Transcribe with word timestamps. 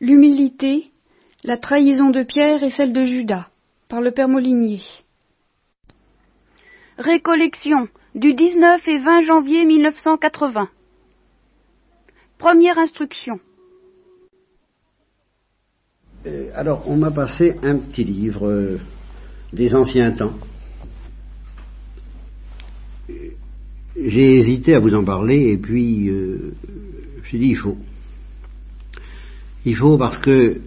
L'humilité, 0.00 0.90
la 1.44 1.56
trahison 1.56 2.10
de 2.10 2.22
Pierre 2.22 2.62
et 2.62 2.70
celle 2.70 2.92
de 2.92 3.04
Judas, 3.04 3.48
par 3.88 4.00
le 4.00 4.10
Père 4.10 4.28
Molinier. 4.28 4.80
Récollection 6.98 7.88
du 8.14 8.34
19 8.34 8.86
et 8.88 8.98
20 8.98 9.22
janvier 9.22 9.64
1980. 9.64 10.68
Première 12.38 12.78
instruction. 12.78 13.40
Euh, 16.26 16.50
alors, 16.54 16.88
on 16.88 16.96
m'a 16.96 17.10
passé 17.10 17.54
un 17.62 17.76
petit 17.78 18.04
livre 18.04 18.48
euh, 18.48 18.78
des 19.52 19.74
anciens 19.74 20.12
temps. 20.12 20.34
J'ai 23.08 24.38
hésité 24.38 24.74
à 24.74 24.80
vous 24.80 24.94
en 24.94 25.04
parler 25.04 25.52
et 25.52 25.58
puis 25.58 26.08
euh, 26.08 26.54
j'ai 27.24 27.38
dit 27.38 27.48
il 27.48 27.56
faut. 27.56 27.76
Il 29.64 29.76
faut 29.76 29.96
parce 29.96 30.18
que 30.18 30.60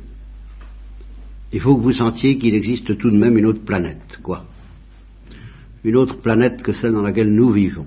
il 1.54 1.62
faut 1.62 1.76
que 1.76 1.82
vous 1.82 1.94
sentiez 1.94 2.38
qu'il 2.38 2.56
existe 2.56 2.98
tout 2.98 3.10
de 3.10 3.18
même 3.18 3.38
une 3.38 3.46
autre 3.46 3.64
planète, 3.64 4.20
quoi. 4.22 4.44
Une 5.84 5.96
autre 5.96 6.18
planète 6.20 6.62
que 6.62 6.74
celle 6.74 6.92
dans 6.92 7.02
laquelle 7.02 7.34
nous 7.34 7.52
vivons. 7.52 7.86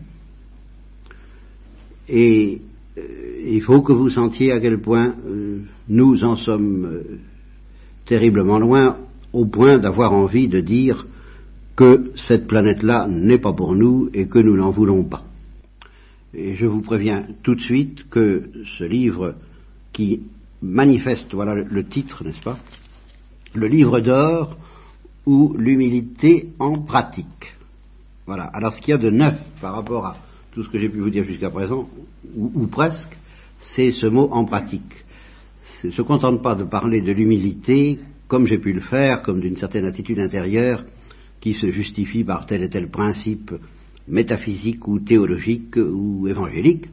Et 2.08 2.62
euh, 2.96 3.02
il 3.46 3.60
faut 3.62 3.82
que 3.82 3.92
vous 3.92 4.08
sentiez 4.08 4.52
à 4.52 4.60
quel 4.60 4.80
point 4.80 5.14
euh, 5.26 5.60
nous 5.88 6.24
en 6.24 6.36
sommes 6.36 6.84
euh, 6.86 7.18
terriblement 8.06 8.58
loin, 8.58 8.96
au 9.32 9.44
point 9.46 9.78
d'avoir 9.78 10.12
envie 10.12 10.48
de 10.48 10.60
dire 10.60 11.06
que 11.76 12.10
cette 12.16 12.46
planète-là 12.46 13.06
n'est 13.08 13.38
pas 13.38 13.52
pour 13.52 13.74
nous 13.74 14.10
et 14.14 14.26
que 14.26 14.38
nous 14.38 14.56
n'en 14.56 14.70
voulons 14.70 15.04
pas. 15.04 15.24
Et 16.32 16.54
je 16.56 16.66
vous 16.66 16.80
préviens 16.80 17.26
tout 17.42 17.54
de 17.54 17.60
suite 17.60 18.08
que 18.08 18.50
ce 18.78 18.84
livre 18.84 19.34
qui 19.92 20.22
manifeste, 20.62 21.32
voilà 21.32 21.54
le 21.54 21.84
titre, 21.84 22.24
n'est-ce 22.24 22.42
pas? 22.42 22.58
Le 23.54 23.66
livre 23.66 24.00
d'or 24.00 24.56
ou 25.26 25.54
l'humilité 25.58 26.50
en 26.58 26.78
pratique. 26.82 27.56
Voilà. 28.26 28.44
Alors 28.44 28.74
ce 28.74 28.80
qu'il 28.80 28.90
y 28.90 28.94
a 28.94 28.98
de 28.98 29.10
neuf 29.10 29.38
par 29.60 29.74
rapport 29.74 30.06
à 30.06 30.16
tout 30.52 30.62
ce 30.62 30.68
que 30.68 30.78
j'ai 30.78 30.88
pu 30.88 31.00
vous 31.00 31.10
dire 31.10 31.24
jusqu'à 31.24 31.50
présent, 31.50 31.88
ou, 32.36 32.66
presque, 32.66 33.16
c'est 33.58 33.92
ce 33.92 34.06
mot 34.06 34.28
en 34.32 34.44
pratique. 34.44 35.04
Ne 35.84 35.90
se 35.90 36.02
contente 36.02 36.42
pas 36.42 36.54
de 36.54 36.64
parler 36.64 37.00
de 37.00 37.12
l'humilité 37.12 37.98
comme 38.28 38.46
j'ai 38.46 38.58
pu 38.58 38.72
le 38.72 38.80
faire, 38.80 39.22
comme 39.22 39.40
d'une 39.40 39.56
certaine 39.56 39.84
attitude 39.84 40.20
intérieure 40.20 40.84
qui 41.40 41.54
se 41.54 41.70
justifie 41.70 42.24
par 42.24 42.46
tel 42.46 42.62
et 42.62 42.70
tel 42.70 42.90
principe 42.90 43.52
métaphysique 44.06 44.86
ou 44.86 45.00
théologique 45.00 45.76
ou 45.76 46.28
évangélique, 46.28 46.86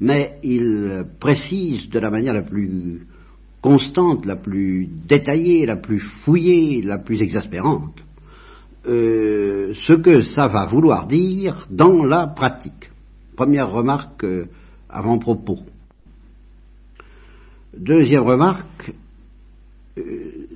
mais 0.00 0.38
il 0.42 1.04
précise 1.20 1.88
de 1.88 1.98
la 1.98 2.10
manière 2.10 2.34
la 2.34 2.42
plus 2.42 3.06
constante, 3.60 4.26
la 4.26 4.36
plus 4.36 4.86
détaillée, 4.86 5.64
la 5.64 5.76
plus 5.76 6.00
fouillée, 6.00 6.82
la 6.82 6.98
plus 6.98 7.22
exaspérante, 7.22 7.98
euh, 8.86 9.72
ce 9.74 9.94
que 9.94 10.22
ça 10.22 10.48
va 10.48 10.66
vouloir 10.66 11.06
dire 11.06 11.66
dans 11.70 12.04
la 12.04 12.26
pratique. 12.26 12.90
Première 13.36 13.70
remarque 13.70 14.24
euh, 14.24 14.46
avant 14.90 15.18
propos. 15.18 15.60
Deuxième 17.76 18.24
remarque, 18.24 18.92
euh, 19.96 20.46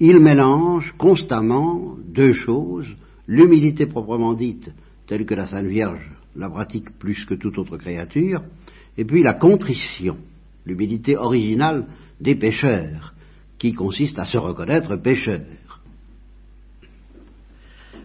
il 0.00 0.18
mélange 0.18 0.92
constamment 0.98 1.96
deux 2.04 2.32
choses, 2.32 2.88
l'humilité 3.28 3.86
proprement 3.86 4.34
dite, 4.34 4.72
telle 5.06 5.24
que 5.24 5.34
la 5.34 5.46
Sainte 5.46 5.66
Vierge 5.66 6.10
la 6.36 6.48
pratique 6.48 6.98
plus 6.98 7.24
que 7.24 7.34
toute 7.34 7.58
autre 7.58 7.76
créature, 7.76 8.42
et 8.96 9.04
puis 9.04 9.22
la 9.22 9.34
contrition, 9.34 10.16
l'humilité 10.66 11.16
originale 11.16 11.86
des 12.20 12.34
pécheurs, 12.34 13.14
qui 13.58 13.72
consiste 13.72 14.18
à 14.18 14.24
se 14.24 14.38
reconnaître 14.38 14.96
pécheurs. 14.96 15.80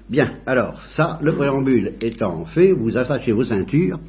Bien, 0.09 0.37
alors, 0.45 0.81
ça, 0.95 1.19
le 1.21 1.33
préambule 1.35 1.95
étant 2.01 2.45
fait, 2.45 2.71
vous 2.71 2.95
attachez 2.95 3.31
vos 3.31 3.43
ceintures, 3.43 3.99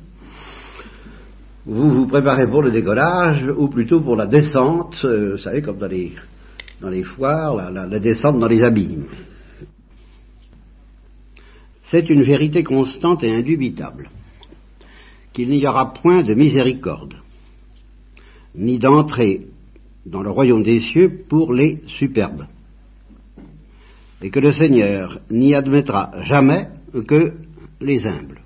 vous 1.66 1.88
vous 1.88 2.06
préparez 2.06 2.46
pour 2.48 2.62
le 2.62 2.70
décollage, 2.70 3.44
ou 3.56 3.68
plutôt 3.68 4.00
pour 4.00 4.16
la 4.16 4.26
descente, 4.26 4.96
euh, 5.04 5.32
vous 5.32 5.38
savez, 5.38 5.60
comme 5.60 5.78
dans 5.78 5.88
les, 6.88 7.02
foires, 7.02 7.70
la 7.70 7.98
descente 7.98 8.38
dans 8.38 8.46
les 8.46 8.62
abîmes. 8.62 9.06
C'est 11.84 12.08
une 12.10 12.22
vérité 12.22 12.62
constante 12.62 13.24
et 13.24 13.34
indubitable 13.34 14.10
qu'il 15.32 15.50
n'y 15.50 15.66
aura 15.66 15.92
point 15.92 16.22
de 16.22 16.34
miséricorde, 16.34 17.14
ni 18.54 18.78
d'entrée 18.78 19.46
dans 20.06 20.22
le 20.22 20.30
royaume 20.30 20.62
des 20.62 20.80
cieux 20.80 21.24
pour 21.28 21.52
les 21.52 21.82
superbes, 21.86 22.46
et 24.22 24.30
que 24.30 24.40
le 24.40 24.52
Seigneur 24.52 25.20
n'y 25.30 25.54
admettra 25.54 26.12
jamais 26.24 26.68
que 27.06 27.34
les 27.80 28.06
humbles. 28.06 28.42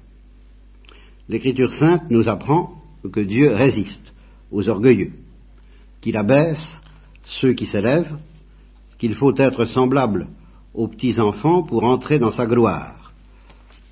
L'Écriture 1.29 1.73
sainte 1.75 2.11
nous 2.11 2.29
apprend 2.29 2.75
que 3.11 3.21
Dieu 3.21 3.55
résiste 3.55 4.13
aux 4.51 4.69
orgueilleux, 4.69 5.13
qu'il 6.01 6.17
abaisse 6.17 6.63
ceux 7.25 7.55
qui 7.55 7.67
s'élèvent, 7.67 8.19
qu'il 8.99 9.15
faut 9.15 9.35
être 9.37 9.65
semblable 9.65 10.29
aux 10.75 10.89
petits 10.89 11.19
enfants 11.21 11.63
pour 11.63 11.85
entrer 11.85 12.19
dans 12.19 12.33
sa 12.33 12.47
gloire 12.47 13.13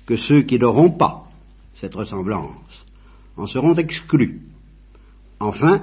que 0.05 0.15
ceux 0.15 0.43
qui 0.43 0.59
n'auront 0.59 0.91
pas 0.91 1.23
cette 1.75 1.95
ressemblance 1.95 2.80
en 3.37 3.47
seront 3.47 3.75
exclus. 3.75 4.41
Enfin, 5.39 5.81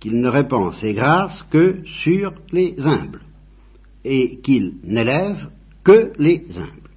qu'ils 0.00 0.20
ne 0.20 0.28
répandent 0.28 0.74
ces 0.74 0.94
grâces 0.94 1.42
que 1.50 1.84
sur 1.84 2.32
les 2.52 2.74
humbles, 2.80 3.22
et 4.04 4.38
qu'ils 4.40 4.74
n'élèvent 4.84 5.48
que 5.84 6.12
les 6.18 6.44
humbles. 6.56 6.90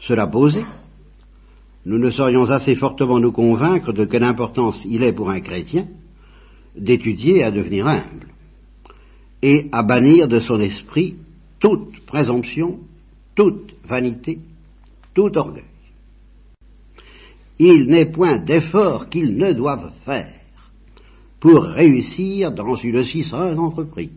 Cela 0.00 0.26
posé, 0.26 0.62
nous 1.84 1.98
ne 1.98 2.10
saurions 2.10 2.50
assez 2.50 2.74
fortement 2.74 3.20
nous 3.20 3.32
convaincre 3.32 3.92
de 3.92 4.04
quelle 4.04 4.24
importance 4.24 4.80
il 4.84 5.02
est 5.02 5.12
pour 5.12 5.30
un 5.30 5.40
chrétien 5.40 5.86
d'étudier 6.76 7.42
à 7.42 7.50
devenir 7.50 7.86
humble, 7.86 8.28
et 9.42 9.68
à 9.72 9.82
bannir 9.82 10.28
de 10.28 10.40
son 10.40 10.60
esprit 10.60 11.16
toute 11.58 12.00
présomption, 12.06 12.80
toute 13.34 13.74
vanité, 13.84 14.38
tout 15.14 15.36
orgueil. 15.36 15.64
Il 17.58 17.86
n'est 17.86 18.10
point 18.10 18.38
d'effort 18.38 19.08
qu'ils 19.08 19.36
ne 19.36 19.52
doivent 19.52 19.92
faire 20.04 20.32
pour 21.40 21.62
réussir 21.62 22.52
dans 22.52 22.74
une 22.74 23.04
si 23.04 23.22
sereine 23.22 23.58
entreprise. 23.58 24.10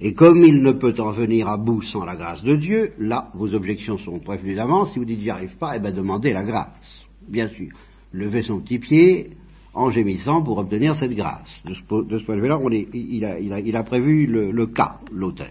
Et 0.00 0.14
comme 0.14 0.44
il 0.44 0.62
ne 0.62 0.72
peut 0.72 0.94
en 0.98 1.10
venir 1.10 1.48
à 1.48 1.56
bout 1.56 1.82
sans 1.82 2.04
la 2.04 2.14
grâce 2.14 2.42
de 2.42 2.54
Dieu, 2.56 2.92
là, 2.98 3.30
vos 3.34 3.52
objections 3.54 3.98
sont 3.98 4.18
prévenues 4.20 4.54
d'avance. 4.54 4.92
Si 4.92 4.98
vous 4.98 5.04
dites 5.04 5.20
j'y 5.20 5.30
arrive 5.30 5.56
pas, 5.56 5.76
eh 5.76 5.80
bien 5.80 5.92
demandez 5.92 6.32
la 6.32 6.44
grâce. 6.44 7.06
Bien 7.26 7.48
sûr. 7.48 7.70
Levez 8.12 8.42
son 8.42 8.60
petit 8.60 8.78
pied 8.78 9.30
en 9.74 9.90
gémissant 9.90 10.42
pour 10.42 10.58
obtenir 10.58 10.94
cette 10.96 11.14
grâce. 11.14 11.48
De 11.64 11.74
ce, 11.74 11.82
point 11.82 12.36
de 12.36 12.40
vue-là, 12.40 12.58
il, 12.92 13.76
a, 13.76 13.82
prévu 13.82 14.26
le, 14.26 14.66
cas, 14.66 14.98
l'auteur. 15.12 15.50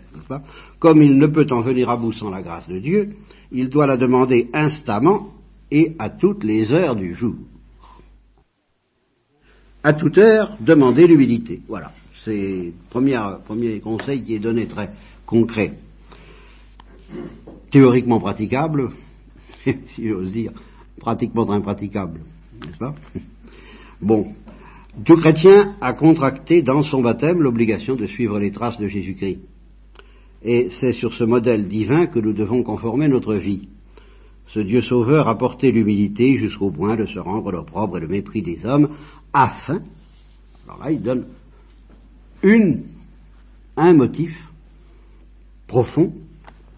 Comme 0.79 1.01
il 1.01 1.17
ne 1.17 1.27
peut 1.27 1.47
en 1.51 1.61
venir 1.61 1.89
à 1.89 1.97
bout 1.97 2.13
sans 2.13 2.29
la 2.29 2.41
grâce 2.41 2.67
de 2.67 2.79
Dieu, 2.79 3.15
il 3.51 3.69
doit 3.69 3.85
la 3.85 3.97
demander 3.97 4.49
instamment 4.53 5.33
et 5.71 5.95
à 5.99 6.09
toutes 6.09 6.43
les 6.43 6.71
heures 6.71 6.95
du 6.95 7.13
jour. 7.13 7.35
À 9.83 9.93
toute 9.93 10.17
heure, 10.17 10.57
demandez 10.59 11.07
l'humilité. 11.07 11.61
Voilà. 11.67 11.91
C'est 12.23 12.73
le 12.73 13.41
premier 13.45 13.79
conseil 13.79 14.23
qui 14.23 14.35
est 14.35 14.39
donné 14.39 14.67
très 14.67 14.91
concret. 15.25 15.77
Théoriquement 17.71 18.19
praticable, 18.19 18.89
si 19.63 20.07
j'ose 20.07 20.31
dire, 20.31 20.51
pratiquement 20.99 21.49
impraticable, 21.51 22.19
n'est-ce 22.65 22.77
pas? 22.77 22.95
Bon. 24.01 24.33
Tout 25.05 25.15
chrétien 25.15 25.75
a 25.79 25.93
contracté 25.93 26.63
dans 26.63 26.81
son 26.81 27.01
baptême 27.01 27.41
l'obligation 27.41 27.95
de 27.95 28.07
suivre 28.07 28.39
les 28.39 28.51
traces 28.51 28.79
de 28.79 28.87
Jésus-Christ. 28.87 29.39
Et 30.43 30.69
c'est 30.79 30.93
sur 30.93 31.13
ce 31.13 31.23
modèle 31.23 31.67
divin 31.67 32.07
que 32.07 32.19
nous 32.19 32.33
devons 32.33 32.63
conformer 32.63 33.07
notre 33.07 33.35
vie. 33.35 33.67
Ce 34.47 34.59
Dieu 34.59 34.81
sauveur 34.81 35.27
a 35.27 35.37
porté 35.37 35.71
l'humilité 35.71 36.37
jusqu'au 36.37 36.71
point 36.71 36.95
de 36.95 37.05
se 37.05 37.19
rendre 37.19 37.51
l'opprobre 37.51 37.97
et 37.97 38.01
le 38.01 38.07
mépris 38.07 38.41
des 38.41 38.65
hommes, 38.65 38.89
afin, 39.33 39.81
alors 40.65 40.79
là 40.79 40.91
il 40.91 41.01
donne 41.01 41.25
une, 42.43 42.83
un 43.75 43.93
motif 43.93 44.35
profond, 45.67 46.13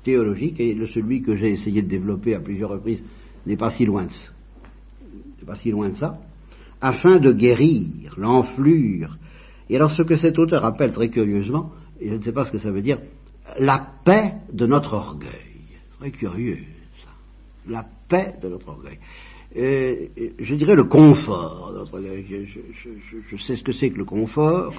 théologique, 0.04 0.60
et 0.60 0.75
celui 0.94 1.21
que 1.21 1.36
j'ai 1.36 1.51
essayé 1.51 1.81
de 1.81 1.88
développer 1.88 2.33
à 2.33 2.39
plusieurs 2.39 2.71
reprises 2.71 3.04
n'est 3.45 3.57
pas 3.57 3.69
si 3.69 3.86
loin 3.86 4.06
de 4.06 4.12
ça. 4.12 4.31
n'est 5.39 5.45
pas 5.45 5.56
si 5.56 5.69
loin 5.69 5.89
de 5.89 5.95
ça, 5.95 6.19
afin 6.81 7.19
de 7.19 7.31
guérir 7.31 8.16
l'enflure. 8.18 9.18
Et 9.69 9.75
alors 9.75 9.92
ce 9.92 10.01
que 10.01 10.16
cet 10.16 10.39
auteur 10.39 10.66
appelle 10.66 10.92
très 10.92 11.10
curieusement, 11.10 11.71
et 12.00 12.10
je 12.10 12.16
ne 12.16 12.21
sais 12.21 12.31
pas 12.31 12.45
ce 12.45 12.51
que 12.51 12.57
ça 12.57 12.71
veut 12.71 12.81
dire, 12.81 13.00
la 13.60 13.86
paix 14.04 14.36
de 14.51 14.66
notre 14.66 14.94
orgueil. 14.94 15.30
Très 16.00 16.12
curieux. 16.12 16.60
La 17.68 17.86
paix 18.08 18.36
de 18.42 18.50
notre 18.50 18.70
orgueil. 18.70 19.00
je 19.54 20.56
dirais 20.56 20.76
le 20.76 20.86
confort 20.86 21.72
de 21.74 21.80
notre 21.80 21.94
orgueil. 21.96 22.26
Je, 23.30 23.38
sais 23.38 23.56
ce 23.56 23.64
que 23.64 23.72
c'est 23.72 23.90
que 23.90 23.98
le 23.98 24.06
confort. 24.06 24.74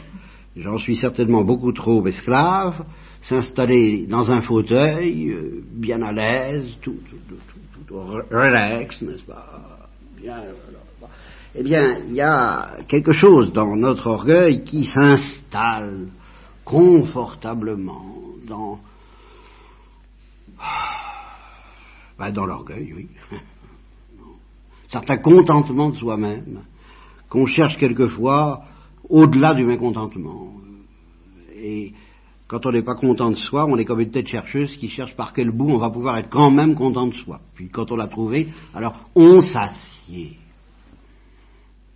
j'en 0.56 0.78
suis 0.78 0.96
certainement 0.96 1.44
beaucoup 1.44 1.72
trop 1.72 2.06
esclave, 2.06 2.84
s'installer 3.22 4.06
dans 4.06 4.30
un 4.30 4.40
fauteuil, 4.40 5.30
euh, 5.30 5.62
bien 5.72 6.02
à 6.02 6.12
l'aise, 6.12 6.76
tout, 6.80 6.96
tout, 7.08 7.36
tout, 7.86 7.96
relax, 8.30 9.02
n'est-ce 9.02 9.24
pas? 9.24 9.88
Bien, 10.20 10.44
Eh 11.54 11.62
bien, 11.62 11.98
il 12.06 12.14
y 12.14 12.20
a 12.20 12.78
quelque 12.88 13.12
chose 13.12 13.52
dans 13.52 13.74
notre 13.76 14.06
orgueil 14.08 14.64
qui 14.64 14.84
s'installe 14.84 16.08
confortablement 16.64 18.16
dans, 18.46 18.78
ben, 22.20 22.32
dans 22.32 22.44
l'orgueil, 22.44 22.92
oui. 22.94 23.08
Certain 24.88 25.16
contentement 25.16 25.88
de 25.88 25.96
soi-même, 25.96 26.60
qu'on 27.30 27.46
cherche 27.46 27.78
quelquefois 27.78 28.64
au-delà 29.08 29.54
du 29.54 29.64
mécontentement. 29.64 30.52
Et 31.54 31.94
quand 32.46 32.66
on 32.66 32.72
n'est 32.72 32.82
pas 32.82 32.96
content 32.96 33.30
de 33.30 33.36
soi, 33.36 33.64
on 33.66 33.76
est 33.78 33.86
comme 33.86 34.00
une 34.00 34.10
tête 34.10 34.26
chercheuse 34.26 34.76
qui 34.76 34.90
cherche 34.90 35.16
par 35.16 35.32
quel 35.32 35.50
bout 35.50 35.70
on 35.70 35.78
va 35.78 35.88
pouvoir 35.88 36.18
être 36.18 36.28
quand 36.28 36.50
même 36.50 36.74
content 36.74 37.06
de 37.06 37.14
soi. 37.14 37.40
Puis 37.54 37.70
quand 37.70 37.90
on 37.90 37.96
l'a 37.96 38.08
trouvé, 38.08 38.48
alors 38.74 38.96
on 39.14 39.40
s'assied 39.40 40.36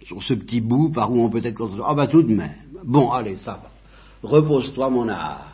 sur 0.05 0.23
ce 0.23 0.35
petit 0.35 0.61
bout 0.63 0.91
par 0.91 1.11
où 1.11 1.21
on 1.21 1.29
peut 1.29 1.45
être 1.45 1.57
content. 1.57 1.83
Ah 1.85 1.95
bah 1.95 2.07
tout 2.07 2.23
de 2.23 2.35
même. 2.35 2.79
Bon, 2.85 3.11
allez, 3.11 3.37
ça 3.37 3.61
va. 3.63 3.71
Repose-toi 4.23 4.89
mon 4.89 5.09
âme. 5.09 5.54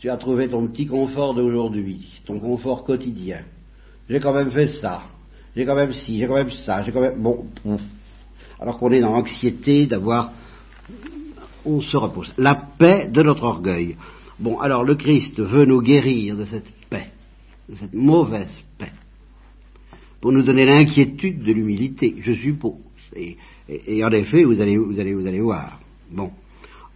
Tu 0.00 0.08
as 0.08 0.16
trouvé 0.16 0.48
ton 0.48 0.66
petit 0.66 0.86
confort 0.86 1.34
d'aujourd'hui, 1.34 2.20
ton 2.24 2.40
confort 2.40 2.84
quotidien. 2.84 3.42
J'ai 4.08 4.18
quand 4.18 4.32
même 4.32 4.50
fait 4.50 4.68
ça. 4.68 5.02
J'ai 5.54 5.66
quand 5.66 5.76
même 5.76 5.92
ci, 5.92 6.18
j'ai 6.18 6.26
quand 6.26 6.36
même 6.36 6.50
ça, 6.50 6.82
j'ai 6.84 6.92
quand 6.92 7.00
même... 7.00 7.20
Bon, 7.20 7.46
alors 8.58 8.78
qu'on 8.78 8.90
est 8.90 9.00
dans 9.00 9.12
l'anxiété 9.12 9.86
d'avoir 9.86 10.32
on 11.64 11.80
se 11.80 11.96
repose. 11.96 12.32
La 12.38 12.54
paix 12.54 13.08
de 13.08 13.22
notre 13.22 13.44
orgueil. 13.44 13.96
Bon, 14.38 14.58
alors 14.58 14.84
le 14.84 14.94
Christ 14.94 15.38
veut 15.38 15.66
nous 15.66 15.82
guérir 15.82 16.36
de 16.36 16.44
cette 16.44 16.70
paix, 16.88 17.10
de 17.68 17.76
cette 17.76 17.94
mauvaise 17.94 18.64
paix, 18.78 18.92
pour 20.20 20.32
nous 20.32 20.42
donner 20.42 20.64
l'inquiétude 20.64 21.42
de 21.42 21.52
l'humilité, 21.52 22.16
je 22.20 22.32
suppose. 22.32 22.78
Et, 23.14 23.36
et, 23.68 24.04
en 24.04 24.10
effet, 24.10 24.44
vous 24.44 24.60
allez, 24.60 24.78
vous, 24.78 24.98
allez, 24.98 25.14
vous 25.14 25.26
allez 25.26 25.40
voir. 25.40 25.80
Bon, 26.10 26.30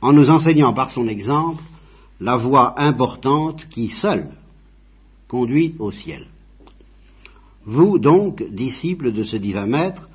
en 0.01 0.13
nous 0.13 0.29
enseignant 0.31 0.73
par 0.73 0.91
son 0.91 1.07
exemple 1.09 1.63
la 2.21 2.37
voie 2.37 2.81
importante 2.81 3.69
qui 3.69 3.89
seule 3.89 4.29
conduit 5.29 5.75
au 5.79 5.91
ciel. 5.91 6.27
Vous 7.65 7.99
donc, 7.99 8.43
disciples 8.51 9.13
de 9.13 9.23
ce 9.23 9.37
divin 9.37 9.67
maître, 9.67 10.09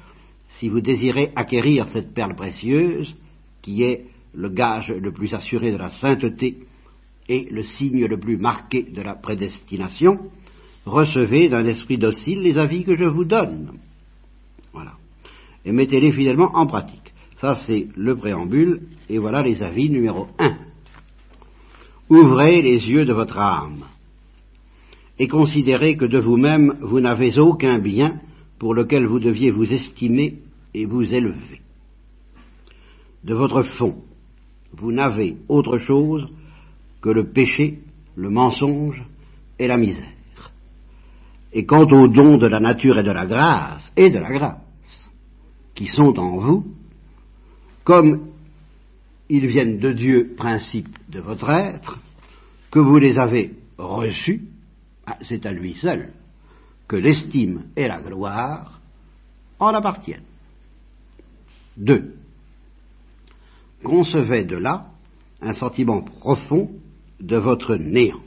si 0.60 0.70
vous 0.70 0.82
désirez 0.82 1.32
acquérir 1.36 1.88
cette 1.88 2.14
perle 2.14 2.36
précieuse, 2.36 3.16
qui 3.62 3.84
est 3.84 4.06
le 4.34 4.50
gage 4.50 4.92
le 4.92 5.12
plus 5.12 5.34
assuré 5.34 5.72
de 5.72 5.78
la 5.78 5.90
sainteté 5.90 6.60
et 7.28 7.48
le 7.52 7.64
signe 7.64 8.06
le 8.06 8.20
plus 8.20 8.38
marqué 8.38 8.84
de 8.84 9.02
la 9.02 9.16
prédestination, 9.16 10.30
recevez 10.86 11.50
d'un 11.50 11.66
esprit 11.66 11.98
docile 11.98 12.42
les 12.42 12.58
avis 12.58 12.84
que 12.84 12.98
je 12.98 13.06
vous 13.06 13.26
donne. 13.26 13.72
Voilà. 14.74 14.94
Et 15.66 15.72
mettez-les 15.72 16.12
fidèlement 16.12 16.56
en 16.56 16.68
pratique. 16.68 17.14
Ça, 17.38 17.56
c'est 17.66 17.88
le 17.96 18.16
préambule, 18.16 18.82
et 19.10 19.18
voilà 19.18 19.42
les 19.42 19.62
avis 19.64 19.90
numéro 19.90 20.28
un. 20.38 20.58
Ouvrez 22.10 22.62
les 22.62 22.90
yeux 22.90 23.06
de 23.06 23.14
votre 23.14 23.38
âme 23.38 23.86
et 25.20 25.28
considérez 25.28 25.96
que 25.96 26.06
de 26.06 26.18
vous-même 26.18 26.78
vous 26.82 27.00
n'avez 27.00 27.38
aucun 27.38 27.78
bien 27.78 28.20
pour 28.58 28.74
lequel 28.74 29.06
vous 29.06 29.20
deviez 29.20 29.52
vous 29.52 29.72
estimer 29.72 30.40
et 30.74 30.86
vous 30.86 31.14
élever. 31.14 31.62
De 33.24 33.34
votre 33.34 33.62
fond, 33.64 34.02
vous 34.74 34.92
n'avez 34.92 35.38
autre 35.48 35.78
chose 35.78 36.26
que 37.02 37.10
le 37.10 37.32
péché, 37.32 37.80
le 38.16 38.30
mensonge 38.30 39.04
et 39.60 39.68
la 39.68 39.78
misère. 39.78 40.14
Et 41.52 41.66
quant 41.66 41.86
aux 41.86 42.08
dons 42.08 42.38
de 42.38 42.48
la 42.48 42.60
nature 42.60 42.98
et 43.00 43.04
de 43.04 43.12
la 43.12 43.26
grâce, 43.26 43.92
et 43.96 44.10
de 44.10 44.20
la 44.20 44.32
grâce, 44.32 44.62
qui 45.76 45.88
sont 45.88 46.18
en 46.18 46.38
vous, 46.38 46.66
comme 47.84 48.29
ils 49.30 49.46
viennent 49.46 49.80
de 49.80 49.94
Dieu, 49.94 50.34
principe 50.36 50.98
de 51.08 51.20
votre 51.20 51.50
être, 51.50 52.00
que 52.72 52.80
vous 52.80 52.98
les 52.98 53.18
avez 53.18 53.52
reçus, 53.78 54.50
ah, 55.06 55.18
c'est 55.22 55.46
à 55.46 55.52
lui 55.52 55.76
seul 55.76 56.14
que 56.88 56.96
l'estime 56.96 57.68
et 57.76 57.88
la 57.88 58.02
gloire 58.02 58.82
en 59.60 59.74
appartiennent. 59.74 60.24
Deux. 61.78 62.16
Concevez 63.84 64.44
de 64.46 64.58
là 64.58 64.88
un 65.42 65.54
sentiment 65.54 66.02
profond 66.02 66.72
de 67.20 67.38
votre 67.38 67.76
néant. 67.76 68.22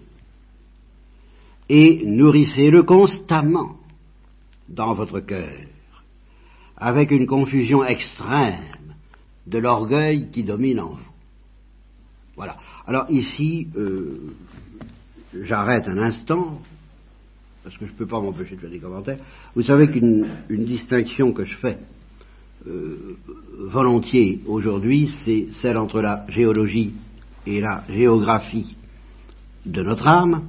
Et 1.69 2.03
nourrissez-le 2.05 2.85
constamment 2.85 3.77
dans 4.69 4.95
votre 4.95 5.21
cœur 5.21 5.53
avec 6.77 7.11
une 7.11 7.27
confusion 7.27 7.85
extrême 7.85 8.61
de 9.47 9.59
l'orgueil 9.59 10.29
qui 10.31 10.45
domine 10.45 10.81
en 10.81 10.91
vous. 10.91 11.13
Voilà. 12.37 12.57
Alors 12.87 13.07
ici, 13.11 13.69
euh, 13.77 14.33
j'arrête 15.43 15.87
un 15.89 15.99
instant, 15.99 16.61
parce 17.63 17.77
que 17.77 17.87
je 17.87 17.93
ne 17.93 17.97
peux 17.97 18.07
pas 18.07 18.21
m'empêcher 18.21 18.57
de 18.57 18.61
faire 18.61 18.71
des 18.71 18.79
commentaires. 18.79 19.19
Vous 19.55 19.63
savez 19.63 19.89
qu'une 19.89 20.27
distinction 20.49 21.33
que 21.33 21.45
je 21.45 21.57
fais 21.57 21.79
euh, 22.67 23.17
volontiers 23.59 24.41
aujourd'hui, 24.47 25.11
c'est 25.25 25.49
celle 25.61 25.77
entre 25.77 26.01
la 26.01 26.25
géologie 26.29 26.95
et 27.47 27.61
la 27.61 27.85
géographie 27.89 28.77
de 29.67 29.83
notre 29.83 30.07
âme. 30.07 30.45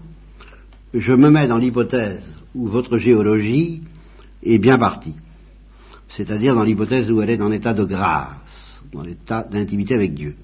Je 0.94 1.13
me 1.13 1.30
mets 1.30 1.48
dans 1.48 1.57
l'hypothèse 1.57 2.24
où 2.54 2.68
votre 2.68 2.98
géologie 2.98 3.81
est 4.44 4.60
bien 4.60 4.78
partie, 4.78 5.16
c'est-à-dire 6.10 6.54
dans 6.54 6.63
l'hypothèse 6.63 7.10
où 7.10 7.22
elle 7.22 7.31
est 7.31 7.38
dans 7.38 7.50
l'état 7.50 7.74
de 7.74 7.84
grâce, 7.84 8.38
dans 8.94 9.01
l'état 9.01 9.44
d'intimité 9.44 9.95
avec 9.95 10.13
Dieu. 10.13 10.36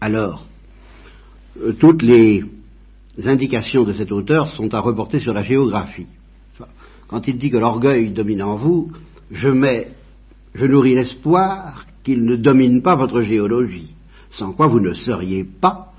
Alors, 0.00 0.46
euh, 1.60 1.72
toutes 1.72 2.02
les 2.02 2.44
indications 3.24 3.84
de 3.84 3.92
cet 3.92 4.12
auteur 4.12 4.48
sont 4.48 4.72
à 4.74 4.80
reporter 4.80 5.20
sur 5.20 5.32
la 5.32 5.42
géographie. 5.42 6.06
Quand 7.08 7.28
il 7.28 7.38
dit 7.38 7.50
que 7.50 7.56
l'orgueil 7.56 8.10
domine 8.10 8.42
en 8.42 8.56
vous, 8.56 8.90
je 9.30 9.48
mets 9.48 9.92
je 10.56 10.64
nourris 10.64 10.94
l'espoir 10.94 11.86
qu'il 12.02 12.24
ne 12.24 12.36
domine 12.36 12.82
pas 12.82 12.94
votre 12.94 13.20
géologie, 13.20 13.94
sans 14.30 14.52
quoi 14.52 14.68
vous 14.68 14.80
ne 14.80 14.94
seriez 14.94 15.44
pas 15.44 15.92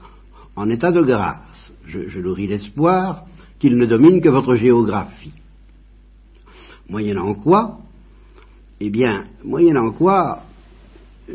en 0.55 0.69
état 0.69 0.91
de 0.91 1.01
grâce. 1.01 1.71
Je, 1.85 2.19
nourris 2.19 2.47
l'espoir 2.47 3.25
qu'il 3.59 3.77
ne 3.77 3.85
domine 3.85 4.19
que 4.19 4.29
votre 4.29 4.55
géographie. 4.55 5.39
Moyennant 6.89 7.35
quoi, 7.35 7.79
eh 8.79 8.89
bien, 8.89 9.25
moyennant 9.43 9.91
quoi, 9.91 10.43
euh, 11.29 11.33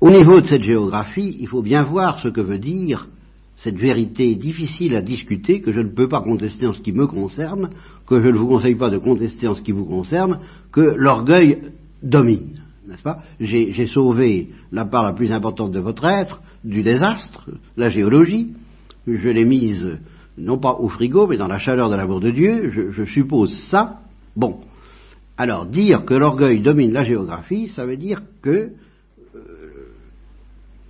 au 0.00 0.10
niveau 0.10 0.40
de 0.40 0.46
cette 0.46 0.62
géographie, 0.62 1.36
il 1.40 1.48
faut 1.48 1.62
bien 1.62 1.82
voir 1.82 2.20
ce 2.20 2.28
que 2.28 2.40
veut 2.40 2.58
dire 2.58 3.08
cette 3.58 3.76
vérité 3.76 4.36
difficile 4.36 4.94
à 4.94 5.02
discuter, 5.02 5.60
que 5.60 5.72
je 5.72 5.80
ne 5.80 5.88
peux 5.88 6.08
pas 6.08 6.20
contester 6.20 6.66
en 6.66 6.72
ce 6.72 6.80
qui 6.80 6.92
me 6.92 7.08
concerne, 7.08 7.70
que 8.06 8.22
je 8.22 8.28
ne 8.28 8.38
vous 8.38 8.46
conseille 8.46 8.76
pas 8.76 8.88
de 8.88 8.98
contester 8.98 9.48
en 9.48 9.56
ce 9.56 9.62
qui 9.62 9.72
vous 9.72 9.84
concerne, 9.84 10.38
que 10.70 10.80
l'orgueil 10.80 11.58
domine. 12.00 12.60
N'est-ce 12.86 13.02
pas? 13.02 13.18
J'ai 13.40 13.86
sauvé 13.88 14.50
la 14.70 14.86
part 14.86 15.02
la 15.02 15.12
plus 15.12 15.32
importante 15.32 15.72
de 15.72 15.80
votre 15.80 16.04
être 16.08 16.40
du 16.64 16.82
désastre, 16.82 17.50
la 17.76 17.90
géologie. 17.90 18.52
Je 19.06 19.28
l'ai 19.28 19.44
mise 19.44 19.88
non 20.38 20.58
pas 20.58 20.74
au 20.74 20.88
frigo, 20.88 21.26
mais 21.26 21.36
dans 21.36 21.48
la 21.48 21.58
chaleur 21.58 21.90
de 21.90 21.96
l'amour 21.96 22.20
de 22.20 22.30
Dieu. 22.30 22.70
Je, 22.70 22.92
je 22.92 23.04
suppose 23.04 23.52
ça. 23.70 24.00
Bon. 24.36 24.60
Alors, 25.36 25.66
dire 25.66 26.04
que 26.04 26.14
l'orgueil 26.14 26.60
domine 26.60 26.92
la 26.92 27.04
géographie, 27.04 27.68
ça 27.68 27.84
veut 27.84 27.96
dire 27.96 28.22
que 28.40 28.70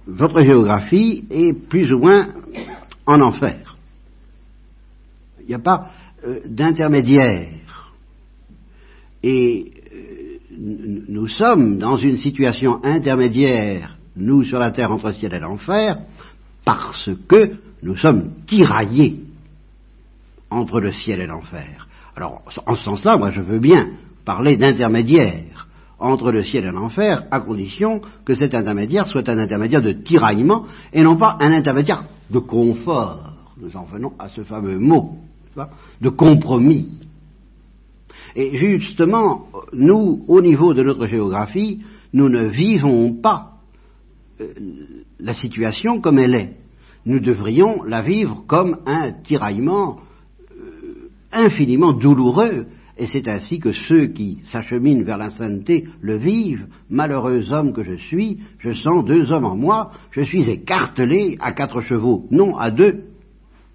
votre 0.09 0.43
géographie 0.43 1.25
est 1.31 1.53
plus 1.53 1.93
ou 1.93 1.99
moins 1.99 2.29
en 3.07 3.21
enfer. 3.21 3.77
Il 5.43 5.49
n'y 5.49 5.55
a 5.55 5.59
pas 5.59 5.91
euh, 6.25 6.41
d'intermédiaire. 6.47 7.93
Et 9.23 9.71
euh, 9.93 10.39
nous 11.09 11.29
sommes 11.29 11.79
dans 11.79 11.97
une 11.97 12.17
situation 12.17 12.83
intermédiaire, 12.83 13.99
nous 14.17 14.45
sur 14.45 14.59
la 14.59 14.71
terre 14.71 14.93
entre 14.93 15.13
ciel 15.13 15.35
et 15.35 15.41
l'enfer, 15.41 16.01
parce 16.65 17.11
que 17.29 17.57
nous 17.83 17.97
sommes 17.97 18.33
tiraillés 18.47 19.21
entre 20.51 20.81
le 20.81 20.93
ciel 20.93 21.21
et 21.21 21.27
l'enfer. 21.27 21.87
Alors, 22.17 22.43
en 22.67 22.75
ce 22.75 22.85
sens-là, 22.85 23.17
moi 23.19 23.31
je 23.31 23.43
veux 23.43 23.59
bien 23.59 23.91
parler 24.25 24.57
d'intermédiaire 24.57 25.68
entre 25.99 26.31
le 26.31 26.43
ciel 26.43 26.65
et 26.65 26.71
l'enfer, 26.71 27.25
à 27.31 27.41
condition 27.41 28.01
que 28.25 28.35
cet 28.35 28.55
intermédiaire 28.55 29.07
soit 29.07 29.29
un 29.29 29.39
intermédiaire 29.39 29.83
de 29.83 29.93
tiraillement 29.93 30.65
et 30.93 31.03
non 31.03 31.17
pas 31.17 31.37
un 31.41 31.53
intermédiaire 31.53 32.05
de 32.31 32.39
confort. 32.39 33.33
Nous 33.61 33.77
en 33.77 33.85
venons 33.85 34.13
à 34.19 34.29
ce 34.29 34.43
fameux 34.43 34.79
mot, 34.79 35.17
de 36.01 36.09
compromis. 36.09 37.01
Et 38.37 38.57
justement, 38.57 39.49
nous, 39.73 40.25
au 40.29 40.41
niveau 40.41 40.75
de 40.75 40.83
notre 40.83 41.09
géographie, 41.09 41.81
nous 42.13 42.29
ne 42.29 42.45
vivons 42.45 43.15
pas 43.15 43.59
euh, 44.41 44.53
la 45.19 45.35
situation 45.35 46.01
comme 46.01 46.19
elle 46.19 46.35
est. 46.35 46.57
Nous 47.07 47.21
devrions 47.21 47.83
la 47.83 48.03
vivre 48.03 48.45
comme 48.47 48.79
un 48.87 49.13
tiraillement 49.13 49.99
euh, 50.53 51.11
infiniment 51.33 51.93
douloureux, 51.93 52.67
et 52.99 53.07
c'est 53.07 53.29
ainsi 53.29 53.61
que 53.61 53.73
ceux 53.73 54.09
qui 54.09 54.39
s'acheminent 54.45 55.05
vers 55.05 55.19
la 55.19 55.31
sainteté 55.31 55.87
le 56.01 56.17
vivent. 56.17 56.67
Malheureux 56.91 57.53
homme 57.53 57.73
que 57.73 57.85
je 57.85 57.95
suis, 57.95 58.41
je 58.59 58.73
sens 58.73 59.05
deux 59.05 59.31
hommes 59.31 59.45
en 59.45 59.57
moi, 59.57 59.93
je 60.11 60.23
suis 60.23 60.51
écartelé 60.51 61.37
à 61.41 61.53
quatre 61.53 61.81
chevaux, 61.81 62.27
non 62.31 62.57
à 62.57 62.71
deux, 62.71 63.05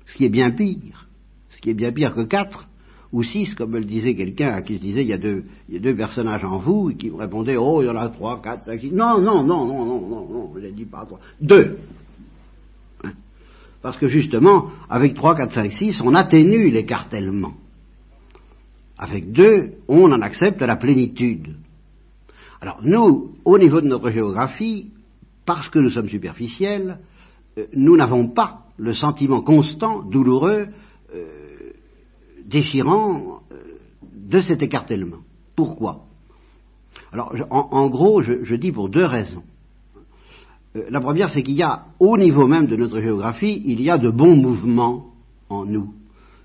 ce 0.06 0.16
qui 0.16 0.26
est 0.26 0.30
bien 0.30 0.52
pire, 0.52 1.08
ce 1.52 1.62
qui 1.62 1.70
est 1.70 1.74
bien 1.74 1.94
pire 1.94 2.14
que 2.14 2.24
quatre 2.24 2.68
ou 3.14 3.24
six, 3.24 3.54
comme 3.54 3.74
le 3.74 3.86
disait 3.86 4.16
quelqu'un 4.16 4.50
à 4.50 4.62
qui 4.62 4.76
je 4.76 4.82
disais, 4.82 5.04
il 5.04 5.08
y, 5.08 5.14
a 5.14 5.20
deux, 5.20 5.44
il 5.70 5.76
y 5.76 5.78
a 5.78 5.80
deux 5.80 5.96
personnages 5.96 6.44
en 6.44 6.58
vous, 6.58 6.90
et 6.90 6.96
qui 6.96 7.12
me 7.12 7.16
répondait, 7.16 7.56
oh, 7.56 7.82
il 7.82 7.86
y 7.86 7.90
en 7.90 7.96
a 7.96 8.10
trois, 8.10 8.42
quatre, 8.42 8.66
cinq, 8.66 8.82
six. 8.82 8.92
Non, 8.92 9.22
non, 9.22 9.44
non, 9.44 9.68
non, 9.68 9.86
non, 9.86 10.08
non, 10.10 10.28
non, 10.28 10.52
je 10.56 10.60
l'ai 10.60 10.72
dit 10.72 10.86
pas 10.86 11.06
trois. 11.06 11.20
Deux. 11.40 11.78
Hein. 13.04 13.12
Parce 13.84 13.98
que 13.98 14.08
justement, 14.08 14.72
avec 14.90 15.14
trois, 15.14 15.36
quatre, 15.36 15.54
cinq, 15.54 15.72
six, 15.74 16.02
on 16.02 16.16
atténue 16.16 16.72
l'écartèlement. 16.72 17.54
Avec 18.98 19.32
deux, 19.32 19.74
on 19.88 20.12
en 20.12 20.22
accepte 20.22 20.62
la 20.62 20.76
plénitude. 20.76 21.56
Alors 22.62 22.80
nous, 22.84 23.36
au 23.44 23.58
niveau 23.58 23.82
de 23.82 23.88
notre 23.88 24.10
géographie, 24.12 24.92
parce 25.46 25.70
que 25.70 25.80
nous 25.80 25.90
sommes 25.90 26.10
superficiels, 26.10 27.00
euh, 27.58 27.66
nous 27.74 27.98
n'avons 27.98 28.30
pas 28.30 28.68
le 28.78 28.94
sentiment 28.94 29.42
constant, 29.42 30.02
douloureux, 30.04 30.68
euh, 31.14 31.72
déchirant 32.46 33.42
euh, 33.52 33.56
de 34.16 34.40
cet 34.42 34.62
écartèlement. 34.62 35.20
Pourquoi? 35.56 36.06
Alors, 37.12 37.34
en, 37.50 37.90
gros, 37.90 38.22
je, 38.22 38.56
dis 38.56 38.72
pour 38.72 38.90
deux 38.90 39.06
raisons. 39.06 39.44
La 40.90 41.00
première, 41.00 41.30
c'est 41.30 41.44
qu'il 41.44 41.56
y 41.56 41.64
a, 41.64 41.86
au 42.00 42.18
niveau 42.18 42.48
même 42.48 42.66
de 42.66 42.76
notre 42.76 43.02
géographie, 43.02 43.62
il 43.66 43.82
y 43.82 43.90
a 43.90 43.98
de 43.98 44.10
bons 44.10 44.36
mouvements 44.36 45.12
en 45.50 45.66
nous, 45.66 45.94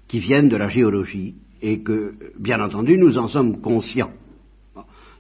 qui 0.07 0.21
viennent 0.21 0.49
de 0.49 0.57
la 0.57 0.69
géologie, 0.69 1.35
et 1.63 1.83
que, 1.83 2.15
bien 2.39 2.61
entendu, 2.61 2.99
nous 2.99 3.19
en 3.19 3.29
sommes 3.29 3.61
conscients. 3.61 4.13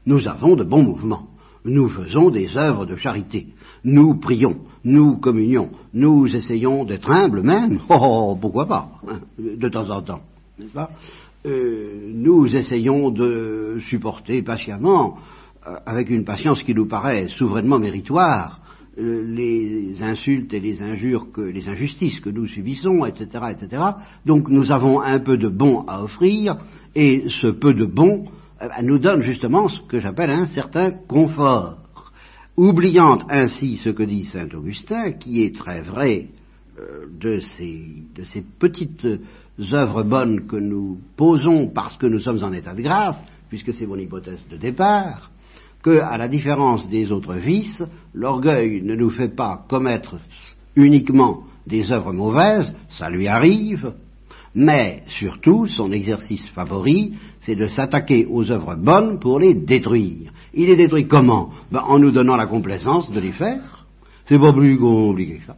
Nous 0.07 0.28
avons 0.28 0.57
de 0.57 0.64
bons 0.64 0.83
mouvements. 0.83 1.28
Nous 1.64 1.88
faisons 1.88 2.30
des 2.30 2.57
œuvres 2.57 2.87
de 2.87 2.97
charité. 2.97 3.49
Nous 3.85 4.18
prions, 4.21 4.59
nous 4.85 5.18
communions, 5.18 5.71
nous 5.92 6.35
essayons 6.35 6.85
d'être 6.85 7.11
humbles 7.11 7.42
même. 7.42 7.80
Oh, 7.90 7.95
oh, 8.00 8.28
oh 8.30 8.38
pourquoi 8.40 8.66
pas, 8.66 8.90
hein, 9.09 9.21
de 9.38 9.68
temps 9.68 9.90
en 9.90 10.02
temps 10.02 10.23
n'est-ce 10.59 10.73
pas? 10.73 10.90
Euh, 11.47 12.11
Nous 12.14 12.54
essayons 12.54 13.11
de 13.11 13.78
supporter 13.88 14.42
patiemment, 14.42 15.18
euh, 15.66 15.76
avec 15.87 16.11
une 16.11 16.25
patience 16.25 16.62
qui 16.62 16.75
nous 16.75 16.87
paraît 16.87 17.28
souverainement 17.28 17.78
méritoire, 17.78 18.61
les 18.99 20.02
insultes 20.02 20.52
et 20.52 20.61
les 20.61 20.83
injures 20.83 21.28
les 21.37 21.69
injustices 21.69 22.21
que 22.21 22.31
nous 22.31 22.47
subissons, 22.47 23.05
etc., 23.05 23.45
etc. 23.50 23.83
Donc 24.26 24.49
nous 24.49 24.73
avons 24.73 25.00
un 25.00 25.21
peu 25.21 25.37
de 25.37 25.49
bon 25.49 25.85
à 25.87 26.02
offrir, 26.02 26.59
et 26.95 27.25
ce 27.28 27.49
peu 27.49 27.73
de 27.75 27.85
bon 27.85 28.26
nous 28.83 28.99
donne 28.99 29.23
justement 29.23 29.69
ce 29.69 29.81
que 29.83 30.00
j'appelle 30.00 30.31
un 30.31 30.47
certain 30.47 30.90
confort, 30.90 31.78
oubliant 32.57 33.19
ainsi 33.28 33.76
ce 33.76 33.90
que 33.90 34.02
dit 34.02 34.25
saint 34.25 34.49
Augustin, 34.52 35.12
qui 35.12 35.45
est 35.45 35.55
très 35.55 35.83
vrai 35.83 36.26
de 37.21 37.38
ces, 37.38 38.05
de 38.14 38.25
ces 38.25 38.43
petites 38.59 39.07
œuvres 39.73 40.02
bonnes 40.02 40.47
que 40.47 40.57
nous 40.57 40.99
posons 41.17 41.69
parce 41.69 41.97
que 41.97 42.07
nous 42.07 42.21
sommes 42.21 42.43
en 42.43 42.52
état 42.52 42.75
de 42.75 42.83
grâce, 42.83 43.23
puisque 43.49 43.73
c'est 43.73 43.87
mon 43.87 43.97
hypothèse 43.97 44.47
de 44.49 44.57
départ, 44.57 45.31
que, 45.82 46.00
à 46.00 46.16
la 46.16 46.28
différence 46.28 46.88
des 46.88 47.12
autres 47.12 47.35
vices, 47.35 47.85
l'orgueil 48.14 48.82
ne 48.82 48.94
nous 48.94 49.11
fait 49.11 49.35
pas 49.35 49.64
commettre 49.68 50.16
uniquement 50.75 51.44
des 51.66 51.92
œuvres 51.92 52.12
mauvaises, 52.12 52.73
ça 52.90 53.11
lui 53.11 53.28
arrive, 53.28 53.92
mais 54.54 55.02
surtout, 55.18 55.66
son 55.66 55.92
exercice 55.92 56.44
favori, 56.50 57.14
c'est 57.42 57.54
de 57.54 57.66
s'attaquer 57.66 58.26
aux 58.26 58.50
œuvres 58.50 58.76
bonnes 58.76 59.18
pour 59.20 59.38
les 59.38 59.54
détruire. 59.54 60.32
Il 60.54 60.66
les 60.66 60.76
détruit 60.76 61.06
comment? 61.06 61.50
Ben, 61.70 61.80
En 61.80 61.99
nous 61.99 62.11
donnant 62.11 62.37
la 62.37 62.47
complaisance 62.47 63.11
de 63.11 63.20
les 63.20 63.32
faire. 63.32 63.87
C'est 64.26 64.38
pas 64.38 64.52
plus 64.52 64.78
compliqué 64.78 65.38
que 65.38 65.47
ça. 65.47 65.56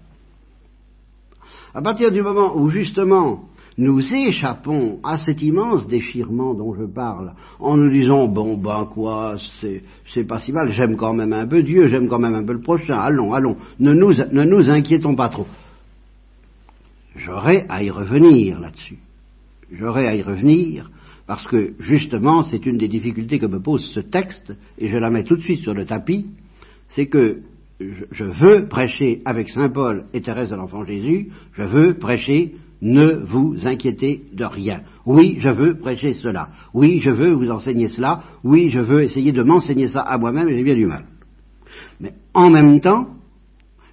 À 1.72 1.82
partir 1.82 2.10
du 2.10 2.20
moment 2.22 2.56
où 2.56 2.68
justement 2.68 3.44
nous 3.80 4.12
échappons 4.12 5.00
à 5.02 5.16
cet 5.16 5.40
immense 5.40 5.86
déchirement 5.88 6.52
dont 6.52 6.74
je 6.74 6.84
parle, 6.84 7.32
en 7.58 7.78
nous 7.78 7.90
disant 7.90 8.28
bon 8.28 8.58
ben 8.58 8.84
quoi, 8.84 9.36
c'est 9.58 10.24
pas 10.24 10.38
si 10.38 10.52
mal, 10.52 10.70
j'aime 10.70 10.96
quand 10.96 11.14
même 11.14 11.32
un 11.32 11.46
peu 11.46 11.62
Dieu, 11.62 11.88
j'aime 11.88 12.06
quand 12.06 12.18
même 12.18 12.34
un 12.34 12.44
peu 12.44 12.52
le 12.52 12.60
prochain, 12.60 12.92
allons, 12.92 13.32
allons, 13.32 13.56
ne 13.80 13.94
nous, 13.94 14.70
inquiétons 14.70 15.16
pas 15.16 15.30
trop. 15.30 15.46
J'aurai 17.16 17.64
à 17.70 17.82
y 17.82 17.90
revenir 17.90 18.60
là-dessus. 18.60 18.98
J'aurai 19.72 20.06
à 20.06 20.14
y 20.14 20.22
revenir 20.22 20.90
parce 21.26 21.46
que 21.46 21.72
justement 21.78 22.42
c'est 22.42 22.66
une 22.66 22.76
des 22.76 22.88
difficultés 22.88 23.38
que 23.38 23.46
me 23.46 23.60
pose 23.60 23.90
ce 23.94 24.00
texte, 24.00 24.54
et 24.78 24.88
je 24.88 24.96
la 24.98 25.08
mets 25.08 25.24
tout 25.24 25.36
de 25.36 25.42
suite 25.42 25.60
sur 25.60 25.72
le 25.72 25.86
tapis, 25.86 26.26
c'est 26.88 27.06
que 27.06 27.40
je 27.78 28.24
veux 28.24 28.68
prêcher 28.68 29.22
avec 29.24 29.48
Saint 29.48 29.70
Paul 29.70 30.04
et 30.12 30.20
Thérèse 30.20 30.50
de 30.50 30.56
l'Enfant 30.56 30.84
Jésus, 30.84 31.30
je 31.54 31.62
veux 31.62 31.94
prêcher 31.94 32.56
ne 32.82 33.12
vous 33.24 33.56
inquiétez 33.66 34.22
de 34.32 34.44
rien. 34.44 34.82
Oui, 35.04 35.36
je 35.38 35.48
veux 35.48 35.78
prêcher 35.78 36.14
cela. 36.14 36.50
Oui, 36.72 37.00
je 37.00 37.10
veux 37.10 37.32
vous 37.32 37.50
enseigner 37.50 37.88
cela. 37.88 38.22
Oui, 38.42 38.70
je 38.70 38.80
veux 38.80 39.02
essayer 39.02 39.32
de 39.32 39.42
m'enseigner 39.42 39.88
ça 39.88 40.00
à 40.00 40.16
moi-même 40.18 40.48
et 40.48 40.56
j'ai 40.56 40.64
bien 40.64 40.74
du 40.74 40.86
mal. 40.86 41.04
Mais 42.00 42.14
en 42.32 42.48
même 42.50 42.80
temps, 42.80 43.08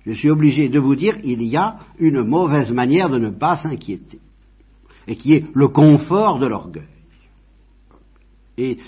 je 0.06 0.13
suis 0.13 0.29
obligé 0.29 0.70
de 0.70 0.79
vous 0.79 0.96
dire 0.96 1.15
il 1.24 1.44
y 1.44 1.58
a 1.58 1.79
une 2.00 2.24
mauvaise 2.24 2.72
manière 2.72 3.10
de 3.10 3.20
ne 3.20 3.29
pas 3.29 3.58
s'inquiéter, 3.58 4.20
et 5.06 5.17
qui 5.17 5.34
est 5.34 5.46
le 5.53 5.67
confort 5.67 6.39
de 6.39 6.48
l'orgueil. 6.48 6.84
Et 8.58 8.79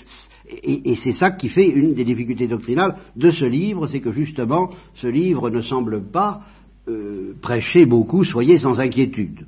c'est 0.96 1.12
ça 1.12 1.30
qui 1.30 1.48
fait 1.48 1.68
une 1.68 1.94
des 1.94 2.04
difficultés 2.04 2.48
doctrinales 2.48 2.96
de 3.14 3.30
ce 3.30 3.44
livre, 3.44 3.86
c'est 3.86 4.00
que 4.00 4.12
justement, 4.12 4.70
ce 4.94 5.06
livre 5.06 5.50
ne 5.50 5.60
semble 5.60 6.10
pas 6.10 6.40
euh, 6.88 7.34
prêchez 7.40 7.84
beaucoup, 7.84 8.24
soyez 8.24 8.58
sans 8.58 8.80
inquiétude. 8.80 9.46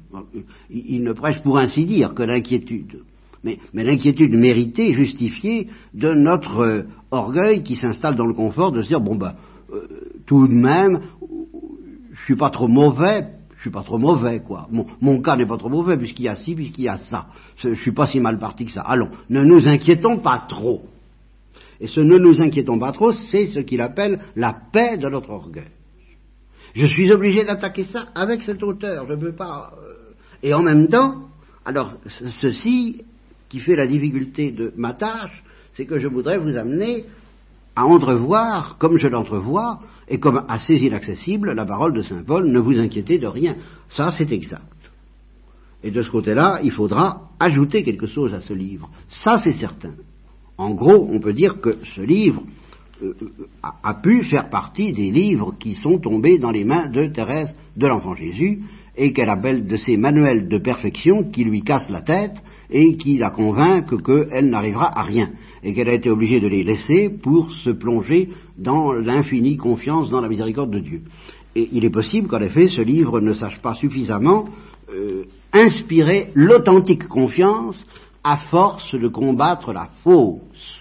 Il, 0.70 1.02
ne 1.02 1.12
prêche 1.12 1.42
pour 1.42 1.58
ainsi 1.58 1.84
dire 1.84 2.14
que 2.14 2.22
l'inquiétude, 2.22 3.00
mais, 3.42 3.58
l'inquiétude 3.72 4.34
méritée, 4.34 4.92
justifiée 4.92 5.68
de 5.94 6.12
notre 6.12 6.60
euh, 6.60 6.82
orgueil 7.10 7.62
qui 7.62 7.74
s'installe 7.74 8.16
dans 8.16 8.26
le 8.26 8.34
confort 8.34 8.70
de 8.70 8.82
se 8.82 8.88
dire 8.88 9.00
bon 9.00 9.16
ben 9.16 9.34
euh, 9.72 9.86
tout 10.26 10.46
de 10.46 10.54
même, 10.54 11.00
je 12.12 12.24
suis 12.24 12.36
pas 12.36 12.50
trop 12.50 12.68
mauvais, 12.68 13.28
je 13.56 13.62
suis 13.62 13.70
pas 13.70 13.82
trop 13.82 13.98
mauvais 13.98 14.40
quoi. 14.40 14.68
Mon, 15.00 15.22
cas 15.22 15.36
n'est 15.36 15.46
pas 15.46 15.56
trop 15.56 15.70
mauvais 15.70 15.96
puisqu'il 15.96 16.24
y 16.24 16.28
a 16.28 16.36
ci, 16.36 16.54
puisqu'il 16.54 16.84
y 16.84 16.88
a 16.88 16.98
ça. 16.98 17.28
Je 17.56 17.74
suis 17.74 17.92
pas 17.92 18.06
si 18.06 18.20
mal 18.20 18.38
parti 18.38 18.66
que 18.66 18.72
ça. 18.72 18.82
Allons, 18.82 19.08
ne 19.30 19.42
nous 19.42 19.66
inquiétons 19.66 20.18
pas 20.18 20.44
trop. 20.48 20.82
Et 21.80 21.86
ce 21.86 22.00
ne 22.00 22.18
nous 22.18 22.42
inquiétons 22.42 22.78
pas 22.78 22.92
trop, 22.92 23.12
c'est 23.12 23.48
ce 23.48 23.60
qu'il 23.60 23.80
appelle 23.80 24.20
la 24.36 24.52
paix 24.52 24.98
de 24.98 25.08
notre 25.08 25.30
orgueil. 25.30 25.64
Je 26.74 26.86
suis 26.86 27.12
obligé 27.12 27.44
d'attaquer 27.44 27.84
ça 27.84 28.08
avec 28.14 28.42
cet 28.42 28.62
auteur. 28.62 29.06
Je 29.06 29.14
ne 29.14 29.20
peux 29.20 29.34
pas. 29.34 29.72
Euh, 29.76 30.14
et 30.42 30.54
en 30.54 30.62
même 30.62 30.88
temps, 30.88 31.28
alors 31.64 31.94
ceci 32.06 33.02
qui 33.48 33.60
fait 33.60 33.76
la 33.76 33.86
difficulté 33.86 34.52
de 34.52 34.72
ma 34.76 34.94
tâche, 34.94 35.42
c'est 35.74 35.84
que 35.84 35.98
je 35.98 36.06
voudrais 36.06 36.38
vous 36.38 36.56
amener 36.56 37.04
à 37.76 37.86
entrevoir, 37.86 38.76
comme 38.78 38.98
je 38.98 39.08
l'entrevois, 39.08 39.80
et 40.08 40.18
comme 40.18 40.44
assez 40.48 40.74
inaccessible, 40.74 41.52
la 41.52 41.64
parole 41.64 41.94
de 41.94 42.02
Saint 42.02 42.22
Paul, 42.24 42.50
ne 42.50 42.58
vous 42.58 42.78
inquiétez 42.78 43.18
de 43.18 43.26
rien. 43.26 43.56
Ça, 43.88 44.12
c'est 44.16 44.30
exact. 44.32 44.62
Et 45.82 45.90
de 45.90 46.02
ce 46.02 46.10
côté-là, 46.10 46.60
il 46.62 46.70
faudra 46.70 47.30
ajouter 47.40 47.82
quelque 47.82 48.06
chose 48.06 48.34
à 48.34 48.40
ce 48.40 48.52
livre. 48.52 48.90
Ça, 49.08 49.36
c'est 49.36 49.54
certain. 49.54 49.94
En 50.58 50.70
gros, 50.70 51.08
on 51.10 51.18
peut 51.18 51.32
dire 51.32 51.60
que 51.60 51.78
ce 51.94 52.02
livre 52.02 52.42
a, 53.62 53.94
pu 53.94 54.22
faire 54.22 54.48
partie 54.50 54.92
des 54.92 55.10
livres 55.10 55.54
qui 55.58 55.74
sont 55.74 55.98
tombés 55.98 56.38
dans 56.38 56.50
les 56.50 56.64
mains 56.64 56.88
de 56.88 57.06
Thérèse 57.06 57.54
de 57.76 57.86
l'Enfant 57.86 58.14
Jésus 58.14 58.60
et 58.96 59.12
qu'elle 59.12 59.30
appelle 59.30 59.66
de 59.66 59.76
ces 59.76 59.96
manuels 59.96 60.48
de 60.48 60.58
perfection 60.58 61.24
qui 61.30 61.44
lui 61.44 61.62
cassent 61.62 61.90
la 61.90 62.02
tête 62.02 62.42
et 62.70 62.96
qui 62.96 63.16
la 63.18 63.30
convainquent 63.30 64.02
qu'elle 64.02 64.48
n'arrivera 64.48 64.98
à 64.98 65.02
rien 65.02 65.30
et 65.62 65.72
qu'elle 65.72 65.88
a 65.88 65.94
été 65.94 66.10
obligée 66.10 66.40
de 66.40 66.48
les 66.48 66.62
laisser 66.62 67.08
pour 67.08 67.52
se 67.52 67.70
plonger 67.70 68.30
dans 68.58 68.92
l'infinie 68.92 69.56
confiance 69.56 70.10
dans 70.10 70.20
la 70.20 70.28
miséricorde 70.28 70.70
de 70.70 70.80
Dieu. 70.80 71.02
Et 71.54 71.68
il 71.72 71.84
est 71.84 71.90
possible 71.90 72.28
qu'en 72.28 72.40
effet 72.40 72.68
ce 72.68 72.80
livre 72.80 73.20
ne 73.20 73.32
sache 73.32 73.60
pas 73.60 73.74
suffisamment 73.74 74.46
euh, 74.90 75.24
inspirer 75.52 76.30
l'authentique 76.34 77.08
confiance 77.08 77.82
à 78.24 78.36
force 78.36 78.94
de 78.94 79.08
combattre 79.08 79.72
la 79.72 79.90
fausse. 80.02 80.78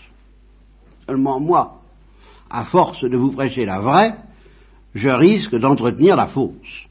Seulement 1.07 1.39
moi, 1.39 1.80
à 2.51 2.65
force 2.65 3.03
de 3.03 3.17
vous 3.17 3.31
prêcher 3.31 3.65
la 3.65 3.81
vraie, 3.81 4.15
je 4.93 5.09
risque 5.09 5.55
d'entretenir 5.55 6.15
la 6.15 6.27
fausse, 6.27 6.87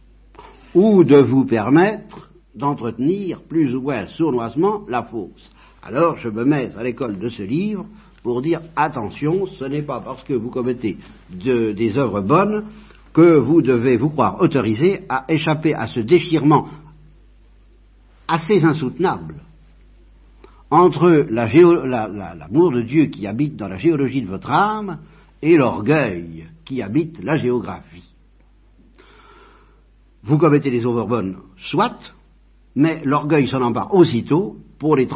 ou 0.75 1.05
de 1.05 1.19
vous 1.19 1.45
permettre 1.45 2.31
d'entretenir 2.55 3.43
plus 3.43 3.75
ou 3.75 3.83
moins 3.83 4.07
sournoisement 4.07 4.83
la 4.89 5.03
fausse. 5.03 5.51
Alors 5.83 6.19
je 6.19 6.29
me 6.29 6.45
mets 6.45 6.75
à 6.77 6.83
l'école 6.83 7.19
de 7.19 7.29
ce 7.29 7.43
livre 7.43 7.87
pour 8.23 8.43
dire 8.43 8.61
attention, 8.77 9.47
ce 9.47 9.65
n'est 9.65 9.83
pas 9.83 10.01
parce 10.01 10.23
que 10.25 10.35
vous 10.35 10.51
commettez 10.51 10.99
des 11.31 11.99
œuvres 11.99 12.21
bonnes 12.21 12.65
que 13.13 13.39
vous 13.39 13.63
devez 13.63 13.97
vous 13.97 14.11
croire 14.11 14.41
autorisé 14.41 15.05
à 15.09 15.25
échapper 15.29 15.75
à 15.75 15.87
ce 15.87 16.01
déchirement 16.01 16.69
assez 18.29 18.65
insoutenable 18.65 19.37
entre 20.71 21.27
l'amour 21.31 22.73
de 22.73 22.83
Dieu 22.83 23.07
qui 23.07 23.27
habite 23.27 23.57
dans 23.57 23.69
la 23.69 23.79
géologie 23.79 24.23
de 24.23 24.29
votre 24.29 24.51
âme 24.51 24.99
et 25.43 25.57
l'orgueil 25.57 26.47
qui 26.65 26.83
habite 26.83 27.23
la 27.23 27.37
géographie. 27.37 28.15
Vous 30.23 30.39
commettez 30.39 30.71
des 30.71 30.85
overbones, 30.85 31.39
soit, 31.57 31.99
mais 32.75 33.03
l'orgueil 33.05 33.49
s'en 33.49 33.63
empare 33.63 33.95
aussitôt 33.95 34.57
pour 34.79 34.97
les, 34.97 35.07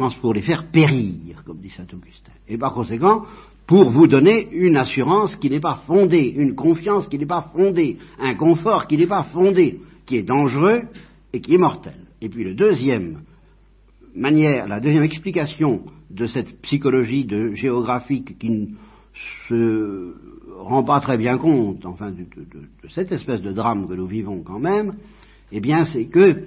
faire 0.41 0.67
périr, 0.71 1.43
comme 1.45 1.59
dit 1.59 1.69
saint 1.69 1.87
Augustin. 1.93 2.31
Et 2.47 2.57
par 2.57 2.73
conséquent, 2.73 3.23
pour 3.67 3.89
vous 3.89 4.07
donner 4.07 4.47
une 4.51 4.77
assurance 4.77 5.35
qui 5.35 5.49
n'est 5.49 5.59
pas 5.59 5.81
fondée, 5.87 6.33
une 6.35 6.55
confiance 6.55 7.07
qui 7.07 7.17
n'est 7.17 7.25
pas 7.25 7.49
fondée, 7.53 7.97
un 8.19 8.35
confort 8.35 8.87
qui 8.87 8.97
n'est 8.97 9.07
pas 9.07 9.23
fondé, 9.23 9.79
qui 10.05 10.17
est 10.17 10.23
dangereux 10.23 10.83
et 11.33 11.41
qui 11.41 11.55
est 11.55 11.59
mortel. 11.59 11.95
Et 12.21 12.29
puis 12.29 12.43
le 12.43 12.53
deuxième 12.53 13.21
manière, 14.15 14.67
la 14.67 14.79
deuxième 14.79 15.03
explication 15.03 15.83
de 16.09 16.27
cette 16.27 16.61
psychologie 16.61 17.25
de 17.25 17.53
géographique 17.55 18.37
qui 18.37 18.69
se 19.47 20.13
rend 20.57 20.83
pas 20.83 20.99
très 20.99 21.17
bien 21.17 21.37
compte, 21.37 21.85
enfin, 21.85 22.11
de, 22.11 22.25
cette 22.89 23.11
espèce 23.11 23.41
de 23.41 23.51
drame 23.51 23.87
que 23.87 23.93
nous 23.93 24.07
vivons 24.07 24.41
quand 24.43 24.59
même, 24.59 24.95
eh 25.51 25.59
bien, 25.59 25.85
c'est 25.85 26.07
que, 26.07 26.45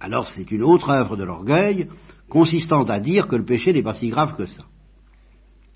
alors 0.00 0.28
c'est 0.28 0.50
une 0.50 0.62
autre 0.62 0.90
œuvre 0.90 1.16
de 1.16 1.24
l'orgueil, 1.24 1.88
consistant 2.28 2.84
à 2.84 3.00
dire 3.00 3.28
que 3.28 3.36
le 3.36 3.44
péché 3.44 3.72
n'est 3.72 3.82
pas 3.82 3.94
si 3.94 4.08
grave 4.08 4.36
que 4.36 4.46
ça. 4.46 4.64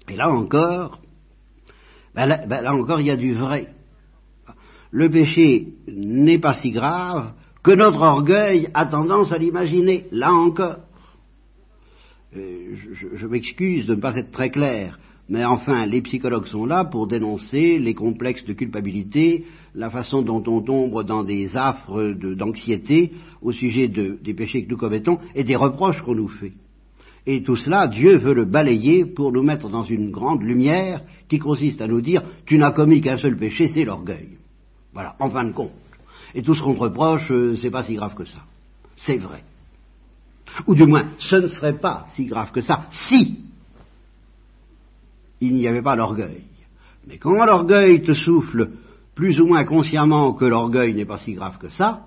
Et 0.09 0.17
là 0.17 0.29
encore, 0.31 1.01
ben 2.15 2.27
là, 2.27 2.47
ben 2.47 2.63
là, 2.63 2.75
encore, 2.75 3.01
il 3.01 3.07
y 3.07 3.11
a 3.11 3.17
du 3.17 3.33
vrai. 3.35 3.69
Le 4.91 5.11
péché 5.11 5.75
n'est 5.87 6.39
pas 6.39 6.55
si 6.55 6.73
grave 6.73 7.33
que 7.63 7.71
notre 7.73 8.01
orgueil 8.01 8.71
a 8.73 8.87
tendance 8.87 9.31
à 9.33 9.39
l'imaginer. 9.39 10.07
Là 10.11 10.33
encore. 10.33 10.79
Euh, 12.37 12.77
je 13.15 13.27
m'excuse 13.27 13.87
de 13.87 13.95
ne 13.95 14.01
pas 14.01 14.17
être 14.17 14.31
très 14.31 14.51
clair, 14.51 14.99
mais 15.29 15.45
enfin, 15.45 15.85
les 15.85 16.01
psychologues 16.01 16.47
sont 16.47 16.65
là 16.65 16.85
pour 16.85 17.07
dénoncer 17.07 17.79
les 17.79 17.95
complexes 17.95 18.45
de 18.45 18.55
culpabilité, 18.55 19.45
la 19.75 19.91
façon 19.91 20.23
dont 20.23 20.43
on 20.47 20.63
tombe 20.63 21.05
dans 21.05 21.23
des 21.23 21.55
affres 21.55 22.15
d'anxiété 22.35 23.13
au 23.43 23.53
sujet 23.53 23.89
de, 23.89 24.19
des 24.23 24.33
péchés 24.33 24.65
que 24.65 24.71
nous 24.71 24.79
commettons 24.79 25.19
et 25.35 25.45
des 25.45 25.57
reproches 25.57 26.01
qu'on 26.01 26.15
nous 26.15 26.29
fait. 26.29 26.55
Et 27.27 27.43
tout 27.43 27.57
cela, 27.57 27.89
Dieu 27.89 28.17
veut 28.17 28.33
le 28.33 28.47
balayer 28.47 29.05
pour 29.05 29.31
nous 29.31 29.43
mettre 29.43 29.69
dans 29.69 29.83
une 29.83 30.11
grande 30.11 30.43
lumière 30.43 31.03
qui 31.29 31.39
consiste 31.39 31.83
à 31.83 31.87
nous 31.87 32.01
dire 32.01 32.23
tu 32.47 32.57
n'as 32.57 32.71
commis 32.71 33.03
qu'un 33.03 33.19
seul 33.19 33.37
péché, 33.37 33.69
c'est 33.69 33.85
l'orgueil. 33.85 34.39
Voilà, 34.95 35.15
en 35.21 35.29
fin 35.29 35.45
de 35.45 35.53
compte. 35.53 35.73
Et 36.35 36.41
tout 36.41 36.55
ce 36.55 36.63
qu'on 36.63 36.75
te 36.75 36.81
reproche, 36.81 37.31
euh, 37.31 37.55
c'est 37.57 37.71
pas 37.71 37.85
si 37.85 37.95
grave 37.95 38.15
que 38.15 38.25
ça. 38.25 38.45
C'est 38.97 39.19
vrai. 39.19 39.45
Ou 40.67 40.75
du 40.75 40.87
moins, 40.87 41.11
ce 41.19 41.37
ne 41.37 41.49
serait 41.49 41.79
pas 41.79 42.07
si 42.15 42.25
grave 42.25 42.51
que 42.51 42.63
ça 42.63 42.87
si 42.91 43.48
il 45.41 45.55
n'y 45.55 45.69
avait 45.69 45.83
pas 45.83 45.97
l'orgueil. 45.97 46.45
Mais 47.07 47.19
quand 47.19 47.45
l'orgueil 47.45 48.03
te 48.03 48.13
souffle 48.13 48.71
plus 49.15 49.41
ou 49.41 49.47
moins 49.47 49.65
consciemment 49.65 50.35
que 50.35 50.45
l'orgueil 50.45 50.95
n'est 50.95 51.05
pas 51.05 51.19
si 51.19 51.33
grave 51.33 51.59
que 51.59 51.69
ça, 51.69 52.07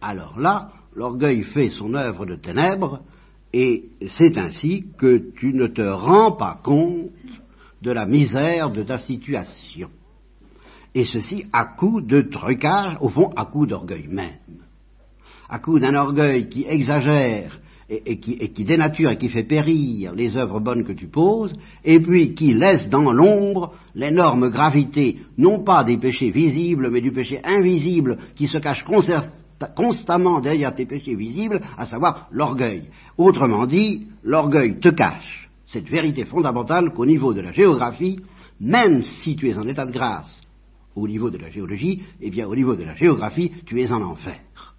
alors 0.00 0.38
là, 0.38 0.70
l'orgueil 0.94 1.42
fait 1.42 1.70
son 1.70 1.94
œuvre 1.94 2.26
de 2.26 2.36
ténèbres, 2.36 3.00
et 3.52 3.84
c'est 4.18 4.36
ainsi 4.36 4.84
que 4.98 5.32
tu 5.36 5.54
ne 5.54 5.66
te 5.66 5.82
rends 5.82 6.32
pas 6.32 6.60
compte 6.62 7.10
de 7.82 7.90
la 7.90 8.06
misère 8.06 8.70
de 8.70 8.82
ta 8.82 8.98
situation. 8.98 9.88
Et 10.94 11.04
ceci 11.04 11.46
à 11.52 11.66
coup 11.66 12.00
de 12.00 12.22
trucage, 12.22 12.96
au 13.00 13.08
fond 13.08 13.30
à 13.36 13.46
coup 13.46 13.66
d'orgueil 13.66 14.06
même. 14.08 14.62
À 15.48 15.58
coup 15.58 15.78
d'un 15.78 15.94
orgueil 15.94 16.48
qui 16.48 16.64
exagère 16.66 17.58
et, 17.88 18.18
qui, 18.18 18.64
dénature 18.64 19.10
et 19.10 19.16
qui 19.16 19.28
fait 19.28 19.44
périr 19.44 20.14
les 20.14 20.36
œuvres 20.36 20.60
bonnes 20.60 20.84
que 20.84 20.92
tu 20.92 21.08
poses, 21.08 21.52
et 21.84 22.00
puis 22.00 22.34
qui 22.34 22.54
laisse 22.54 22.88
dans 22.88 23.12
l'ombre 23.12 23.74
l'énorme 23.94 24.50
gravité, 24.50 25.18
non 25.36 25.60
pas 25.60 25.84
des 25.84 25.98
péchés 25.98 26.30
visibles, 26.30 26.90
mais 26.90 27.00
du 27.00 27.12
péché 27.12 27.40
invisible 27.44 28.18
qui 28.34 28.46
se 28.46 28.58
cache 28.58 28.84
constamment 29.76 30.40
derrière 30.40 30.74
tes 30.74 30.86
péchés 30.86 31.14
visibles, 31.14 31.60
à 31.76 31.86
savoir 31.86 32.28
l'orgueil. 32.30 32.84
Autrement 33.18 33.66
dit, 33.66 34.06
l'orgueil 34.22 34.80
te 34.80 34.88
cache 34.88 35.48
cette 35.66 35.88
vérité 35.88 36.24
fondamentale 36.24 36.92
qu'au 36.92 37.06
niveau 37.06 37.32
de 37.32 37.40
la 37.40 37.52
géographie, 37.52 38.20
même 38.60 39.02
si 39.02 39.36
tu 39.36 39.48
es 39.48 39.58
en 39.58 39.66
état 39.66 39.86
de 39.86 39.92
grâce 39.92 40.40
au 40.94 41.08
niveau 41.08 41.30
de 41.30 41.38
la 41.38 41.50
géologie, 41.50 42.02
eh 42.20 42.30
bien 42.30 42.46
au 42.46 42.54
niveau 42.54 42.76
de 42.76 42.84
la 42.84 42.94
géographie, 42.94 43.50
tu 43.66 43.82
es 43.82 43.90
en 43.90 44.02
enfer. 44.02 44.73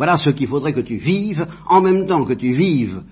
Voilà 0.00 0.16
ce 0.16 0.30
qu'il 0.30 0.46
faudrait 0.46 0.72
que 0.72 0.80
tu 0.80 0.96
vives, 0.96 1.46
en 1.66 1.82
même 1.82 2.06
temps 2.06 2.24
que 2.24 2.32
tu 2.32 2.52
vives, 2.52 3.02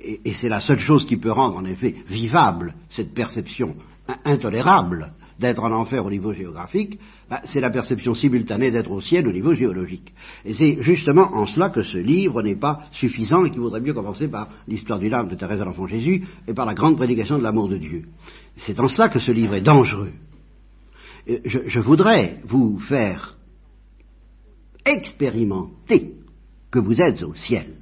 et, 0.00 0.32
c'est 0.32 0.48
la 0.48 0.58
seule 0.58 0.80
chose 0.80 1.06
qui 1.06 1.16
peut 1.16 1.30
rendre 1.30 1.58
en 1.58 1.64
effet 1.64 1.94
vivable 2.08 2.74
cette 2.88 3.14
perception 3.14 3.76
intolérable 4.24 5.12
d'être 5.38 5.62
en 5.62 5.70
enfer 5.70 6.04
au 6.04 6.10
niveau 6.10 6.32
géographique, 6.32 6.98
ben, 7.30 7.38
c'est 7.44 7.60
la 7.60 7.70
perception 7.70 8.16
simultanée 8.16 8.72
d'être 8.72 8.90
au 8.90 9.00
ciel 9.00 9.28
au 9.28 9.32
niveau 9.32 9.54
géologique. 9.54 10.12
Et 10.44 10.54
c'est 10.54 10.82
justement 10.82 11.36
en 11.36 11.46
cela 11.46 11.70
que 11.70 11.84
ce 11.84 11.98
livre 11.98 12.42
n'est 12.42 12.58
pas 12.58 12.80
suffisant 12.90 13.44
et 13.44 13.52
qu'il 13.52 13.60
vaudrait 13.60 13.80
mieux 13.80 13.94
commencer 13.94 14.26
par 14.26 14.48
l'histoire 14.66 14.98
du 14.98 15.14
âme 15.14 15.28
de 15.28 15.36
Thérèse 15.36 15.60
de 15.60 15.64
l'Enfant 15.64 15.86
Jésus 15.86 16.24
et 16.48 16.52
par 16.52 16.66
la 16.66 16.74
grande 16.74 16.96
prédication 16.96 17.38
de 17.38 17.44
l'amour 17.44 17.68
de 17.68 17.76
Dieu. 17.76 18.06
C'est 18.56 18.80
en 18.80 18.88
cela 18.88 19.08
que 19.08 19.20
ce 19.20 19.30
livre 19.30 19.54
est 19.54 19.60
dangereux. 19.60 20.14
Je 21.44 21.78
voudrais 21.78 22.40
vous 22.44 22.80
faire 22.80 23.36
expérimenter 24.84 26.14
que 26.70 26.78
vous 26.78 27.00
êtes 27.00 27.22
au 27.22 27.34
ciel, 27.34 27.74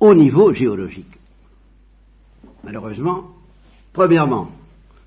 au 0.00 0.14
niveau 0.14 0.52
géologique. 0.52 1.18
Malheureusement, 2.62 3.24
premièrement, 3.92 4.48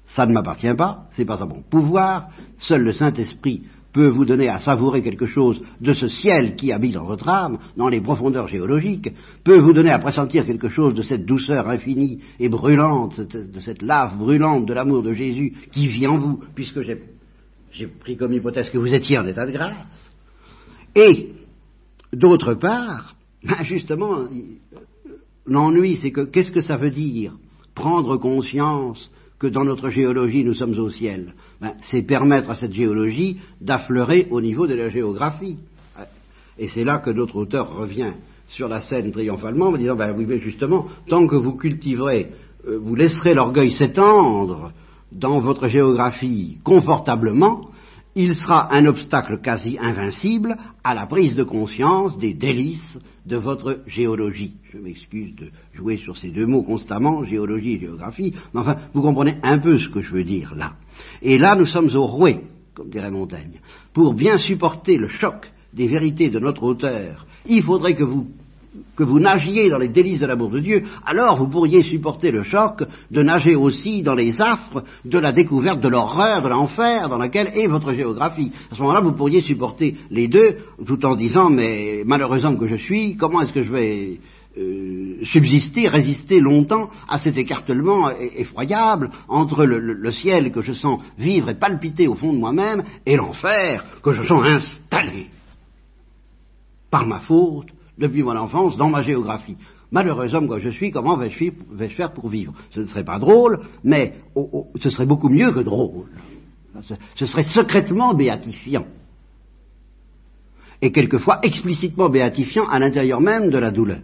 ça 0.06 0.26
ne 0.26 0.34
m'appartient 0.34 0.73
pas, 0.76 1.08
c'est 1.12 1.26
pas 1.26 1.41
à 1.41 1.45
mon 1.45 1.62
pouvoir, 1.62 2.30
seul 2.58 2.84
le 2.84 2.93
Saint-Esprit 2.93 3.63
peut 3.97 4.10
vous 4.10 4.26
donner 4.26 4.47
à 4.47 4.60
savourer 4.60 5.02
quelque 5.02 5.26
chose 5.26 5.60
de 5.82 5.93
ce 5.93 6.08
ciel 6.08 6.56
qui 6.56 6.71
habite 6.71 6.93
dans 6.93 7.06
votre 7.06 7.28
âme, 7.28 7.58
dans 7.76 7.88
les 7.88 8.00
profondeurs 8.00 8.47
géologiques, 8.47 9.12
peut 9.43 9.60
vous 9.60 9.73
donner 9.73 9.89
à 9.89 9.97
pressentir 9.97 10.45
quelque 10.45 10.69
chose 10.69 10.93
de 10.93 11.02
cette 11.02 11.26
douceur 11.26 11.67
infinie 11.67 12.19
et 12.39 12.47
brûlante, 12.47 13.19
de 13.19 13.60
cette 13.60 13.82
lave 13.82 14.17
brûlante 14.17 14.67
de 14.67 14.73
l'amour 14.73 15.02
de 15.02 15.13
Jésus 15.13 15.54
qui 15.71 15.88
vit 15.88 16.06
en 16.06 16.19
vous, 16.19 16.39
puisque 16.54 16.82
j'ai 17.71 17.88
pris 17.88 18.15
comme 18.17 18.34
hypothèse 18.34 18.69
que 18.69 18.78
vous 18.78 18.93
étiez 18.93 19.17
en 19.17 19.26
état 19.26 19.47
de 19.47 19.52
grâce. 19.52 20.07
Et, 20.95 21.32
d'autre 22.13 22.54
part, 22.54 23.15
ben 23.43 23.63
justement, 23.63 24.28
l'ennui, 25.45 25.97
c'est 25.97 26.12
que 26.12 26.21
qu'est-ce 26.21 26.52
que 26.52 26.62
ça 26.62 26.78
veut 26.78 26.91
dire 26.91 27.34
prendre 27.76 28.17
conscience 28.17 29.12
que 29.39 29.47
dans 29.47 29.63
notre 29.63 29.89
géologie 29.89 30.43
nous 30.43 30.56
sommes 30.56 30.78
au 30.80 30.89
ciel? 30.89 31.34
Ben, 31.62 31.73
C'est 31.82 32.02
permettre 32.02 32.50
à 32.50 32.56
cette 32.56 32.73
géologie 32.73 33.38
d'affleurer 33.62 34.28
au 34.32 34.41
niveau 34.41 34.67
de 34.67 34.73
la 34.73 34.89
géographie. 34.89 35.58
Et 36.58 36.69
c'est 36.69 36.84
là 36.84 36.97
que 36.97 37.12
notre 37.12 37.36
auteur 37.36 37.76
revient 37.76 38.13
sur 38.50 38.67
la 38.67 38.82
scène 38.82 39.12
triomphalement 39.12 39.67
en 39.67 39.78
disant, 39.78 39.95
ben 39.95 40.15
oui, 40.17 40.26
mais 40.28 40.39
justement, 40.39 40.88
tant 41.08 41.28
que 41.28 41.36
vous 41.36 41.54
cultiverez, 41.54 42.32
euh, 42.67 42.80
vous 42.82 42.95
laisserez 42.95 43.34
l'orgueil 43.34 43.71
s'étendre 43.71 44.71
dans 45.12 45.39
votre 45.39 45.67
géographie 45.67 46.58
confortablement, 46.63 47.62
il 48.17 48.34
sera 48.34 48.73
un 48.73 48.88
obstacle 48.88 49.39
quasi 49.41 49.77
invincible 49.80 50.58
à 50.84 50.95
la 50.95 51.06
prise 51.06 51.36
de 51.36 51.43
conscience 51.43 52.17
des 52.17 52.34
délices 52.34 52.97
de 53.27 53.38
votre 53.38 53.84
géologie. 53.86 54.56
Je 54.73 54.80
m'excuse 54.80 55.36
de 55.36 55.51
jouer 55.75 55.97
sur 55.97 56.17
ces 56.17 56.32
deux 56.32 56.47
mots 56.47 56.63
constamment, 56.63 57.23
géologie 57.23 57.73
et 57.73 57.80
géographie, 57.80 58.34
mais 58.53 58.62
enfin, 58.62 58.77
vous 58.95 59.03
comprenez 59.03 59.38
un 59.43 59.60
peu 59.60 59.77
ce 59.77 59.89
que 59.89 60.01
je 60.01 60.12
veux 60.12 60.23
dire 60.23 60.56
là. 60.56 60.73
Et 61.21 61.38
là, 61.38 61.56
nous 61.56 61.67
sommes 61.67 61.95
au 61.95 62.08
rouet, 62.08 62.41
comme 62.73 62.89
dirait 62.89 63.12
Montaigne. 63.12 63.62
Pour 63.93 64.15
bien 64.15 64.39
supporter 64.39 64.97
le 64.97 65.10
choc 65.10 65.51
des 65.71 65.88
vérités 65.88 66.32
de 66.32 66.39
notre 66.39 66.63
auteur, 66.63 67.27
il 67.45 67.62
faudrait 67.62 67.93
que 67.93 68.03
vous 68.03 68.32
que 68.96 69.04
vous 69.04 69.20
nagiez 69.20 69.70
dans 69.70 69.78
les 69.78 69.90
délices 69.90 70.20
de 70.20 70.26
l'amour 70.26 70.50
de 70.50 70.60
Dieu, 70.60 70.82
alors 71.06 71.38
vous 71.38 71.50
pourriez 71.50 71.84
supporter 71.84 72.32
le 72.32 72.44
choc 72.44 72.84
de 73.12 73.24
nager 73.24 73.56
aussi 73.56 74.02
dans 74.02 74.16
les 74.16 74.42
affres 74.42 74.84
de 75.06 75.20
la 75.20 75.32
découverte 75.32 75.82
de 75.82 75.90
l'horreur, 75.90 76.42
de 76.42 76.50
l'enfer 76.50 77.10
dans 77.10 77.18
laquelle 77.18 77.52
est 77.54 77.68
votre 77.68 77.94
géographie. 77.94 78.52
À 78.72 78.76
ce 78.76 78.82
moment-là, 78.82 79.02
vous 79.02 79.13
pourriez 79.13 79.42
supporter 79.42 79.96
les 80.10 80.28
deux 80.28 80.58
tout 80.86 81.06
en 81.06 81.16
disant, 81.16 81.50
mais 81.50 82.04
malheureusement 82.06 82.56
que 82.56 82.68
je 82.68 82.76
suis, 82.76 83.16
comment 83.18 83.42
est-ce 83.42 83.54
que 83.54 83.62
je 83.62 83.72
vais 83.72 84.20
euh, 84.58 85.24
subsister, 85.24 85.88
résister 85.88 86.40
longtemps 86.40 86.90
à 87.08 87.20
cet 87.20 87.38
écartèlement 87.38 88.10
effroyable 88.10 89.12
entre 89.28 89.66
le, 89.66 90.12
ciel 90.12 90.52
que 90.52 90.62
je 90.62 90.74
sens 90.74 91.00
vivre 91.20 91.50
et 91.50 91.56
palpiter 91.56 92.08
au 92.08 92.16
fond 92.16 92.34
de 92.34 92.40
moi-même 92.40 92.84
et 93.06 93.16
l'enfer 93.16 93.86
que 94.02 94.13
je 94.13 94.24
sens 94.24 94.44
installé 94.44 95.28
par 96.90 97.06
ma 97.06 97.20
faute 97.20 97.68
depuis 97.98 98.24
mon 98.24 98.36
enfance 98.36 98.78
dans 98.78 98.90
ma 98.90 99.02
géographie. 99.02 99.58
Malheureux 99.92 100.34
homme 100.36 100.50
que 100.50 100.60
je 100.60 100.70
suis, 100.70 100.92
comment 100.92 101.18
vais-je 101.18 101.96
faire 101.96 102.12
pour 102.12 102.28
vivre? 102.28 102.54
Ce 102.72 102.82
ne 102.82 102.86
serait 102.86 103.06
pas 103.06 103.20
drôle, 103.20 103.62
mais 103.84 104.16
ce 104.80 104.90
serait 104.90 105.06
beaucoup 105.06 105.30
mieux 105.30 105.52
que 105.52 105.62
drôle. 105.62 106.08
Ce 107.16 107.26
serait 107.26 107.44
secrètement 107.44 108.14
béatifiant. 108.14 108.86
Et 110.82 110.92
quelquefois 110.92 111.40
explicitement 111.42 112.10
béatifiant 112.10 112.66
à 112.66 112.80
l'intérieur 112.80 113.20
même 113.20 113.50
de 113.50 113.58
la 113.58 113.72
douleur. 113.72 114.02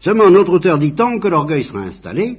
Seulement, 0.00 0.30
notre 0.30 0.52
auteur 0.52 0.78
dit 0.78 0.94
tant 0.94 1.18
que 1.18 1.28
l'orgueil 1.28 1.64
sera 1.64 1.80
installé, 1.80 2.38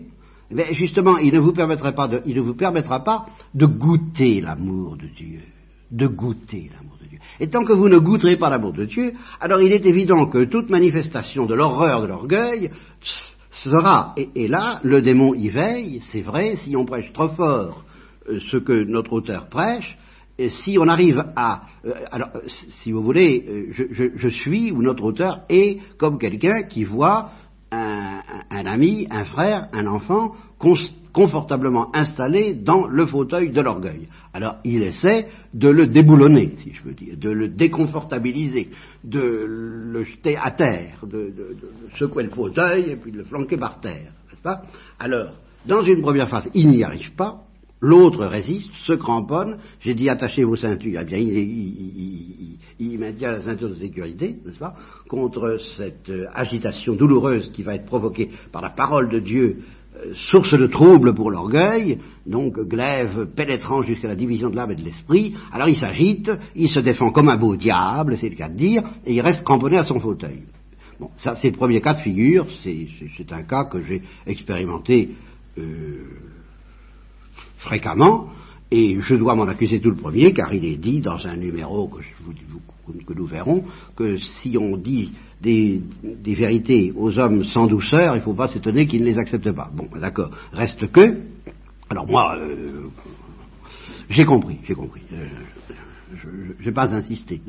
eh 0.55 0.73
justement, 0.73 1.17
il 1.17 1.33
ne, 1.33 1.39
vous 1.39 1.51
pas 1.51 2.07
de, 2.07 2.21
il 2.25 2.35
ne 2.35 2.41
vous 2.41 2.55
permettra 2.55 3.03
pas 3.03 3.27
de 3.53 3.65
goûter 3.65 4.41
l'amour 4.41 4.97
de 4.97 5.07
Dieu. 5.07 5.41
De 5.91 6.07
goûter 6.07 6.69
l'amour 6.75 6.97
de 7.01 7.07
Dieu. 7.07 7.19
Et 7.39 7.49
tant 7.49 7.63
que 7.63 7.73
vous 7.73 7.89
ne 7.89 7.97
goûterez 7.97 8.37
pas 8.37 8.49
l'amour 8.49 8.73
de 8.73 8.85
Dieu, 8.85 9.13
alors 9.39 9.61
il 9.61 9.71
est 9.71 9.85
évident 9.85 10.27
que 10.27 10.43
toute 10.45 10.69
manifestation 10.69 11.45
de 11.45 11.55
l'horreur 11.55 12.01
de 12.01 12.07
l'orgueil 12.07 12.71
sera, 13.51 14.13
et, 14.17 14.47
là, 14.47 14.79
le 14.83 15.01
démon 15.01 15.33
y 15.33 15.49
veille, 15.49 16.01
c'est 16.03 16.21
vrai, 16.21 16.55
si 16.55 16.75
on 16.75 16.85
prêche 16.85 17.11
trop 17.13 17.29
fort 17.29 17.83
euh, 18.29 18.39
ce 18.39 18.57
que 18.57 18.83
notre 18.85 19.13
auteur 19.13 19.49
prêche, 19.49 19.97
et 20.37 20.49
si 20.49 20.77
on 20.79 20.87
arrive 20.87 21.23
à... 21.35 21.63
Euh, 21.85 21.93
alors, 22.11 22.29
si 22.47 22.91
vous 22.91 23.03
voulez, 23.03 23.45
euh, 23.77 24.11
je, 24.15 24.29
suis, 24.29 24.71
ou 24.71 24.81
notre 24.81 25.03
auteur 25.03 25.41
est 25.49 25.79
comme 25.97 26.17
quelqu'un 26.17 26.63
qui 26.63 26.85
voit 26.85 27.31
un, 27.71 28.65
ami, 28.65 29.07
un 29.11 29.25
frère, 29.25 29.67
un 29.73 29.85
enfant 29.85 30.33
confortablement 31.13 31.95
installé 31.95 32.53
dans 32.53 32.87
le 32.87 33.05
fauteuil 33.05 33.51
de 33.51 33.61
l'orgueil. 33.61 34.07
Alors 34.33 34.57
il 34.63 34.83
essaie 34.83 35.27
de 35.53 35.69
le 35.69 35.87
déboulonner, 35.87 36.55
si 36.63 36.73
je 36.73 36.83
veux 36.83 36.93
dire, 36.93 37.15
de 37.17 37.29
le 37.29 37.49
déconfortabiliser, 37.49 38.69
de 39.03 39.19
le 39.19 40.03
jeter 40.03 40.37
à 40.37 40.51
terre, 40.51 40.99
de, 41.03 41.33
secouer 41.95 42.23
le 42.23 42.29
fauteuil 42.29 42.91
et 42.91 42.95
puis 42.95 43.11
de 43.11 43.17
le 43.17 43.23
flanquer 43.23 43.57
par 43.57 43.79
terre, 43.79 44.11
n'est-ce 44.29 44.41
pas? 44.41 44.61
Alors, 44.99 45.31
dans 45.65 45.81
une 45.81 46.01
première 46.01 46.29
phase, 46.29 46.49
il 46.53 46.69
n'y 46.69 46.83
arrive 46.83 47.13
pas, 47.15 47.43
L'autre 47.81 48.25
résiste, 48.25 48.73
se 48.85 48.93
cramponne. 48.93 49.57
J'ai 49.79 49.93
dit 49.93 50.09
attachez 50.09 50.43
vos 50.43 50.57
ceintures. 50.57 50.99
Eh 51.01 51.05
bien, 51.05 51.17
il, 51.17 52.99
maintient 52.99 53.31
la 53.31 53.39
ceinture 53.39 53.69
de 53.69 53.75
sécurité, 53.75 54.37
n'est-ce 54.45 54.59
pas, 54.59 54.75
contre 55.07 55.57
cette 55.77 56.09
euh, 56.09 56.25
agitation 56.33 56.95
douloureuse 56.95 57.49
qui 57.51 57.63
va 57.63 57.75
être 57.75 57.85
provoquée 57.85 58.29
par 58.51 58.61
la 58.61 58.71
parole 58.71 59.09
de 59.09 59.19
Dieu, 59.19 59.59
source 60.13 60.53
de 60.53 60.67
trouble 60.67 61.13
pour 61.13 61.31
l'orgueil, 61.31 61.99
donc 62.25 62.59
glaive 62.59 63.27
pénétrant 63.35 63.81
jusqu'à 63.81 64.07
la 64.07 64.15
division 64.15 64.49
de 64.49 64.55
l'âme 64.55 64.71
et 64.71 64.75
de 64.75 64.83
l'esprit. 64.83 65.35
Alors 65.51 65.67
il 65.67 65.75
s'agite, 65.75 66.31
il 66.55 66.69
se 66.69 66.79
défend 66.79 67.11
comme 67.11 67.29
un 67.29 67.37
beau 67.37 67.55
diable, 67.55 68.17
c'est 68.19 68.29
le 68.29 68.35
cas 68.35 68.49
de 68.49 68.55
dire, 68.55 68.83
et 69.05 69.13
il 69.13 69.21
reste 69.21 69.43
cramponné 69.43 69.77
à 69.77 69.83
son 69.83 69.99
fauteuil. 69.99 70.43
Bon, 70.99 71.09
ça 71.17 71.35
c'est 71.35 71.49
le 71.49 71.57
premier 71.57 71.81
cas 71.81 71.93
de 71.93 71.99
figure, 71.99 72.47
c'est 72.63 73.31
un 73.31 73.43
cas 73.43 73.65
que 73.65 73.81
j'ai 73.81 74.01
expérimenté. 74.25 75.11
Euh, 75.57 76.05
fréquemment, 77.57 78.29
et 78.71 78.97
je 78.99 79.15
dois 79.15 79.35
m'en 79.35 79.47
accuser 79.47 79.79
tout 79.79 79.89
le 79.89 79.95
premier, 79.95 80.31
car 80.33 80.53
il 80.53 80.63
est 80.65 80.77
dit 80.77 81.01
dans 81.01 81.25
un 81.27 81.35
numéro 81.35 81.87
que, 81.87 83.13
nous 83.13 83.25
verrons, 83.25 83.63
que 83.95 84.17
si 84.17 84.57
on 84.57 84.77
dit 84.77 85.13
des, 85.41 85.81
vérités 86.25 86.93
aux 86.95 87.17
hommes 87.17 87.43
sans 87.43 87.67
douceur, 87.67 88.15
il 88.15 88.19
ne 88.19 88.23
faut 88.23 88.33
pas 88.33 88.47
s'étonner 88.47 88.85
qu'ils 88.85 89.01
ne 89.01 89.07
les 89.07 89.17
acceptent 89.17 89.51
pas. 89.51 89.71
Bon, 89.73 89.87
d'accord. 89.99 90.31
Reste 90.53 90.91
que, 90.91 91.17
alors 91.89 92.07
moi, 92.07 92.37
euh, 92.37 92.87
j'ai 94.09 94.25
compris, 94.25 94.59
j'ai 94.67 94.75
compris. 94.75 95.01
Euh, 95.13 95.27
je 96.59 96.65
n'ai 96.65 96.71
pas 96.71 96.93
insisté. 96.93 97.41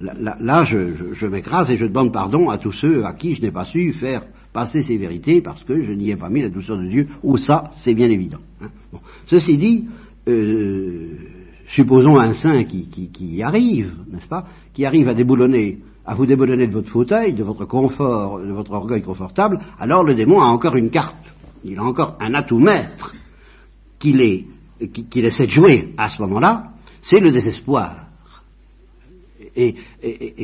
Là, 0.00 0.36
là, 0.40 0.64
je, 0.64 1.26
m'écrase 1.26 1.70
et 1.70 1.76
je 1.76 1.86
demande 1.86 2.12
pardon 2.12 2.48
à 2.48 2.58
tous 2.58 2.72
ceux 2.72 3.04
à 3.04 3.14
qui 3.14 3.34
je 3.34 3.42
n'ai 3.42 3.50
pas 3.50 3.64
su 3.64 3.92
faire 3.92 4.22
passer 4.54 4.84
ces 4.84 4.96
vérités 4.96 5.42
parce 5.42 5.62
que 5.64 5.82
je 5.82 5.92
n'y 5.92 6.10
ai 6.10 6.16
pas 6.16 6.30
mis 6.30 6.40
la 6.40 6.48
douceur 6.48 6.78
de 6.78 6.86
Dieu, 6.86 7.08
ou 7.22 7.36
ça, 7.36 7.72
c'est 7.78 7.92
bien 7.92 8.08
évident. 8.08 8.38
Hein. 8.62 8.68
Ceci 9.26 9.58
dit, 9.58 9.86
euh, 10.28 11.18
supposons 11.66 12.16
un 12.16 12.32
saint 12.32 12.62
qui, 12.64 13.42
arrive, 13.42 13.92
n'est-ce 14.10 14.28
pas, 14.28 14.46
qui 14.72 14.86
arrive 14.86 15.08
à 15.08 15.14
déboulonner, 15.14 15.80
à 16.06 16.14
vous 16.14 16.24
déboulonner 16.24 16.68
de 16.68 16.72
votre 16.72 16.88
fauteuil, 16.88 17.34
de 17.34 17.42
votre 17.42 17.64
confort, 17.64 18.38
de 18.38 18.52
votre 18.52 18.70
orgueil 18.70 19.02
confortable, 19.02 19.58
alors 19.78 20.04
le 20.04 20.14
démon 20.14 20.40
a 20.40 20.46
encore 20.46 20.76
une 20.76 20.90
carte, 20.90 21.34
il 21.64 21.78
a 21.78 21.82
encore 21.82 22.16
un 22.20 22.32
atout 22.34 22.60
maître 22.60 23.12
qu'il 23.98 24.20
essaie 25.24 25.46
de 25.46 25.50
jouer 25.50 25.94
à 25.96 26.08
ce 26.08 26.22
moment-là, 26.22 26.74
c'est 27.02 27.18
le 27.18 27.32
désespoir. 27.32 28.03
Et, 29.56 29.74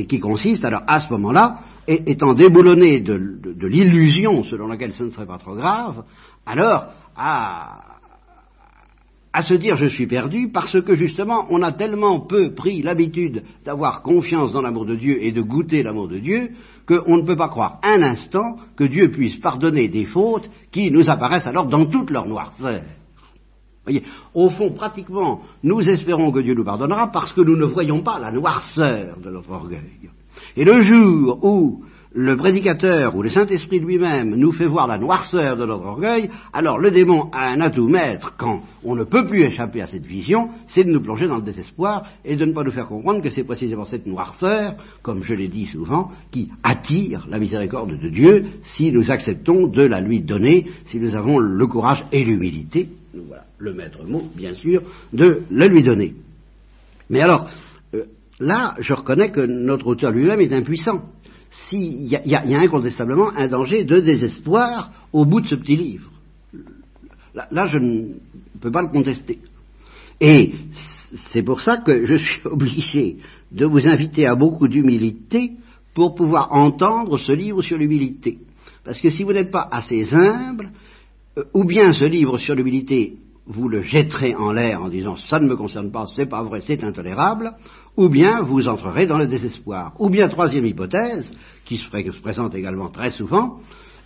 qui 0.07 0.19
consiste, 0.19 0.63
alors 0.63 0.83
à 0.87 1.01
ce 1.01 1.11
moment-là, 1.11 1.59
étant 1.87 2.33
déboulonné 2.33 3.01
de, 3.01 3.67
l'illusion 3.67 4.43
selon 4.43 4.67
laquelle 4.67 4.93
ce 4.93 5.03
ne 5.03 5.09
serait 5.09 5.25
pas 5.25 5.37
trop 5.37 5.55
grave, 5.55 6.03
alors 6.45 6.87
à, 7.15 7.91
à 9.33 9.41
se 9.43 9.53
dire 9.53 9.77
je 9.77 9.87
suis 9.87 10.07
perdu 10.07 10.49
parce 10.51 10.81
que 10.81 10.95
justement 10.95 11.45
on 11.49 11.61
a 11.61 11.71
tellement 11.71 12.19
peu 12.21 12.53
pris 12.53 12.81
l'habitude 12.81 13.43
d'avoir 13.63 14.01
confiance 14.01 14.51
dans 14.51 14.61
l'amour 14.61 14.85
de 14.85 14.95
Dieu 14.95 15.23
et 15.23 15.31
de 15.31 15.41
goûter 15.41 15.83
l'amour 15.83 16.07
de 16.07 16.19
Dieu 16.19 16.51
qu'on 16.87 17.17
ne 17.17 17.25
peut 17.25 17.35
pas 17.35 17.49
croire 17.49 17.79
un 17.83 18.01
instant 18.01 18.57
que 18.75 18.83
Dieu 18.83 19.09
puisse 19.11 19.37
pardonner 19.37 19.87
des 19.87 20.05
fautes 20.05 20.49
qui 20.71 20.91
nous 20.91 21.09
apparaissent 21.09 21.47
alors 21.47 21.67
dans 21.67 21.85
toute 21.85 22.09
leur 22.09 22.27
noirceur. 22.27 22.81
Au 24.33 24.49
fond, 24.49 24.71
pratiquement, 24.71 25.41
nous 25.63 25.87
espérons 25.89 26.31
que 26.31 26.39
Dieu 26.39 26.53
nous 26.53 26.63
pardonnera 26.63 27.11
parce 27.11 27.33
que 27.33 27.41
nous 27.41 27.55
ne 27.55 27.65
voyons 27.65 28.01
pas 28.01 28.19
la 28.19 28.31
noirceur 28.31 29.17
de 29.19 29.29
notre 29.29 29.51
orgueil. 29.51 30.09
Et 30.55 30.63
le 30.63 30.81
jour 30.81 31.43
où 31.43 31.83
le 32.13 32.35
prédicateur 32.35 33.15
ou 33.15 33.21
le 33.21 33.29
Saint-Esprit 33.29 33.79
lui-même 33.79 34.35
nous 34.35 34.51
fait 34.51 34.65
voir 34.65 34.87
la 34.87 34.97
noirceur 34.97 35.55
de 35.55 35.65
notre 35.65 35.85
orgueil, 35.85 36.29
alors 36.51 36.77
le 36.77 36.91
démon 36.91 37.29
a 37.31 37.49
un 37.49 37.61
atout 37.61 37.87
maître 37.87 38.33
quand 38.37 38.63
on 38.83 38.95
ne 38.95 39.03
peut 39.03 39.25
plus 39.25 39.45
échapper 39.45 39.81
à 39.81 39.87
cette 39.87 40.05
vision, 40.05 40.49
c'est 40.67 40.83
de 40.83 40.91
nous 40.91 41.01
plonger 41.01 41.27
dans 41.27 41.37
le 41.37 41.43
désespoir 41.43 42.05
et 42.25 42.35
de 42.35 42.45
ne 42.45 42.53
pas 42.53 42.63
nous 42.63 42.71
faire 42.71 42.87
comprendre 42.87 43.21
que 43.21 43.29
c'est 43.29 43.43
précisément 43.43 43.85
cette 43.85 44.07
noirceur, 44.07 44.75
comme 45.01 45.23
je 45.23 45.33
l'ai 45.33 45.47
dit 45.47 45.67
souvent, 45.67 46.11
qui 46.31 46.49
attire 46.63 47.27
la 47.29 47.39
miséricorde 47.39 47.97
de 47.97 48.09
Dieu 48.09 48.45
si 48.63 48.91
nous 48.91 49.09
acceptons 49.09 49.67
de 49.67 49.85
la 49.85 50.01
lui 50.01 50.19
donner, 50.19 50.67
si 50.85 50.99
nous 50.99 51.15
avons 51.15 51.39
le 51.39 51.67
courage 51.67 52.05
et 52.11 52.23
l'humilité 52.23 52.89
voilà 53.13 53.43
le 53.57 53.73
maître 53.73 54.03
mot, 54.05 54.23
bien 54.35 54.53
sûr, 54.55 54.81
de 55.13 55.41
le 55.49 55.67
lui 55.67 55.83
donner. 55.83 56.15
Mais 57.09 57.21
alors, 57.21 57.49
euh, 57.93 58.05
là, 58.39 58.75
je 58.79 58.93
reconnais 58.93 59.31
que 59.31 59.41
notre 59.41 59.87
auteur 59.87 60.11
lui-même 60.11 60.39
est 60.39 60.53
impuissant. 60.53 61.03
S'il 61.51 62.03
y, 62.03 62.17
y, 62.25 62.35
a 62.35 62.59
incontestablement 62.59 63.29
un 63.35 63.49
danger 63.49 63.83
de 63.83 63.99
désespoir 63.99 64.91
au 65.11 65.25
bout 65.25 65.41
de 65.41 65.47
ce 65.47 65.55
petit 65.55 65.75
livre. 65.75 66.09
Là, 67.33 67.67
je 67.67 67.77
ne 67.77 68.13
peux 68.59 68.71
pas 68.71 68.81
le 68.81 68.87
contester. 68.87 69.39
Et 70.19 70.53
c'est 71.31 71.43
pour 71.43 71.61
ça 71.61 71.77
que 71.77 72.05
je 72.05 72.15
suis 72.15 72.41
obligé 72.45 73.17
de 73.51 73.65
vous 73.65 73.87
inviter 73.87 74.27
à 74.27 74.35
beaucoup 74.35 74.67
d'humilité 74.67 75.53
pour 75.93 76.15
pouvoir 76.15 76.53
entendre 76.53 77.17
ce 77.17 77.31
livre 77.31 77.61
sur 77.61 77.77
l'humilité. 77.77 78.39
Parce 78.83 78.99
que 78.99 79.09
si 79.09 79.23
vous 79.23 79.33
n'êtes 79.33 79.51
pas 79.51 79.67
assez 79.71 80.13
humble, 80.13 80.71
euh, 81.37 81.43
ou 81.53 81.65
bien 81.65 81.91
ce 81.91 82.05
livre 82.05 82.37
sur 82.37 82.55
l'humilité, 82.55 83.17
vous 83.45 83.67
le 83.67 83.81
jetterez 83.81 84.35
en 84.35 84.53
l'air 84.53 84.81
en 84.83 84.89
disant 84.89 85.15
ça 85.15 85.39
ne 85.39 85.47
me 85.47 85.55
concerne 85.55 85.91
pas, 85.91 86.05
c'est 86.15 86.27
pas 86.27 86.43
vrai, 86.43 86.61
c'est 86.61 86.83
intolérable, 86.83 87.53
ou 87.97 88.09
bien 88.09 88.41
vous 88.41 88.67
entrerez 88.67 89.05
dans 89.05 89.17
le 89.17 89.27
désespoir. 89.27 89.93
Ou 89.99 90.09
bien 90.09 90.27
troisième 90.27 90.65
hypothèse, 90.65 91.29
qui 91.65 91.77
se, 91.77 91.89
présente 92.21 92.55
également 92.55 92.89
très 92.89 93.11
souvent, 93.11 93.59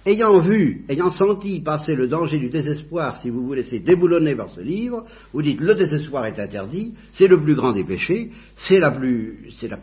ayant 0.06 0.40
vu, 0.40 0.86
ayant 0.90 1.10
senti 1.10 1.60
passer 1.60 1.96
le 1.96 2.08
danger 2.08 2.38
du 2.38 2.50
désespoir, 2.50 3.18
si 3.18 3.30
vous 3.30 3.46
vous 3.46 3.54
laissez 3.54 3.80
déboulonner 3.80 4.36
par 4.36 4.50
ce 4.50 4.62
livre, 4.62 5.04
vous 5.34 5.42
dites 5.42 5.60
le 5.60 5.74
désespoir 5.74 6.26
est 6.26 6.40
interdit, 6.40 6.94
c'est 7.12 7.28
le 7.28 7.42
plus 7.42 7.56
grand 7.56 7.74
des 7.74 7.84
péchés, 7.84 8.32
c'est 8.56 8.80
la, 8.80 8.94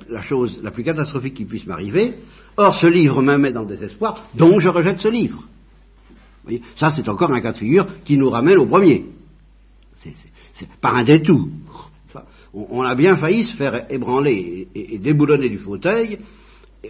la, 0.08 0.22
chose 0.22 0.60
la 0.62 0.70
plus 0.70 0.84
catastrophique 0.84 1.34
qui 1.34 1.44
puisse 1.44 1.66
m'arriver, 1.66 2.14
or 2.56 2.74
ce 2.74 2.86
livre 2.86 3.22
me 3.22 3.36
met 3.36 3.52
dans 3.52 3.62
le 3.62 3.68
désespoir, 3.68 4.28
donc 4.34 4.60
je 4.60 4.68
rejette 4.68 5.00
ce 5.00 5.08
livre 5.08 5.42
ça, 6.76 6.90
c'est 6.90 7.08
encore 7.08 7.32
un 7.32 7.40
cas 7.40 7.52
de 7.52 7.56
figure 7.56 7.86
qui 8.04 8.16
nous 8.16 8.30
ramène 8.30 8.58
au 8.58 8.66
premier. 8.66 9.06
Par 10.80 10.96
un 10.96 11.04
détour. 11.04 11.48
On, 12.54 12.82
a 12.82 12.94
bien 12.94 13.16
failli 13.16 13.44
se 13.44 13.56
faire 13.56 13.86
ébranler 13.90 14.68
et, 14.74 14.98
déboulonner 14.98 15.48
du 15.48 15.58
fauteuil, 15.58 16.18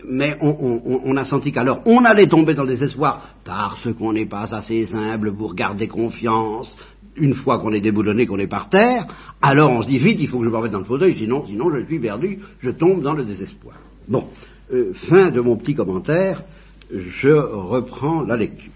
mais 0.08 0.36
on, 0.40 1.16
a 1.16 1.24
senti 1.24 1.52
qu'alors 1.52 1.82
on 1.86 2.04
allait 2.04 2.26
tomber 2.26 2.54
dans 2.54 2.64
le 2.64 2.70
désespoir 2.70 3.34
parce 3.44 3.88
qu'on 3.94 4.12
n'est 4.12 4.26
pas 4.26 4.52
assez 4.54 4.92
humble 4.92 5.36
pour 5.36 5.54
garder 5.54 5.86
confiance. 5.86 6.74
Une 7.14 7.34
fois 7.34 7.58
qu'on 7.58 7.72
est 7.72 7.80
déboulonné, 7.80 8.26
qu'on 8.26 8.38
est 8.38 8.46
par 8.46 8.70
terre, 8.70 9.06
alors 9.42 9.70
on 9.70 9.82
se 9.82 9.88
dit 9.88 9.98
vite, 9.98 10.18
il 10.20 10.28
faut 10.28 10.38
que 10.38 10.46
je 10.46 10.50
me 10.50 10.56
remette 10.56 10.72
dans 10.72 10.78
le 10.78 10.84
fauteuil, 10.84 11.14
sinon, 11.16 11.44
sinon 11.46 11.70
je 11.70 11.84
suis 11.84 12.00
perdu, 12.00 12.38
je 12.60 12.70
tombe 12.70 13.02
dans 13.02 13.12
le 13.12 13.24
désespoir. 13.24 13.76
Bon, 14.08 14.28
euh, 14.72 14.94
fin 14.94 15.30
de 15.30 15.40
mon 15.40 15.56
petit 15.56 15.74
commentaire, 15.74 16.42
je 16.90 17.28
reprends 17.28 18.22
la 18.22 18.36
lecture. 18.36 18.72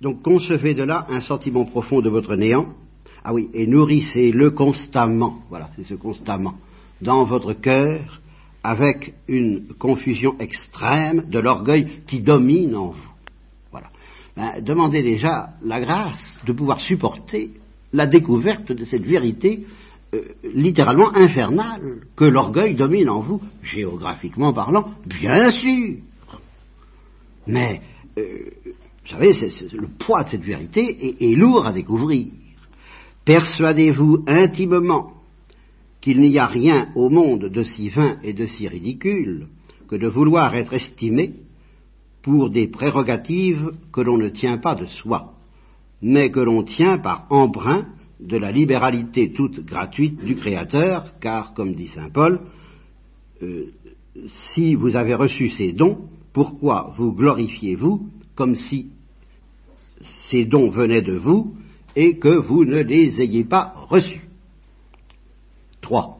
Donc 0.00 0.22
concevez 0.22 0.74
de 0.74 0.82
là 0.82 1.06
un 1.08 1.20
sentiment 1.20 1.64
profond 1.64 2.00
de 2.00 2.10
votre 2.10 2.36
néant. 2.36 2.68
Ah 3.24 3.34
oui, 3.34 3.48
et 3.54 3.66
nourrissez-le 3.66 4.50
constamment. 4.50 5.40
Voilà, 5.48 5.70
c'est 5.76 5.84
ce 5.84 5.94
constamment. 5.94 6.54
Dans 7.00 7.24
votre 7.24 7.54
cœur, 7.54 8.20
avec 8.62 9.14
une 9.28 9.74
confusion 9.78 10.36
extrême 10.38 11.24
de 11.28 11.38
l'orgueil 11.38 12.02
qui 12.06 12.20
domine 12.20 12.74
en 12.74 12.90
vous. 12.90 13.10
Voilà. 13.70 13.88
ben, 14.36 14.60
demandez 14.60 15.02
déjà 15.02 15.50
la 15.62 15.80
grâce 15.80 16.40
de 16.44 16.52
pouvoir 16.52 16.80
supporter 16.80 17.50
la 17.92 18.06
découverte 18.06 18.72
de 18.72 18.84
cette 18.84 19.04
vérité 19.04 19.66
euh, 20.14 20.22
littéralement 20.54 21.14
infernale 21.14 22.00
que 22.16 22.24
l'orgueil 22.24 22.74
domine 22.74 23.08
en 23.08 23.20
vous, 23.20 23.40
géographiquement 23.62 24.52
parlant, 24.52 24.90
bien 25.04 25.50
sûr. 25.52 25.96
Mais, 27.46 27.80
euh, 28.18 28.50
vous 29.06 29.12
savez, 29.12 29.32
le 29.72 29.86
poids 29.86 30.24
de 30.24 30.30
cette 30.30 30.42
vérité 30.42 31.16
est 31.20 31.36
lourd 31.36 31.64
à 31.64 31.72
découvrir. 31.72 32.26
Persuadez-vous 33.24 34.24
intimement 34.26 35.12
qu'il 36.00 36.20
n'y 36.20 36.38
a 36.38 36.46
rien 36.46 36.88
au 36.96 37.08
monde 37.08 37.44
de 37.44 37.62
si 37.62 37.88
vain 37.88 38.18
et 38.24 38.32
de 38.32 38.46
si 38.46 38.66
ridicule 38.66 39.46
que 39.88 39.96
de 39.96 40.08
vouloir 40.08 40.54
être 40.56 40.72
estimé 40.72 41.34
pour 42.22 42.50
des 42.50 42.66
prérogatives 42.66 43.70
que 43.92 44.00
l'on 44.00 44.18
ne 44.18 44.28
tient 44.28 44.58
pas 44.58 44.74
de 44.74 44.86
soi, 44.86 45.34
mais 46.02 46.30
que 46.30 46.40
l'on 46.40 46.64
tient 46.64 46.98
par 46.98 47.26
emprunt 47.30 47.86
de 48.18 48.36
la 48.36 48.50
libéralité 48.50 49.32
toute 49.32 49.64
gratuite 49.64 50.24
du 50.24 50.34
Créateur, 50.34 51.18
car, 51.20 51.54
comme 51.54 51.74
dit 51.74 51.88
Saint 51.88 52.10
Paul, 52.10 52.40
euh, 53.42 53.66
si 54.52 54.74
vous 54.74 54.96
avez 54.96 55.14
reçu 55.14 55.48
ces 55.50 55.72
dons, 55.72 56.08
pourquoi 56.32 56.92
vous 56.96 57.12
glorifiez-vous 57.12 58.08
comme 58.34 58.56
si 58.56 58.90
ces 60.30 60.44
dons 60.44 60.70
venaient 60.70 61.02
de 61.02 61.16
vous 61.16 61.56
et 61.94 62.18
que 62.18 62.36
vous 62.36 62.64
ne 62.64 62.80
les 62.80 63.20
ayez 63.20 63.44
pas 63.44 63.74
reçus 63.88 64.28
3. 65.80 66.18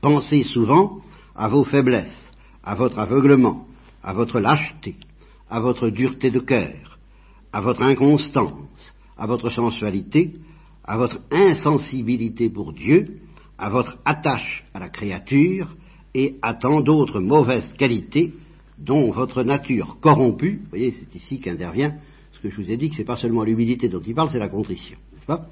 Pensez 0.00 0.44
souvent 0.44 1.00
à 1.34 1.48
vos 1.48 1.64
faiblesses, 1.64 2.32
à 2.62 2.74
votre 2.74 2.98
aveuglement, 2.98 3.66
à 4.02 4.14
votre 4.14 4.40
lâcheté, 4.40 4.96
à 5.50 5.60
votre 5.60 5.90
dureté 5.90 6.30
de 6.30 6.40
cœur, 6.40 6.98
à 7.52 7.60
votre 7.60 7.82
inconstance, 7.82 8.94
à 9.16 9.26
votre 9.26 9.50
sensualité, 9.50 10.34
à 10.84 10.96
votre 10.96 11.20
insensibilité 11.30 12.48
pour 12.48 12.72
Dieu, 12.72 13.18
à 13.58 13.70
votre 13.70 13.98
attache 14.04 14.64
à 14.74 14.78
la 14.78 14.88
créature 14.88 15.74
et 16.14 16.36
à 16.42 16.54
tant 16.54 16.80
d'autres 16.80 17.20
mauvaises 17.20 17.72
qualités 17.76 18.32
dont 18.78 19.10
votre 19.10 19.42
nature 19.42 19.98
corrompue, 20.00 20.60
vous 20.62 20.70
voyez, 20.70 20.94
c'est 20.98 21.14
ici 21.14 21.40
qu'intervient 21.40 21.94
ce 22.36 22.42
que 22.42 22.50
je 22.50 22.56
vous 22.60 22.70
ai 22.70 22.76
dit, 22.76 22.88
que 22.88 22.96
ce 22.96 23.00
n'est 23.00 23.06
pas 23.06 23.16
seulement 23.16 23.44
l'humilité 23.44 23.88
dont 23.88 24.00
il 24.00 24.14
parle, 24.14 24.30
c'est 24.30 24.38
la 24.38 24.48
contrition, 24.48 24.96
pas? 25.26 25.46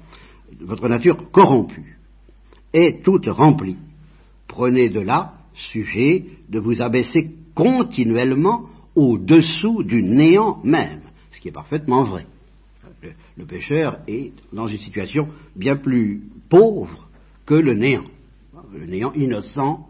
Votre 0.59 0.87
nature 0.87 1.31
corrompue 1.31 1.97
est 2.71 3.03
toute 3.03 3.27
remplie. 3.27 3.77
Prenez 4.47 4.89
de 4.89 4.99
là 4.99 5.33
sujet 5.53 6.25
de 6.49 6.59
vous 6.59 6.81
abaisser 6.81 7.31
continuellement 7.55 8.69
au-dessous 8.95 9.83
du 9.83 10.03
néant 10.03 10.61
même, 10.63 11.01
ce 11.31 11.39
qui 11.39 11.47
est 11.47 11.53
parfaitement 11.53 12.03
vrai. 12.03 12.25
Le, 13.01 13.11
le, 13.37 13.45
pécheur 13.45 13.99
est 14.07 14.31
dans 14.53 14.67
une 14.67 14.77
situation 14.77 15.27
bien 15.55 15.75
plus 15.75 16.23
pauvre 16.49 17.07
que 17.45 17.55
le 17.55 17.73
néant. 17.73 18.03
Le 18.73 18.85
néant 18.85 19.13
innocent 19.13 19.87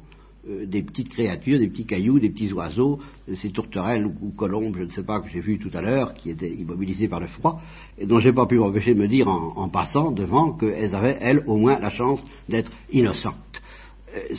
euh, 0.49 0.65
des 0.65 0.83
petites 0.83 1.09
créatures, 1.09 1.59
des 1.59 1.67
petits 1.67 1.85
cailloux, 1.85 2.19
des 2.19 2.29
petits 2.29 2.51
oiseaux, 2.53 2.99
ces 3.35 3.51
tourterelles 3.51 4.05
ou, 4.05 4.31
colombes, 4.31 4.75
je 4.77 4.83
ne 4.83 4.89
sais 4.89 5.03
pas, 5.03 5.19
que 5.19 5.29
j'ai 5.29 5.39
vu 5.39 5.57
tout 5.57 5.71
à 5.73 5.81
l'heure, 5.81 6.13
qui 6.13 6.29
étaient 6.29 6.53
immobilisées 6.53 7.07
par 7.07 7.19
le 7.19 7.27
froid, 7.27 7.61
et 7.97 8.05
dont 8.05 8.19
j'ai 8.19 8.33
pas 8.33 8.45
pu 8.45 8.57
m'empêcher 8.59 8.93
de 8.93 8.99
me 8.99 9.07
dire 9.07 9.27
en, 9.27 9.53
en 9.55 9.69
passant 9.69 10.11
devant 10.11 10.53
qu'elles 10.53 10.93
avaient, 10.95 11.17
elles, 11.19 11.43
au 11.47 11.57
moins 11.57 11.79
la 11.79 11.89
chance 11.89 12.23
d'être 12.47 12.71
innocentes. 12.91 13.61
Euh, 14.15 14.35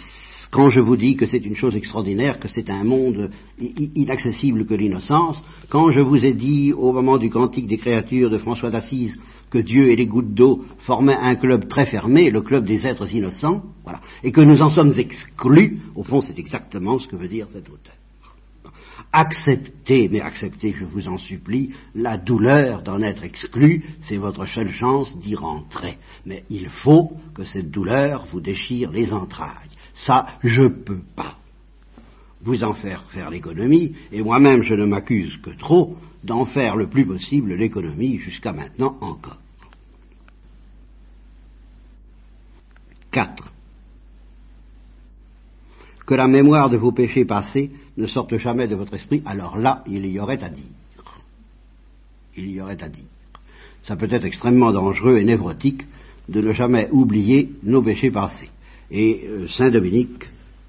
quand 0.50 0.70
je 0.70 0.80
vous 0.80 0.96
dis 0.96 1.16
que 1.16 1.26
c'est 1.26 1.44
une 1.44 1.56
chose 1.56 1.76
extraordinaire, 1.76 2.38
que 2.38 2.48
c'est 2.48 2.70
un 2.70 2.84
monde 2.84 3.30
inaccessible 3.58 4.66
que 4.66 4.74
l'innocence, 4.74 5.42
quand 5.68 5.92
je 5.92 6.00
vous 6.00 6.24
ai 6.24 6.34
dit 6.34 6.72
au 6.72 6.92
moment 6.92 7.18
du 7.18 7.30
cantique 7.30 7.66
des 7.66 7.78
créatures 7.78 8.30
de 8.30 8.38
François 8.38 8.70
d'Assise 8.70 9.16
que 9.50 9.58
Dieu 9.58 9.88
et 9.88 9.96
les 9.96 10.06
gouttes 10.06 10.34
d'eau 10.34 10.64
formaient 10.78 11.16
un 11.16 11.36
club 11.36 11.68
très 11.68 11.86
fermé, 11.86 12.30
le 12.30 12.42
club 12.42 12.64
des 12.64 12.86
êtres 12.86 13.12
innocents, 13.14 13.62
voilà, 13.84 14.00
et 14.22 14.32
que 14.32 14.40
nous 14.40 14.62
en 14.62 14.68
sommes 14.68 14.92
exclus, 14.98 15.80
au 15.94 16.02
fond 16.02 16.20
c'est 16.20 16.38
exactement 16.38 16.98
ce 16.98 17.08
que 17.08 17.16
veut 17.16 17.28
dire 17.28 17.48
cet 17.50 17.68
auteur. 17.68 17.94
Acceptez, 19.12 20.08
mais 20.10 20.20
acceptez, 20.20 20.74
je 20.78 20.84
vous 20.84 21.08
en 21.08 21.18
supplie, 21.18 21.72
la 21.94 22.18
douleur 22.18 22.82
d'en 22.82 23.00
être 23.02 23.24
exclu, 23.24 23.84
c'est 24.02 24.16
votre 24.16 24.46
seule 24.46 24.70
chance 24.70 25.16
d'y 25.18 25.34
rentrer. 25.34 25.96
Mais 26.24 26.44
il 26.50 26.68
faut 26.68 27.12
que 27.34 27.44
cette 27.44 27.70
douleur 27.70 28.26
vous 28.32 28.40
déchire 28.40 28.90
les 28.90 29.12
entrailles. 29.12 29.70
Ça, 29.96 30.26
je 30.44 30.60
ne 30.60 30.68
peux 30.68 31.00
pas 31.16 31.38
vous 32.42 32.62
en 32.62 32.74
faire 32.74 33.02
faire 33.10 33.30
l'économie, 33.30 33.96
et 34.12 34.22
moi-même 34.22 34.62
je 34.62 34.74
ne 34.74 34.84
m'accuse 34.84 35.36
que 35.38 35.50
trop 35.50 35.96
d'en 36.22 36.44
faire 36.44 36.76
le 36.76 36.88
plus 36.88 37.06
possible 37.06 37.54
l'économie 37.54 38.18
jusqu'à 38.18 38.52
maintenant 38.52 38.96
encore. 39.00 39.38
4. 43.10 43.50
Que 46.06 46.14
la 46.14 46.28
mémoire 46.28 46.68
de 46.68 46.76
vos 46.76 46.92
péchés 46.92 47.24
passés 47.24 47.70
ne 47.96 48.06
sorte 48.06 48.36
jamais 48.36 48.68
de 48.68 48.76
votre 48.76 48.94
esprit, 48.94 49.22
alors 49.24 49.56
là, 49.56 49.82
il 49.86 50.06
y 50.06 50.20
aurait 50.20 50.44
à 50.44 50.50
dire. 50.50 50.64
Il 52.36 52.50
y 52.50 52.60
aurait 52.60 52.82
à 52.82 52.88
dire. 52.90 53.06
Ça 53.84 53.96
peut 53.96 54.08
être 54.10 54.26
extrêmement 54.26 54.72
dangereux 54.72 55.16
et 55.16 55.24
névrotique 55.24 55.86
de 56.28 56.42
ne 56.42 56.52
jamais 56.52 56.90
oublier 56.90 57.52
nos 57.62 57.80
péchés 57.80 58.10
passés. 58.10 58.50
Et 58.90 59.26
euh, 59.28 59.46
Saint 59.48 59.70
Dominique 59.70 60.24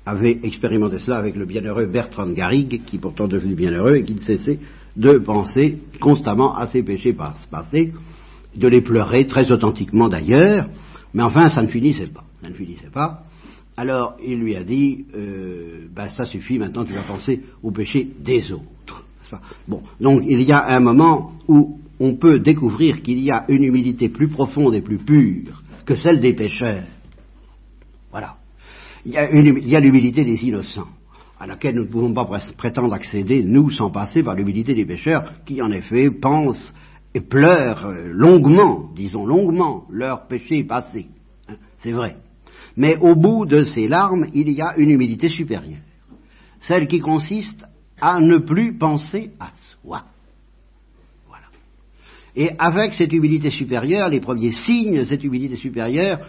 avait 0.06 0.40
expérimenté 0.44 1.00
cela 1.00 1.18
avec 1.18 1.36
le 1.36 1.46
bienheureux 1.46 1.86
Bertrand 1.86 2.32
Garrigue, 2.32 2.84
qui 2.86 2.98
pourtant 2.98 3.28
devenu 3.28 3.56
bienheureux 3.56 3.96
et 3.98 4.04
qui 4.04 4.16
ne 4.16 4.22
cessait 4.22 4.60
de 4.96 5.18
penser 5.20 5.80
constamment 6.00 6.56
à 6.56 6.68
ses 6.68 6.82
péchés 6.82 7.16
passés, 7.52 7.94
de 8.56 8.68
les 8.68 8.82
pleurer 8.82 9.28
très 9.28 9.52
authentiquement 9.52 10.10
d'ailleurs, 10.10 10.68
mais 11.14 11.24
enfin 11.24 11.50
ça 11.50 11.62
ne 11.62 11.68
finissait 11.68 12.08
pas. 12.08 12.24
Alors 13.76 14.16
il 14.24 14.40
lui 14.40 14.56
a 14.56 14.64
dit, 14.64 15.06
euh, 15.16 15.88
ben, 15.94 16.10
ça 16.10 16.26
suffit, 16.26 16.58
maintenant 16.58 16.84
tu 16.84 16.94
vas 16.94 17.04
penser 17.04 17.42
aux 17.62 17.72
péchés 17.72 18.08
des 18.20 18.52
autres. 18.52 19.04
Donc 20.00 20.24
il 20.26 20.42
y 20.42 20.52
a 20.52 20.76
un 20.76 20.80
moment 20.80 21.34
où 21.48 21.80
on 22.00 22.16
peut 22.16 22.40
découvrir 22.40 23.02
qu'il 23.02 23.20
y 23.20 23.30
a 23.30 23.46
une 23.50 23.64
humilité 23.64 24.10
plus 24.10 24.30
profonde 24.30 24.74
et 24.74 24.82
plus 24.82 24.98
pure 24.98 25.64
que 25.86 25.96
celle 25.96 26.20
des 26.20 26.34
pécheurs. 26.34 26.86
Il 29.08 29.14
y 29.14 29.76
a 29.76 29.80
l'humilité 29.80 30.26
des 30.26 30.46
innocents, 30.46 30.90
à 31.40 31.48
laquelle 31.48 31.76
nous 31.76 31.86
ne 31.86 31.88
pouvons 31.88 32.14
pas 32.14 32.28
prétendre 32.58 32.94
accéder, 32.94 33.42
nous, 33.42 33.70
sans 33.70 33.90
passer 33.90 34.22
par 34.22 34.36
l'humilité 34.36 34.76
des 34.76 34.86
pécheurs, 34.86 35.46
qui 35.46 35.62
en 35.62 35.72
effet 35.72 36.12
pensent 36.12 36.74
et 37.14 37.22
pleurent 37.22 37.86
euh, 37.86 38.12
longuement, 38.12 38.92
disons 38.94 39.26
longuement, 39.26 39.86
leurs 39.90 40.28
péchés 40.28 40.66
passés. 40.66 41.08
Hein, 41.48 41.56
c'est 41.78 41.94
vrai. 41.94 42.18
Mais 42.76 42.98
au 42.98 43.16
bout 43.16 43.46
de 43.46 43.64
ces 43.64 43.88
larmes, 43.88 44.28
il 44.34 44.50
y 44.50 44.62
a 44.62 44.76
une 44.76 44.90
humilité 44.90 45.30
supérieure, 45.30 45.80
celle 46.60 46.90
qui 46.90 47.00
consiste 47.00 47.66
à 48.02 48.20
ne 48.20 48.40
plus 48.40 48.78
penser 48.78 49.32
à 49.40 49.54
soi. 49.72 50.04
Voilà. 51.30 51.46
Et 52.36 52.50
avec 52.60 52.94
cette 52.94 53.14
humilité 53.14 53.52
supérieure, 53.52 54.10
les 54.10 54.20
premiers 54.20 54.52
signes 54.52 54.98
de 54.98 55.06
cette 55.06 55.24
humilité 55.24 55.56
supérieure, 55.56 56.20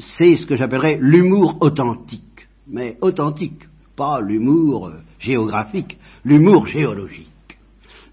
c'est 0.00 0.36
ce 0.36 0.46
que 0.46 0.56
j'appellerais 0.56 0.98
l'humour 1.00 1.58
authentique. 1.60 2.48
Mais 2.66 2.96
authentique, 3.00 3.64
pas 3.96 4.20
l'humour 4.20 4.88
euh, 4.88 4.98
géographique, 5.18 5.98
l'humour 6.24 6.66
géologique. 6.66 7.30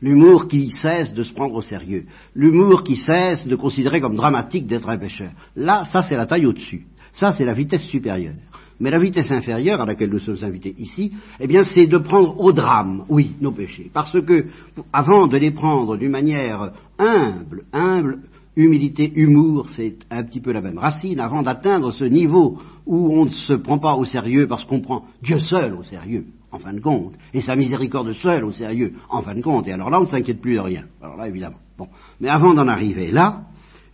L'humour 0.02 0.48
qui 0.48 0.72
cesse 0.72 1.14
de 1.14 1.24
se 1.24 1.34
prendre 1.34 1.56
au 1.56 1.62
sérieux. 1.62 2.06
L'humour 2.36 2.84
qui 2.84 2.96
cesse 2.96 3.48
de 3.48 3.56
considérer 3.56 4.02
comme 4.02 4.16
dramatique 4.16 4.68
d'être 4.68 4.90
un 4.90 4.98
pécheur. 4.98 5.32
Là, 5.56 5.86
ça 5.86 6.02
c'est 6.02 6.16
la 6.16 6.26
taille 6.26 6.46
au-dessus. 6.46 6.86
Ça, 7.16 7.34
c'est 7.34 7.46
la 7.46 7.54
vitesse 7.54 7.84
supérieure. 7.84 8.36
Mais 8.80 8.92
la 8.92 9.00
vitesse 9.00 9.32
inférieure 9.32 9.80
à 9.80 9.86
laquelle 9.86 10.10
nous 10.10 10.20
sommes 10.20 10.44
invités 10.44 10.76
ici, 10.78 11.14
eh 11.40 11.48
bien, 11.48 11.64
c'est 11.64 11.88
de 11.88 11.98
prendre 11.98 12.38
au 12.40 12.52
drame, 12.52 13.06
oui, 13.08 13.36
nos 13.40 13.54
péchés. 13.54 13.90
Parce 13.94 14.12
que, 14.12 14.48
avant 14.92 15.28
de 15.28 15.38
les 15.38 15.52
prendre 15.52 15.96
d'une 15.96 16.12
manière 16.12 16.74
humble, 17.00 17.64
humble, 17.72 18.20
humilité, 18.56 19.12
humour, 19.16 19.68
c'est 19.76 19.98
un 20.10 20.24
petit 20.24 20.40
peu 20.40 20.52
la 20.52 20.62
même 20.62 20.78
racine, 20.78 21.20
avant 21.20 21.42
d'atteindre 21.42 21.92
ce 21.92 22.06
niveau 22.06 22.58
où 22.86 23.20
on 23.20 23.26
ne 23.26 23.30
se 23.30 23.54
prend 23.54 23.80
pas 23.80 23.96
au 23.96 24.06
sérieux 24.06 24.48
parce 24.48 24.64
qu'on 24.66 24.82
prend 24.82 25.04
Dieu 25.22 25.40
seul 25.40 25.74
au 25.74 25.84
sérieux, 25.84 26.26
en 26.52 26.60
fin 26.60 26.74
de 26.74 26.80
compte, 26.80 27.14
et 27.34 27.42
sa 27.42 27.56
miséricorde 27.56 28.14
seule 28.14 28.46
au 28.46 28.52
sérieux, 28.52 28.94
en 29.10 29.22
fin 29.22 29.36
de 29.36 29.42
compte, 29.42 29.68
et 29.68 29.74
alors 29.74 29.90
là, 29.90 30.00
on 30.00 30.04
ne 30.04 30.08
s'inquiète 30.08 30.42
plus 30.42 30.56
de 30.56 30.60
rien. 30.60 30.86
Alors 31.02 31.18
là, 31.18 31.28
évidemment. 31.28 31.58
Bon. 31.78 31.88
Mais 32.20 32.30
avant 32.30 32.54
d'en 32.54 32.68
arriver 32.68 33.12
là, 33.12 33.42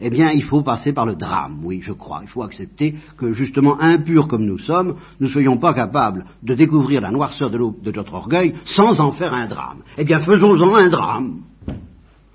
eh 0.04 0.10
bien, 0.10 0.32
il 0.32 0.44
faut 0.44 0.64
passer 0.64 0.94
par 0.94 1.06
le 1.06 1.16
drame, 1.16 1.60
oui, 1.64 1.80
je 1.84 1.94
crois. 1.94 2.22
Il 2.24 2.28
faut 2.28 2.42
accepter 2.42 2.96
que, 3.18 3.34
justement, 3.34 3.80
impurs 3.80 4.28
comme 4.28 4.46
nous 4.46 4.58
sommes, 4.58 4.96
nous 5.20 5.28
ne 5.28 5.32
soyons 5.32 5.58
pas 5.58 5.76
capables 5.76 6.26
de 6.42 6.56
découvrir 6.56 7.02
la 7.02 7.12
noirceur 7.12 7.52
de, 7.52 7.58
de 7.58 7.92
notre 7.92 8.16
orgueil 8.16 8.56
sans 8.66 9.00
en 9.00 9.12
faire 9.12 9.34
un 9.34 9.48
drame. 9.48 9.84
Eh 10.00 10.04
bien, 10.04 10.20
faisons-en 10.20 10.74
un 10.74 10.90
drame. 10.90 11.42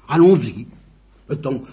Allons-y. 0.09 0.67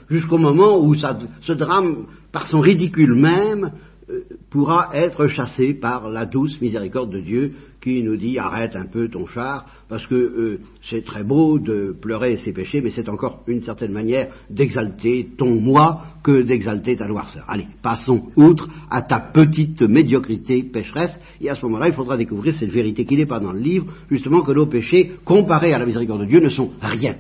Jusqu'au 0.10 0.38
moment 0.38 0.80
où 0.80 0.96
ce 0.96 1.54
drame, 1.54 2.08
par 2.32 2.48
son 2.48 2.60
ridicule 2.60 3.14
même, 3.14 3.72
euh, 4.10 4.24
pourra 4.50 4.90
être 4.94 5.28
chassé 5.28 5.74
par 5.74 6.10
la 6.10 6.26
douce 6.26 6.60
miséricorde 6.60 7.12
de 7.12 7.22
Dieu 7.22 7.54
qui 7.80 8.04
nous 8.04 8.18
dit 8.18 8.38
arrête 8.38 8.76
un 8.76 8.86
peu 8.86 9.08
ton 9.08 9.26
char 9.26 9.66
parce 9.88 10.06
que 10.08 10.16
euh, 10.16 10.60
c'est 10.82 11.06
très 11.06 11.24
beau 11.24 11.58
de 11.58 11.96
pleurer 12.02 12.36
ses 12.38 12.52
péchés 12.52 12.82
mais 12.82 12.90
c'est 12.90 13.08
encore 13.08 13.44
une 13.48 13.62
certaine 13.62 13.94
manière 13.94 14.28
d'exalter 14.50 15.30
ton 15.38 15.60
moi 15.62 16.02
que 16.22 16.42
d'exalter 16.42 16.98
ta 16.98 17.08
noirceur. 17.08 17.46
Allez, 17.48 17.68
passons 17.82 18.24
outre 18.36 18.68
à 18.90 19.04
ta 19.04 19.22
petite 19.22 19.82
médiocrité 19.82 20.64
pécheresse 20.64 21.18
et 21.40 21.50
à 21.50 21.56
ce 21.56 21.66
moment-là 21.66 21.88
il 21.88 21.94
faudra 21.94 22.18
découvrir 22.18 22.56
cette 22.58 22.72
vérité 22.72 23.06
qui 23.06 23.16
n'est 23.16 23.26
pas 23.26 23.40
dans 23.40 23.54
le 23.54 23.62
livre 23.62 23.86
justement 24.10 24.42
que 24.42 24.52
nos 24.52 24.66
péchés 24.66 25.14
comparés 25.24 25.74
à 25.74 25.80
la 25.80 25.86
miséricorde 25.86 26.22
de 26.22 26.26
Dieu 26.26 26.42
ne 26.42 26.50
sont 26.50 26.72
rien. 26.82 27.16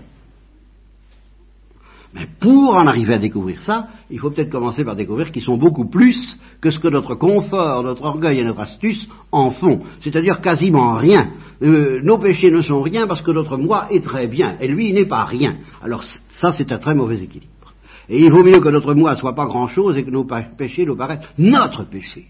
Mais 2.13 2.28
pour 2.39 2.76
en 2.76 2.86
arriver 2.86 3.15
à 3.15 3.17
découvrir 3.17 3.62
ça, 3.63 3.88
il 4.12 4.19
faut 4.19 4.30
peut-être 4.30 4.52
commencer 4.52 4.86
par 4.86 4.95
découvrir 4.95 5.32
qu'ils 5.32 5.41
sont 5.41 5.58
beaucoup 5.58 5.89
plus 5.89 6.38
que 6.62 6.69
ce 6.69 6.78
que 6.78 6.88
notre 6.88 7.15
confort, 7.15 7.84
notre 7.84 8.04
orgueil 8.04 8.39
et 8.39 8.43
notre 8.43 8.60
astuce 8.60 9.08
en 9.32 9.49
font. 9.49 9.82
C'est-à-dire 10.02 10.39
quasiment 10.41 10.93
rien. 10.93 11.32
Euh, 11.63 12.02
nos 12.04 12.19
péchés 12.19 12.52
ne 12.52 12.62
sont 12.62 12.82
rien 12.82 13.08
parce 13.08 13.23
que 13.23 13.32
notre 13.32 13.58
moi 13.58 13.88
est 13.89 14.04
très 14.04 14.28
bien, 14.28 14.58
et 14.60 14.67
lui 14.67 14.93
n'est 14.93 15.08
pas 15.08 15.26
rien. 15.26 15.58
Alors 15.82 16.04
ça 16.28 16.52
c'est 16.52 16.71
un 16.71 16.78
très 16.78 16.93
mauvais 16.93 17.19
équilibre. 17.19 17.73
Et 18.10 18.19
il 18.19 18.32
vaut 18.32 18.43
mieux 18.43 18.60
que 18.60 18.69
notre 18.69 18.93
moi 18.93 19.12
ne 19.12 19.17
soit 19.17 19.34
pas 19.34 19.45
grand-chose 19.45 19.97
et 19.97 20.04
que 20.04 20.12
nos 20.12 20.26
péchés 20.26 20.86
nous 20.86 20.95
paraissent 20.95 21.26
notre 21.38 21.84
péché. 21.84 22.28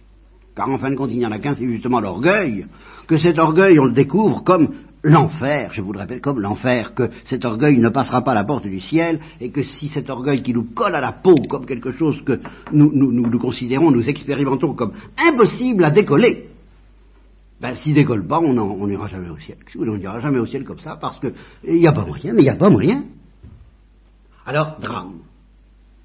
Car 0.56 0.70
en 0.70 0.78
fin 0.78 0.92
de 0.92 0.96
compte, 0.96 1.10
il 1.12 1.18
n'y 1.18 1.26
en 1.26 1.32
a 1.32 1.40
qu'un, 1.40 1.56
c'est 1.56 1.68
justement 1.68 2.00
l'orgueil, 2.00 2.68
que 3.08 3.18
cet 3.18 3.40
orgueil, 3.40 3.80
on 3.80 3.86
le 3.86 3.94
découvre 3.94 4.44
comme 4.44 4.70
l'enfer, 5.04 5.72
je 5.74 5.82
vous 5.82 5.92
le 5.92 6.00
répète, 6.00 6.22
comme 6.22 6.40
l'enfer, 6.40 6.94
que 6.96 7.10
cet 7.26 7.46
orgueil 7.46 7.78
ne 7.78 7.90
passera 7.90 8.24
pas 8.24 8.32
à 8.32 8.36
la 8.36 8.46
porte 8.46 8.66
du 8.66 8.80
ciel, 8.80 9.20
et 9.40 9.52
que 9.52 9.62
si 9.62 9.90
cet 9.90 10.10
orgueil 10.10 10.42
qui 10.42 10.54
nous 10.54 10.64
colle 10.74 10.96
à 10.96 11.02
la 11.02 11.12
peau 11.12 11.36
comme 11.50 11.66
quelque 11.66 11.92
chose 11.92 12.22
que 12.24 12.40
nous, 12.72 12.92
nous, 12.94 13.40
considérons, 13.40 13.92
nous 13.92 14.08
expérimentons 14.08 14.74
comme 14.74 14.94
impossible 15.18 15.84
à 15.84 15.92
décoller, 15.92 16.50
ben 17.62 17.76
s'il 17.76 17.94
décolle 17.94 18.26
pas, 18.26 18.40
on 18.40 18.88
n'ira 18.88 19.08
jamais 19.08 19.30
au 19.30 19.38
ciel. 19.38 19.58
On 19.78 19.98
n'ira 19.98 20.20
jamais 20.20 20.40
au 20.40 20.46
ciel 20.46 20.64
comme 20.64 20.80
ça, 20.80 20.98
parce 21.00 21.20
que 21.20 21.28
il 21.64 21.76
n'y 21.76 21.88
a 21.88 21.94
pas 21.94 22.06
moyen, 22.06 22.34
mais 22.34 22.42
il 22.42 22.46
n'y 22.46 22.50
a 22.50 22.56
pas 22.56 22.70
moyen. 22.70 23.04
Alors, 24.46 24.78
drame. 24.82 25.20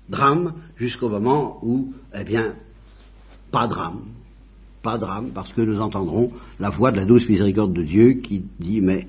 Drame 0.09 0.55
jusqu'au 0.77 1.09
moment 1.09 1.59
où, 1.63 1.93
eh 2.15 2.25
bien, 2.25 2.55
pas 3.51 3.67
drame 3.67 4.03
pas 4.89 4.97
drame, 4.97 5.33
parce 5.35 5.53
que 5.53 5.61
nous 5.61 5.81
entendrons 5.81 6.31
la 6.59 6.71
voix 6.71 6.91
de 6.91 6.97
la 6.97 7.05
douce 7.05 7.29
miséricorde 7.29 7.75
de 7.75 7.83
Dieu 7.83 8.15
qui 8.23 8.43
dit 8.59 8.81
Mais 8.81 9.07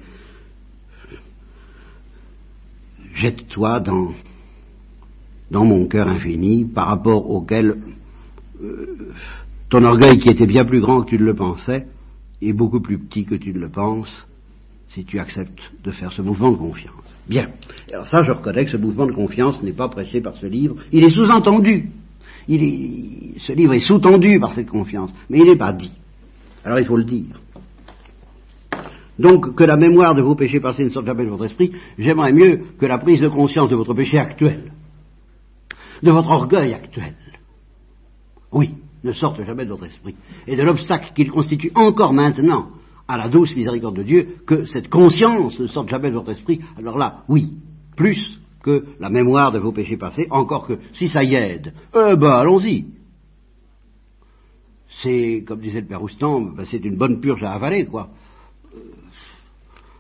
jette-toi 3.14 3.80
dans, 3.80 4.10
dans 5.52 5.64
mon 5.64 5.88
cœur 5.88 6.10
infini, 6.10 6.66
par 6.66 6.88
rapport 6.88 7.30
auquel 7.30 7.78
euh, 8.62 9.14
ton 9.70 9.86
orgueil, 9.86 10.20
qui 10.20 10.28
était 10.28 10.48
bien 10.48 10.66
plus 10.66 10.82
grand 10.82 11.04
que 11.04 11.12
tu 11.12 11.18
ne 11.18 11.24
le 11.24 11.34
pensais, 11.34 11.88
est 12.42 12.52
beaucoup 12.52 12.82
plus 12.82 12.98
petit 12.98 13.24
que 13.24 13.36
tu 13.36 13.54
ne 13.54 13.60
le 13.60 13.70
penses, 13.70 14.28
si 14.90 15.06
tu 15.06 15.18
acceptes 15.18 15.62
de 15.82 15.92
faire 15.92 16.12
ce 16.12 16.22
mouvement 16.22 16.52
de 16.52 16.58
confiance. 16.58 16.96
Bien. 17.30 17.52
Alors 17.94 18.08
ça, 18.08 18.22
je 18.24 18.34
reconnais 18.34 18.66
que 18.66 18.72
ce 18.72 18.78
mouvement 18.78 19.08
de 19.08 19.14
confiance 19.14 19.64
n'est 19.64 19.72
pas 19.72 19.88
prêché 19.88 20.20
par 20.20 20.36
ce 20.36 20.46
livre. 20.46 20.76
Il 20.92 21.06
est 21.06 21.12
sous-entendu 21.12 21.90
ce 22.58 23.54
livre 23.54 23.74
est 23.74 23.80
sous-tendu 23.80 24.40
par 24.40 24.54
cette 24.54 24.70
confiance, 24.70 25.12
mais 25.30 25.40
il 25.40 25.46
n'est 25.46 25.56
pas 25.56 25.74
dit. 25.74 25.92
Alors 26.64 26.80
il 26.80 26.86
faut 26.86 26.98
le 26.98 27.04
dire. 27.04 27.40
Donc 29.20 29.56
que 29.56 29.64
la 29.64 29.76
mémoire 29.76 30.16
de 30.16 30.22
vos 30.22 30.36
péchés 30.36 30.60
passés 30.60 30.86
ne 30.86 30.90
sorte 30.90 31.06
jamais 31.06 31.26
de 31.26 31.30
votre 31.30 31.46
esprit, 31.46 31.72
j'aimerais 31.98 32.34
mieux 32.34 32.62
que 32.80 32.86
la 32.86 32.98
prise 32.98 33.22
de 33.22 33.28
conscience 33.28 33.70
de 33.70 33.76
votre 33.76 33.94
péché 33.94 34.18
actuel, 34.18 34.72
de 36.02 36.12
votre 36.12 36.30
orgueil 36.30 36.74
actuel, 36.74 37.16
oui, 38.52 38.76
ne 39.04 39.12
sorte 39.12 39.44
jamais 39.44 39.66
de 39.66 39.70
votre 39.70 39.86
esprit, 39.86 40.16
et 40.48 40.56
de 40.56 40.64
l'obstacle 40.64 41.12
qu'il 41.14 41.30
constitue 41.30 41.72
encore 41.76 42.14
maintenant 42.14 42.70
à 43.08 43.18
la 43.18 43.28
douce 43.28 43.56
miséricorde 43.56 43.98
de 43.98 44.04
Dieu, 44.04 44.38
que 44.46 44.66
cette 44.66 44.90
conscience 44.90 45.60
ne 45.60 45.68
sorte 45.68 45.90
jamais 45.90 46.10
de 46.10 46.16
votre 46.16 46.32
esprit, 46.32 46.62
alors 46.78 46.98
là, 46.98 47.24
oui, 47.28 47.58
plus 47.96 48.40
que 48.62 48.86
la 49.00 49.10
mémoire 49.10 49.52
de 49.52 49.60
vos 49.60 49.72
péchés 49.72 49.98
passés, 49.98 50.28
encore 50.30 50.68
que 50.68 50.80
si 50.94 51.08
ça 51.08 51.24
y 51.24 51.36
aide, 51.36 51.74
eh 51.94 52.16
ben 52.16 52.32
allons-y. 52.32 52.86
C'est, 55.02 55.44
comme 55.48 55.62
disait 55.62 55.82
le 55.82 55.88
père 55.88 56.00
Roustan, 56.00 56.42
ben, 56.42 56.66
c'est 56.70 56.84
une 56.84 56.98
bonne 56.98 57.22
purge 57.22 57.44
à 57.44 57.54
avaler, 57.54 57.86
quoi. 57.86 58.10
Euh, 58.76 58.80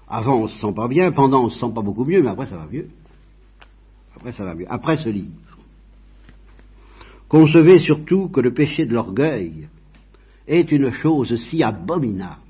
avant 0.07 0.41
on 0.41 0.47
se 0.47 0.59
sent 0.59 0.73
pas 0.75 0.87
bien, 0.87 1.11
pendant 1.11 1.45
on 1.45 1.49
se 1.49 1.59
sent 1.59 1.71
pas 1.73 1.81
beaucoup 1.81 2.05
mieux, 2.05 2.21
mais 2.21 2.29
après 2.29 2.47
ça 2.47 2.57
va 2.57 2.67
mieux. 2.69 2.89
Après 4.15 4.33
ça 4.33 4.43
va 4.43 4.55
mieux. 4.55 4.65
Après 4.67 4.97
ce 4.97 5.09
livre. 5.09 5.31
Concevez 7.29 7.79
surtout 7.79 8.27
que 8.29 8.41
le 8.41 8.53
péché 8.53 8.85
de 8.85 8.93
l'orgueil 8.93 9.69
est 10.47 10.71
une 10.71 10.91
chose 10.91 11.35
si 11.35 11.63
abominable 11.63 12.41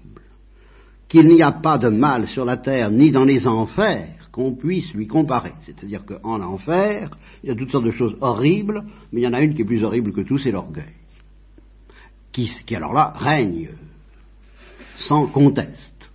qu'il 1.10 1.28
n'y 1.28 1.42
a 1.42 1.52
pas 1.52 1.78
de 1.78 1.90
mal 1.90 2.28
sur 2.28 2.46
la 2.46 2.58
terre 2.58 2.92
ni 2.92 3.12
dans 3.12 3.26
les 3.26 3.46
enfers 3.46 4.19
qu'on 4.32 4.54
puisse 4.54 4.94
lui 4.94 5.08
comparer. 5.08 5.54
C'est-à-dire 5.66 6.06
qu'en 6.06 6.42
enfer, 6.42 7.10
il 7.44 7.50
y 7.50 7.52
a 7.52 7.56
toutes 7.56 7.72
sortes 7.72 7.86
de 7.86 7.92
choses 7.92 8.16
horribles, 8.22 8.84
mais 9.12 9.22
il 9.22 9.24
y 9.24 9.28
en 9.28 9.34
a 9.34 9.42
une 9.42 9.54
qui 9.54 9.62
est 9.62 9.66
plus 9.66 9.84
horrible 9.84 10.14
que 10.14 10.22
tout, 10.22 10.38
c'est 10.38 10.52
l'orgueil. 10.52 10.94
Qui, 12.32 12.50
alors 12.76 12.94
là 12.94 13.12
règne 13.16 13.70
sans 15.08 15.28
conteste. 15.28 16.10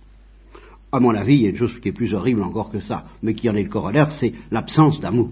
À 0.91 0.99
mon 0.99 1.13
avis, 1.13 1.35
il 1.35 1.41
y 1.41 1.45
a 1.47 1.49
une 1.49 1.57
chose 1.57 1.77
qui 1.79 1.89
est 1.89 1.93
plus 1.93 2.13
horrible 2.13 2.41
encore 2.41 2.71
que 2.71 2.79
ça, 2.79 3.05
mais 3.21 3.33
qui 3.33 3.49
en 3.49 3.55
est 3.55 3.63
le 3.63 3.69
corollaire, 3.69 4.11
c'est 4.19 4.33
l'absence 4.49 5.01
d'amour. 5.01 5.31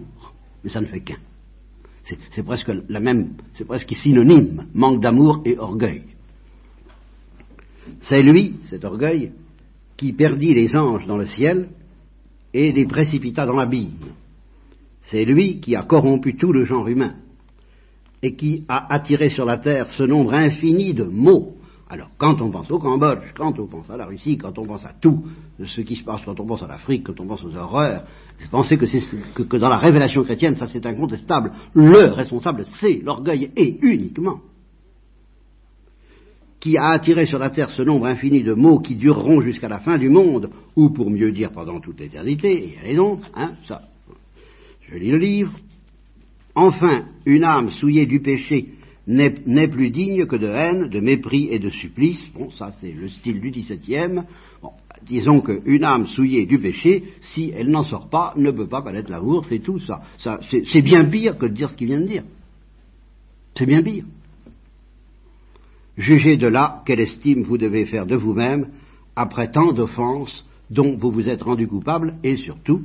Mais 0.63 0.69
ça 0.69 0.81
ne 0.81 0.85
fait 0.85 1.01
qu'un. 1.01 1.19
C'est 2.03 2.43
presque 2.43 2.69
la 2.89 2.99
même, 2.99 3.35
c'est 3.57 3.63
presque 3.63 3.93
synonyme, 3.93 4.67
manque 4.73 5.01
d'amour 5.01 5.41
et 5.45 5.57
orgueil. 5.57 6.03
C'est 8.01 8.21
lui, 8.21 8.57
cet 8.69 8.83
orgueil, 8.83 9.31
qui 9.95 10.11
perdit 10.11 10.53
les 10.53 10.75
anges 10.75 11.05
dans 11.05 11.17
le 11.17 11.27
ciel 11.27 11.69
et 12.53 12.71
les 12.71 12.85
précipita 12.85 13.45
dans 13.45 13.55
l'abîme. 13.55 13.91
C'est 15.01 15.25
lui 15.25 15.59
qui 15.59 15.75
a 15.75 15.83
corrompu 15.83 16.37
tout 16.37 16.53
le 16.53 16.65
genre 16.65 16.87
humain 16.87 17.15
et 18.21 18.35
qui 18.35 18.63
a 18.69 18.93
attiré 18.93 19.29
sur 19.29 19.45
la 19.45 19.57
terre 19.57 19.89
ce 19.89 20.03
nombre 20.03 20.33
infini 20.33 20.93
de 20.93 21.03
maux. 21.03 21.57
Alors, 21.89 22.09
quand 22.17 22.41
on 22.41 22.49
pense 22.49 22.71
au 22.71 22.79
Cambodge, 22.79 23.33
quand 23.35 23.59
on 23.59 23.67
pense 23.67 23.89
à 23.89 23.97
la 23.97 24.05
Russie, 24.05 24.37
quand 24.37 24.57
on 24.57 24.65
pense 24.65 24.85
à 24.85 24.93
tout 24.93 25.25
ce 25.63 25.81
qui 25.81 25.95
se 25.95 26.03
passe, 26.03 26.21
quand 26.23 26.39
on 26.39 26.45
pense 26.45 26.63
à 26.63 26.67
l'Afrique, 26.67 27.03
quand 27.05 27.19
on 27.19 27.27
pense 27.27 27.43
aux 27.43 27.55
horreurs, 27.55 28.05
que, 28.39 29.43
que 29.43 29.57
dans 29.57 29.69
la 29.69 29.77
révélation 29.77 30.23
chrétienne, 30.23 30.55
ça 30.55 30.67
c'est 30.67 30.85
incontestable. 30.85 31.51
Le 31.73 32.05
responsable, 32.13 32.65
c'est 32.79 33.01
l'orgueil 33.03 33.51
et 33.55 33.77
uniquement 33.81 34.39
qui 36.63 36.77
a 36.77 36.91
attiré 36.91 37.25
sur 37.25 37.39
la 37.39 37.49
terre 37.49 37.71
ce 37.71 37.83
nombre 37.83 38.05
infini 38.05 38.41
de 38.41 38.53
mots 38.53 38.79
qui 38.79 38.95
dureront 38.95 39.41
jusqu'à 39.41 39.67
la 39.67 39.79
fin 39.79 39.97
du 39.97 40.07
monde, 40.07 40.49
ou 40.77 40.91
pour 40.91 41.11
mieux 41.11 41.33
dire 41.33 41.51
pendant 41.51 41.81
toute 41.81 41.99
l'éternité, 41.99 42.69
et 42.69 42.77
allez 42.81 42.95
donc, 42.95 43.19
hein, 43.35 43.55
ça, 43.65 43.81
je 44.87 44.95
lis 44.95 45.11
le 45.11 45.17
livre. 45.17 45.51
Enfin, 46.55 47.03
une 47.25 47.43
âme 47.43 47.69
souillée 47.69 48.05
du 48.05 48.21
péché 48.21 48.69
n'est 49.07 49.67
plus 49.67 49.89
digne 49.89 50.25
que 50.25 50.37
de 50.37 50.47
haine, 50.47 50.87
de 50.87 51.01
mépris 51.01 51.49
et 51.51 51.59
de 51.59 51.69
supplice. 51.69 52.31
Bon, 52.33 52.49
ça 52.51 52.71
c'est 52.79 52.93
le 52.93 53.09
style 53.09 53.41
du 53.41 53.51
XVIIe. 53.51 54.21
Bon, 54.61 54.71
disons 55.05 55.41
qu'une 55.41 55.83
âme 55.83 56.07
souillée 56.07 56.45
du 56.45 56.59
péché, 56.59 57.03
si 57.19 57.51
elle 57.53 57.71
n'en 57.71 57.83
sort 57.83 58.07
pas, 58.07 58.33
ne 58.37 58.51
peut 58.51 58.69
pas 58.69 58.81
connaître 58.81 59.11
l'amour, 59.11 59.45
c'est 59.45 59.59
tout 59.59 59.79
ça. 59.79 60.01
ça 60.17 60.39
c'est 60.49 60.81
bien 60.81 61.03
pire 61.03 61.37
que 61.37 61.45
de 61.45 61.53
dire 61.53 61.69
ce 61.69 61.75
qu'il 61.75 61.87
vient 61.87 61.99
de 61.99 62.07
dire. 62.07 62.23
C'est 63.53 63.65
bien 63.65 63.83
pire. 63.83 64.05
Jugez 65.97 66.37
de 66.37 66.47
là 66.47 66.81
quelle 66.85 66.99
estime 66.99 67.43
vous 67.43 67.57
devez 67.57 67.85
faire 67.85 68.05
de 68.05 68.15
vous-même 68.15 68.69
après 69.15 69.51
tant 69.51 69.73
d'offenses 69.73 70.43
dont 70.69 70.97
vous 70.97 71.11
vous 71.11 71.29
êtes 71.29 71.43
rendu 71.43 71.67
coupable 71.67 72.15
et 72.23 72.37
surtout 72.37 72.83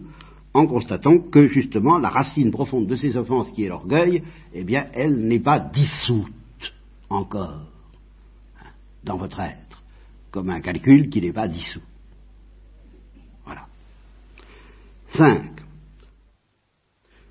en 0.53 0.67
constatant 0.67 1.19
que 1.19 1.47
justement 1.47 1.99
la 1.99 2.11
racine 2.11 2.51
profonde 2.51 2.87
de 2.87 2.97
ces 2.97 3.17
offenses 3.17 3.51
qui 3.53 3.65
est 3.65 3.69
l'orgueil, 3.69 4.23
eh 4.53 4.65
bien 4.65 4.87
elle 4.93 5.27
n'est 5.27 5.41
pas 5.41 5.59
dissoute 5.61 6.33
encore 7.09 7.67
hein, 8.61 8.71
dans 9.05 9.17
votre 9.17 9.41
être, 9.41 9.83
comme 10.31 10.51
un 10.51 10.61
calcul 10.61 11.09
qui 11.09 11.21
n'est 11.21 11.33
pas 11.33 11.49
dissous. 11.49 11.83
Voilà. 13.45 13.67
5. 15.09 15.45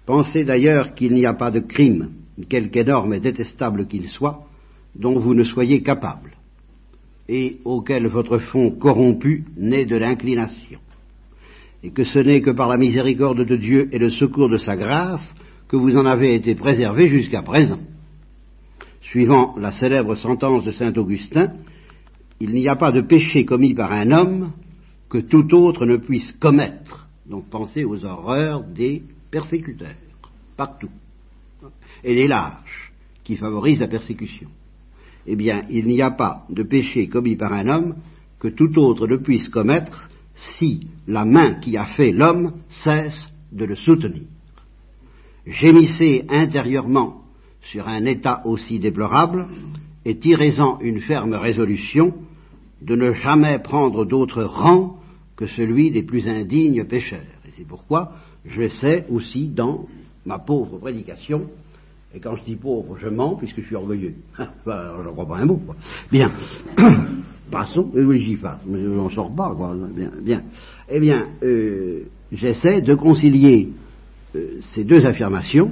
Pensez 0.05 0.45
d'ailleurs 0.45 0.95
qu'il 0.95 1.13
n'y 1.13 1.25
a 1.25 1.33
pas 1.33 1.51
de 1.51 1.59
crime, 1.59 2.13
quelque 2.49 2.77
énorme 2.77 3.13
et 3.13 3.19
détestable 3.19 3.87
qu'il 3.87 4.09
soit, 4.09 4.46
dont 4.97 5.19
vous 5.19 5.33
ne 5.33 5.43
soyez 5.43 5.81
capable, 5.81 6.31
et 7.29 7.57
auquel 7.65 8.07
votre 8.07 8.37
fond 8.37 8.71
corrompu 8.71 9.45
naît 9.57 9.85
de 9.85 9.97
l'inclination, 9.97 10.79
et 11.83 11.91
que 11.91 12.03
ce 12.03 12.19
n'est 12.19 12.41
que 12.41 12.51
par 12.51 12.69
la 12.69 12.77
miséricorde 12.77 13.45
de 13.45 13.55
Dieu 13.55 13.89
et 13.91 13.99
le 13.99 14.09
secours 14.09 14.49
de 14.49 14.57
sa 14.57 14.75
grâce 14.75 15.35
que 15.67 15.75
vous 15.75 15.95
en 15.95 16.05
avez 16.05 16.33
été 16.33 16.55
préservés 16.55 17.09
jusqu'à 17.09 17.41
présent. 17.41 17.79
Suivant 19.01 19.55
la 19.57 19.71
célèbre 19.71 20.15
sentence 20.15 20.63
de 20.63 20.71
saint 20.71 20.93
Augustin, 20.93 21.53
il 22.39 22.53
n'y 22.53 22.67
a 22.67 22.75
pas 22.75 22.91
de 22.91 23.01
péché 23.01 23.45
commis 23.45 23.73
par 23.73 23.91
un 23.91 24.11
homme 24.11 24.51
que 25.09 25.19
tout 25.19 25.53
autre 25.55 25.85
ne 25.85 25.97
puisse 25.97 26.31
commettre. 26.39 27.07
Donc 27.25 27.49
pensez 27.49 27.83
aux 27.83 28.03
horreurs 28.05 28.63
des 28.63 29.03
persécuteurs, 29.31 29.95
partout, 30.55 30.89
et 32.03 32.15
des 32.15 32.27
lâches 32.27 32.91
qui 33.23 33.35
favorisent 33.35 33.81
la 33.81 33.87
persécution 33.87 34.47
eh 35.27 35.35
bien, 35.35 35.63
il 35.69 35.87
n'y 35.87 36.01
a 36.01 36.11
pas 36.11 36.45
de 36.49 36.63
péché 36.63 37.07
commis 37.07 37.35
par 37.35 37.53
un 37.53 37.67
homme 37.67 37.95
que 38.39 38.47
tout 38.47 38.77
autre 38.77 39.07
ne 39.07 39.17
puisse 39.17 39.49
commettre 39.49 40.09
si 40.35 40.87
la 41.07 41.25
main 41.25 41.55
qui 41.55 41.75
a 41.77 41.85
fait 41.85 42.11
l'homme 42.11 42.53
cesse 42.69 43.29
de 43.51 43.65
le 43.65 43.75
soutenir. 43.75 44.23
Gémissez 45.45 46.25
intérieurement 46.29 47.23
sur 47.61 47.87
un 47.87 48.05
état 48.05 48.41
aussi 48.45 48.79
déplorable 48.79 49.47
et 50.05 50.17
tirez-en 50.17 50.79
une 50.79 51.01
ferme 51.01 51.33
résolution 51.33 52.13
de 52.81 52.95
ne 52.95 53.13
jamais 53.13 53.59
prendre 53.59 54.05
d'autre 54.05 54.43
rang 54.43 54.97
que 55.35 55.47
celui 55.47 55.91
des 55.91 56.03
plus 56.03 56.27
indignes 56.27 56.85
pécheurs. 56.85 57.21
Et 57.47 57.51
c'est 57.57 57.67
pourquoi 57.67 58.13
j'essaie 58.45 59.05
aussi 59.09 59.49
dans 59.49 59.87
ma 60.25 60.39
pauvre 60.39 60.77
prédication, 60.77 61.49
et 62.13 62.19
quand 62.19 62.35
je 62.35 62.43
dis 62.43 62.55
pauvre, 62.55 62.97
je 62.99 63.09
mens 63.09 63.35
puisque 63.35 63.61
je 63.61 63.65
suis 63.65 63.75
orgueilleux. 63.75 64.15
Je 64.37 65.03
n'en 65.03 65.11
crois 65.11 65.27
pas 65.27 65.37
un 65.37 65.45
mot. 65.45 65.61
Quoi. 65.65 65.75
Bien. 66.11 66.31
Passons. 67.51 67.89
Oui, 67.93 68.23
j'y 68.23 68.35
fasse. 68.35 68.59
Mais 68.65 68.81
je 68.81 68.87
n'en 68.87 69.09
sors 69.09 69.33
pas. 69.33 69.53
Quoi. 69.55 69.75
Bien. 70.21 70.43
Eh 70.89 70.99
bien, 70.99 71.27
euh, 71.43 72.03
j'essaie 72.31 72.81
de 72.81 72.95
concilier 72.95 73.69
euh, 74.35 74.59
ces 74.73 74.83
deux 74.83 75.05
affirmations. 75.05 75.71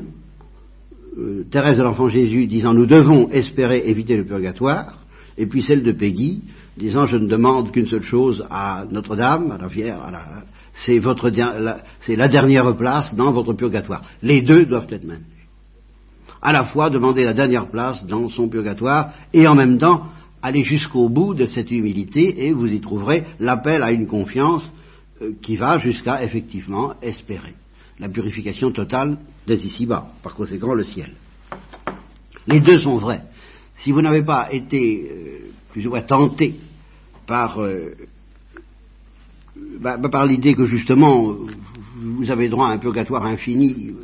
Euh, 1.18 1.46
Thérèse 1.50 1.78
de 1.78 1.84
l'Enfant 1.84 2.10
Jésus 2.10 2.48
disant 2.48 2.74
nous 2.74 2.86
devons 2.86 3.30
espérer 3.30 3.84
éviter 3.86 4.18
le 4.18 4.26
purgatoire, 4.26 5.06
et 5.38 5.48
puis 5.48 5.62
celle 5.62 5.84
de 5.84 5.94
Peggy 5.94 6.42
disant 6.78 7.06
je 7.06 7.16
ne 7.16 7.28
demande 7.28 7.72
qu'une 7.72 7.86
seule 7.86 8.04
chose 8.04 8.46
à 8.50 8.86
Notre-Dame, 8.92 9.52
à 9.52 9.58
la 9.58 9.68
Vierge, 9.68 10.14
c'est 10.74 11.00
votre 11.00 11.32
c'est 12.02 12.16
la 12.18 12.28
dernière 12.28 12.76
place 12.76 13.14
dans 13.16 13.32
votre 13.32 13.54
purgatoire. 13.54 14.02
Les 14.22 14.42
deux 14.42 14.66
doivent 14.66 14.88
être 14.90 15.06
maintenus. 15.06 15.35
À 16.46 16.52
la 16.52 16.64
fois 16.64 16.91
demander 16.91 17.24
la 17.24 17.34
dernière 17.34 17.72
place 17.72 18.06
dans 18.06 18.30
son 18.30 18.48
purgatoire 18.48 19.10
et 19.34 19.48
en 19.48 19.56
même 19.56 19.80
temps 19.80 20.04
aller 20.43 20.64
jusqu'au 20.64 21.10
bout 21.10 21.34
de 21.34 21.48
cette 21.48 21.72
humilité 21.72 22.46
et 22.46 22.54
vous 22.54 22.68
y 22.68 22.80
trouverez 22.80 23.24
l'appel 23.39 23.82
à 23.82 23.91
une 23.91 24.06
confiance 24.06 24.72
euh, 25.24 25.32
qui 25.41 25.56
va 25.56 25.80
jusqu'à 25.80 26.24
effectivement 26.24 26.93
espérer 27.02 27.56
la 28.00 28.10
purification 28.10 28.70
totale 28.70 29.18
des 29.48 29.66
ici-bas, 29.66 30.10
par 30.22 30.36
conséquent 30.36 30.76
le 30.76 30.84
ciel. 30.84 31.14
Les 32.46 32.60
deux 32.60 32.80
sont 32.80 32.98
vrais. 32.98 33.24
Si 33.78 33.91
vous 33.91 34.04
n'avez 34.04 34.22
pas 34.22 34.54
été 34.54 35.10
euh, 35.10 35.50
plus 35.72 35.88
ou 35.88 35.89
moins 35.89 36.04
tenté 36.04 36.58
par, 37.26 37.60
euh, 37.60 37.96
bah, 39.80 39.98
bah, 39.98 40.10
par 40.10 40.28
l'idée 40.28 40.54
que 40.54 40.68
justement 40.68 41.38
vous 41.98 42.30
avez 42.30 42.50
droit 42.50 42.68
à 42.68 42.74
un 42.74 42.78
purgatoire 42.78 43.26
infini, 43.26 43.96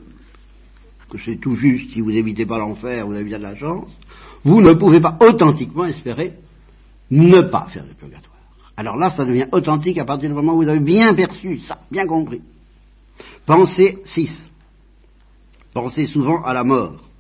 que 1.12 1.18
c'est 1.18 1.36
tout 1.36 1.56
juste 1.56 1.92
si 1.92 2.02
vous 2.02 2.12
évitez 2.12 2.46
pas 2.46 2.58
l'enfer, 2.58 3.06
vous 3.06 3.14
avez 3.14 3.24
bien 3.24 3.38
de 3.38 3.44
la 3.44 3.56
chance, 3.56 3.90
vous 4.44 4.62
ne 4.62 4.74
pouvez 4.74 5.00
pas 5.00 5.18
authentiquement 5.20 5.86
espérer 5.86 6.34
ne 7.12 7.42
pas 7.50 7.68
faire 7.70 7.86
le 7.86 7.94
purgatoire. 7.94 8.32
Alors 8.78 8.96
là, 8.96 9.12
ça 9.12 9.26
devient 9.26 9.48
authentique 9.52 9.98
à 9.98 10.06
partir 10.06 10.30
du 10.30 10.36
moment 10.36 10.54
où 10.54 10.64
vous 10.64 10.70
avez 10.70 10.80
bien 10.80 11.14
perçu 11.14 11.60
ça, 11.60 11.82
bien 11.92 12.08
compris. 12.08 12.42
Pensez 13.46 14.00
6. 14.06 14.32
Pensez 15.74 16.08
souvent 16.08 16.42
à 16.44 16.54
la 16.54 16.64
mort 16.64 17.12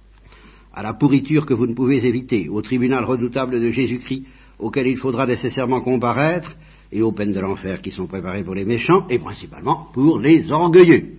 à 0.74 0.84
la 0.84 0.94
pourriture 0.94 1.46
que 1.46 1.54
vous 1.54 1.68
ne 1.68 1.74
pouvez 1.74 2.06
éviter, 2.06 2.48
au 2.50 2.62
tribunal 2.62 3.04
redoutable 3.04 3.60
de 3.60 3.72
Jésus-Christ, 3.72 4.24
auquel 4.60 4.88
il 4.88 4.98
faudra 4.98 5.26
nécessairement 5.26 5.82
comparaître, 5.82 6.56
et 6.94 7.02
aux 7.02 7.12
peines 7.12 7.32
de 7.32 7.40
l'enfer 7.40 7.82
qui 7.82 7.92
sont 7.92 8.08
préparées 8.08 8.44
pour 8.44 8.56
les 8.56 8.66
méchants, 8.66 9.06
et 9.10 9.20
principalement 9.20 9.88
pour 9.94 10.20
les 10.20 10.52
orgueilleux, 10.52 11.18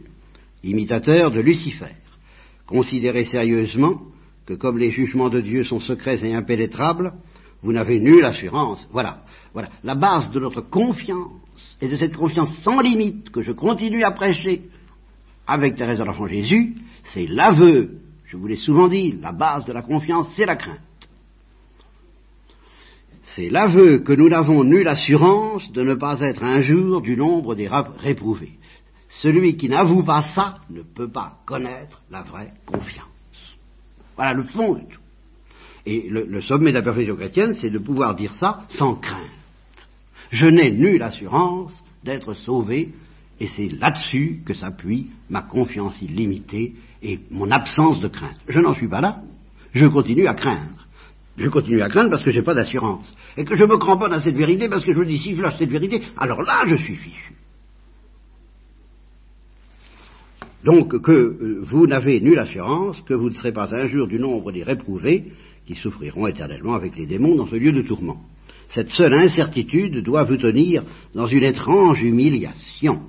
imitateurs 0.62 1.30
de 1.30 1.40
Lucifer. 1.40 1.94
Considérez 2.72 3.26
sérieusement 3.26 4.00
que 4.46 4.54
comme 4.54 4.78
les 4.78 4.90
jugements 4.90 5.28
de 5.28 5.40
Dieu 5.40 5.62
sont 5.62 5.78
secrets 5.78 6.24
et 6.24 6.34
impénétrables, 6.34 7.12
vous 7.62 7.72
n'avez 7.72 8.00
nulle 8.00 8.24
assurance. 8.24 8.88
Voilà, 8.90 9.22
voilà, 9.52 9.68
la 9.84 9.94
base 9.94 10.32
de 10.32 10.40
notre 10.40 10.62
confiance, 10.62 11.30
et 11.80 11.86
de 11.86 11.96
cette 11.96 12.16
confiance 12.16 12.52
sans 12.64 12.80
limite 12.80 13.30
que 13.30 13.42
je 13.42 13.52
continue 13.52 14.02
à 14.02 14.10
prêcher 14.10 14.62
avec 15.46 15.76
Thérèse 15.76 15.98
de 15.98 16.04
l'Enfant 16.04 16.26
Jésus, 16.26 16.74
c'est 17.04 17.26
l'aveu 17.26 18.02
je 18.32 18.38
vous 18.38 18.46
l'ai 18.46 18.56
souvent 18.56 18.88
dit, 18.88 19.18
la 19.20 19.32
base 19.32 19.66
de 19.66 19.74
la 19.74 19.82
confiance, 19.82 20.32
c'est 20.34 20.46
la 20.46 20.56
crainte. 20.56 20.80
C'est 23.34 23.50
l'aveu 23.50 23.98
que 23.98 24.14
nous 24.14 24.30
n'avons 24.30 24.64
nulle 24.64 24.88
assurance 24.88 25.70
de 25.70 25.82
ne 25.82 25.94
pas 25.94 26.18
être 26.20 26.42
un 26.42 26.62
jour 26.62 27.02
du 27.02 27.14
nombre 27.14 27.54
des 27.54 27.68
réprouvés. 27.98 28.52
Celui 29.20 29.56
qui 29.56 29.68
n'avoue 29.68 30.02
pas 30.02 30.22
ça 30.22 30.58
ne 30.70 30.82
peut 30.82 31.10
pas 31.10 31.38
connaître 31.44 32.02
la 32.10 32.22
vraie 32.22 32.54
confiance. 32.64 33.06
Voilà 34.16 34.32
le 34.32 34.44
fond 34.44 34.74
de 34.74 34.80
tout. 34.80 35.00
Et 35.84 36.08
le, 36.08 36.40
sommet 36.40 36.70
de 36.70 36.78
la 36.78 36.82
perfection 36.82 37.16
chrétienne, 37.16 37.54
c'est 37.60 37.70
de 37.70 37.78
pouvoir 37.78 38.14
dire 38.14 38.34
ça 38.36 38.64
sans 38.68 38.94
crainte. 38.94 39.28
Je 40.30 40.46
n'ai 40.46 40.70
nulle 40.70 41.02
assurance 41.02 41.84
d'être 42.04 42.32
sauvé 42.34 42.92
et 43.38 43.48
c'est 43.48 43.68
là-dessus 43.68 44.42
que 44.46 44.54
s'appuie 44.54 45.10
ma 45.28 45.42
confiance 45.42 46.00
illimitée 46.00 46.74
et 47.02 47.20
mon 47.30 47.50
absence 47.50 48.00
de 48.00 48.08
crainte. 48.08 48.38
Je 48.48 48.60
n'en 48.60 48.74
suis 48.74 48.88
pas 48.88 49.00
là. 49.00 49.20
Je 49.74 49.86
continue 49.86 50.26
à 50.26 50.34
craindre. 50.34 50.86
Je 51.36 51.48
continue 51.48 51.82
à 51.82 51.88
craindre 51.88 52.10
parce 52.10 52.22
que 52.22 52.30
je 52.30 52.38
n'ai 52.38 52.44
pas 52.44 52.54
d'assurance. 52.54 53.12
Et 53.36 53.44
que 53.44 53.56
je 53.56 53.64
me 53.64 53.76
cramponne 53.76 54.12
à 54.12 54.20
cette 54.20 54.36
vérité 54.36 54.68
parce 54.68 54.84
que 54.84 54.94
je 54.94 54.98
me 54.98 55.06
dis 55.06 55.18
si 55.18 55.36
je 55.36 55.42
lâche 55.42 55.58
cette 55.58 55.70
vérité, 55.70 56.00
alors 56.16 56.40
là 56.42 56.64
je 56.66 56.76
suis 56.76 56.96
fichu. 56.96 57.34
Donc 60.64 61.00
que 61.00 61.12
euh, 61.12 61.60
vous 61.62 61.86
n'avez 61.86 62.20
nulle 62.20 62.38
assurance 62.38 63.00
que 63.02 63.14
vous 63.14 63.30
ne 63.30 63.34
serez 63.34 63.52
pas 63.52 63.74
un 63.74 63.86
du 63.86 64.18
nombre 64.18 64.52
des 64.52 64.62
réprouvés 64.62 65.24
qui 65.66 65.74
souffriront 65.74 66.26
éternellement 66.26 66.74
avec 66.74 66.96
les 66.96 67.06
démons 67.06 67.34
dans 67.34 67.46
ce 67.46 67.56
lieu 67.56 67.72
de 67.72 67.82
tourment. 67.82 68.22
Cette 68.70 68.88
seule 68.88 69.14
incertitude 69.14 70.02
doit 70.02 70.24
vous 70.24 70.36
tenir 70.36 70.84
dans 71.14 71.26
une 71.26 71.44
étrange 71.44 72.02
humiliation 72.02 73.02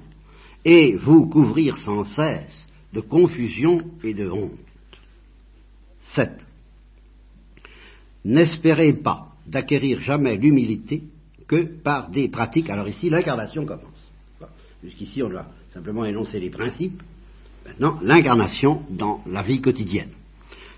et 0.66 0.96
vous 0.96 1.28
couvrir 1.28 1.78
sans 1.78 2.04
cesse 2.04 2.68
de 2.94 3.02
confusion 3.02 3.82
et 4.04 4.14
de 4.14 4.30
honte. 4.30 4.52
7. 6.16 6.46
N'espérez 8.26 8.94
pas 8.94 9.30
d'acquérir 9.48 10.02
jamais 10.02 10.38
l'humilité 10.38 11.04
que 11.48 11.64
par 11.82 12.10
des 12.10 12.30
pratiques. 12.30 12.70
Alors 12.70 12.88
ici, 12.88 13.10
l'incarnation 13.10 13.66
commence. 13.66 13.84
Jusqu'ici, 14.84 15.24
on 15.24 15.30
doit 15.30 15.48
simplement 15.74 16.06
énoncer 16.06 16.40
les 16.40 16.50
principes. 16.50 17.02
Maintenant, 17.66 18.00
l'incarnation 18.02 18.82
dans 18.90 19.22
la 19.26 19.42
vie 19.42 19.62
quotidienne. 19.62 20.12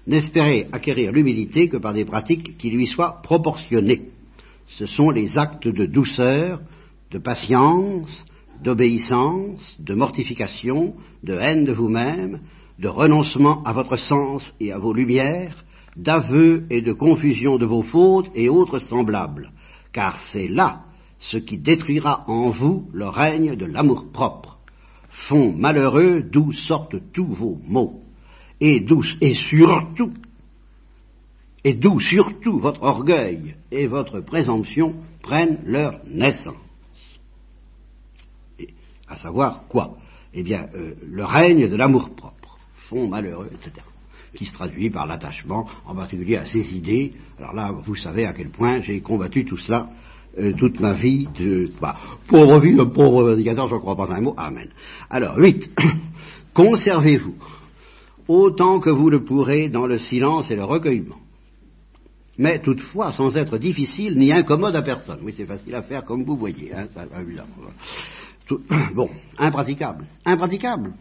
N'espérez 0.08 0.68
acquérir 0.72 1.12
l'humilité 1.12 1.68
que 1.68 1.78
par 1.78 1.94
des 1.94 2.06
pratiques 2.06 2.58
qui 2.58 2.70
lui 2.70 2.86
soient 2.86 3.22
proportionnées. 3.24 4.10
Ce 4.68 4.86
sont 4.86 5.10
les 5.10 5.38
actes 5.38 5.68
de 5.68 5.86
douceur, 5.86 6.62
de 7.12 7.20
patience, 7.20 8.26
d'obéissance, 8.64 9.78
de 9.80 9.96
mortification, 9.96 10.96
de 11.24 11.34
haine 11.34 11.66
de 11.66 11.74
vous-même, 11.74 12.42
de 12.80 12.88
renoncement 12.88 13.64
à 13.64 13.74
votre 13.74 13.98
sens 13.98 14.54
et 14.60 14.72
à 14.72 14.78
vos 14.78 14.94
lumières, 14.94 15.64
d'aveu 15.96 16.66
et 16.70 16.82
de 16.82 16.94
confusion 16.94 17.58
de 17.58 17.66
vos 17.66 17.84
fautes 17.84 18.30
et 18.36 18.50
autres 18.50 18.80
semblables, 18.80 19.52
car 19.94 20.20
c'est 20.32 20.48
là 20.48 20.82
ce 21.20 21.38
qui 21.38 21.58
détruira 21.58 22.26
en 22.28 22.50
vous 22.50 22.90
le 22.94 23.08
règne 23.08 23.56
de 23.56 23.66
l'amour-propre. 23.66 24.55
Font 25.28 25.54
malheureux 25.54 26.22
d'où 26.22 26.52
sortent 26.52 27.12
tous 27.14 27.34
vos 27.34 27.60
maux, 27.68 28.02
et 28.60 28.80
d'où 28.80 29.04
et 29.22 29.34
surtout, 29.34 30.14
et 31.64 31.74
d'où 31.74 32.00
surtout 32.00 32.60
votre 32.60 32.84
orgueil 32.84 33.56
et 33.72 33.88
votre 33.88 34.20
présomption 34.20 34.96
prennent 35.22 35.60
leur 35.66 36.00
naissance 36.06 36.56
à 39.08 39.18
savoir 39.18 39.68
quoi? 39.68 39.98
Eh 40.34 40.44
bien, 40.44 40.68
euh, 40.76 40.96
le 41.06 41.24
règne 41.24 41.70
de 41.70 41.76
l'amour-propre, 41.76 42.58
fond 42.90 43.08
malheureux, 43.08 43.50
etc., 43.54 43.86
qui 44.34 44.46
se 44.46 44.54
traduit 44.54 44.90
par 44.90 45.06
l'attachement, 45.06 45.66
en 45.86 45.96
particulier 45.96 46.36
à 46.36 46.46
ses 46.46 46.76
idées. 46.76 47.14
Alors 47.40 47.54
là, 47.54 47.72
vous 47.72 47.96
savez 47.96 48.26
à 48.26 48.34
quel 48.34 48.50
point 48.50 48.82
j'ai 48.82 49.00
combattu 49.00 49.46
tout 49.46 49.58
cela 49.58 49.90
euh, 50.40 50.54
toute 50.58 50.80
ma 50.80 50.94
vie. 50.94 51.28
De, 51.38 51.70
bah, 51.82 51.96
pauvre 52.28 52.60
vie, 52.60 52.74
le 52.74 52.90
pauvre 52.90 53.24
prédicateur, 53.24 53.68
je 53.68 53.76
ne 53.76 53.80
crois 53.80 53.96
pas 53.96 54.14
un 54.14 54.22
mot. 54.22 54.34
Amen. 54.38 54.70
Alors, 55.10 55.38
8. 55.38 55.70
Conservez-vous 56.54 57.36
autant 58.28 58.80
que 58.80 58.90
vous 58.90 59.10
le 59.10 59.24
pourrez 59.24 59.70
dans 59.70 59.86
le 59.86 59.98
silence 59.98 60.50
et 60.50 60.56
le 60.56 60.64
recueillement 60.64 61.18
mais 62.38 62.60
toutefois 62.60 63.12
sans 63.12 63.36
être 63.38 63.58
difficile 63.58 64.18
ni 64.18 64.32
incommode 64.32 64.76
à 64.76 64.82
personne. 64.82 65.20
Oui, 65.24 65.34
c'est 65.36 65.46
facile 65.46 65.74
à 65.76 65.82
faire 65.84 66.04
comme 66.04 66.24
vous 66.24 66.36
voyez. 66.36 66.74
Hein, 66.74 66.88
ça, 66.94 67.06
évidemment. 67.20 67.48
bon, 68.94 69.10
impraticable. 69.38 70.06
Impraticable. 70.26 70.94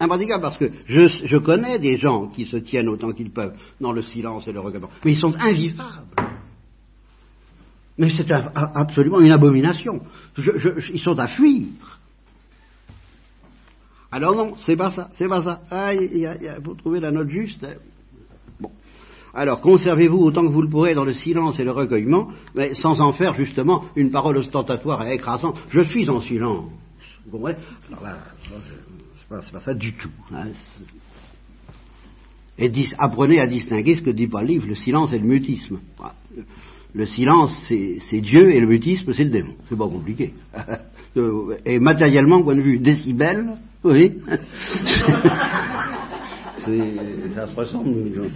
Impraticable 0.00 0.42
parce 0.42 0.58
que 0.58 0.70
je, 0.86 1.38
connais 1.38 1.78
des 1.78 1.98
gens 1.98 2.28
qui 2.28 2.46
se 2.46 2.56
tiennent 2.56 2.88
autant 2.88 3.12
qu'ils 3.12 3.32
peuvent 3.32 3.54
dans 3.80 3.92
le 3.92 4.02
silence 4.02 4.46
et 4.46 4.52
le 4.52 4.60
recueillement. 4.60 4.90
Mais 5.04 5.12
ils 5.12 5.18
sont 5.18 5.34
invivables. 5.38 6.06
Mais 7.98 8.10
c'est 8.10 8.30
absolument 8.54 9.20
une 9.20 9.32
abomination. 9.32 10.00
ils 10.36 11.00
sont 11.00 11.18
à 11.18 11.26
fuir. 11.26 11.66
Alors 14.10 14.34
non, 14.34 14.54
c'est 14.64 14.76
pas 14.76 14.90
ça, 14.92 15.10
c'est 15.14 15.28
pas 15.28 15.42
ça. 15.42 15.60
Ah, 15.70 15.92
trouver 16.78 17.00
la 17.00 17.10
note 17.10 17.28
juste. 17.28 17.62
Hein. 17.64 17.74
Bon. 18.58 18.70
Alors 19.34 19.60
conservez-vous 19.60 20.18
autant 20.18 20.42
que 20.46 20.52
vous 20.52 20.62
le 20.62 20.68
pourrez 20.68 20.94
dans 20.94 21.04
le 21.04 21.12
silence 21.12 21.60
et 21.60 21.64
le 21.64 21.72
recueillement, 21.72 22.30
mais 22.54 22.74
sans 22.74 23.00
en 23.00 23.12
faire 23.12 23.34
justement 23.34 23.84
une 23.96 24.10
parole 24.10 24.38
ostentatoire 24.38 25.06
et 25.06 25.14
écrasante. 25.14 25.58
Je 25.68 25.82
suis 25.82 26.08
en 26.08 26.20
silence. 26.20 26.70
Vous 27.26 27.32
comprenez? 27.32 27.58
Alors 27.88 28.02
là, 28.02 28.18
c'est 29.42 29.52
pas, 29.52 29.60
ça 29.60 29.74
du 29.74 29.92
tout. 29.92 30.10
Hein. 30.32 30.46
Et 32.56 32.72
apprenez 32.98 33.40
à 33.40 33.46
distinguer 33.46 33.96
ce 33.96 34.02
que 34.02 34.10
dit 34.10 34.26
pas 34.26 34.40
le 34.40 34.48
livre, 34.48 34.66
le 34.66 34.74
silence 34.74 35.12
et 35.12 35.18
le 35.18 35.26
mutisme. 35.26 35.80
Le 36.94 37.06
silence, 37.06 37.54
c'est 37.68 38.20
Dieu, 38.20 38.50
et 38.50 38.60
le 38.60 38.66
mutisme, 38.66 39.12
c'est 39.12 39.24
le 39.24 39.30
démon. 39.30 39.54
C'est 39.68 39.76
pas 39.76 39.88
compliqué. 39.88 40.32
Et 41.64 41.78
matériellement, 41.80 42.42
point 42.42 42.54
de 42.54 42.60
vue 42.60 42.78
décibel, 42.78 43.56
oui. 43.84 44.18
ça 47.34 47.46
se 47.46 47.54
ressemble. 47.54 48.30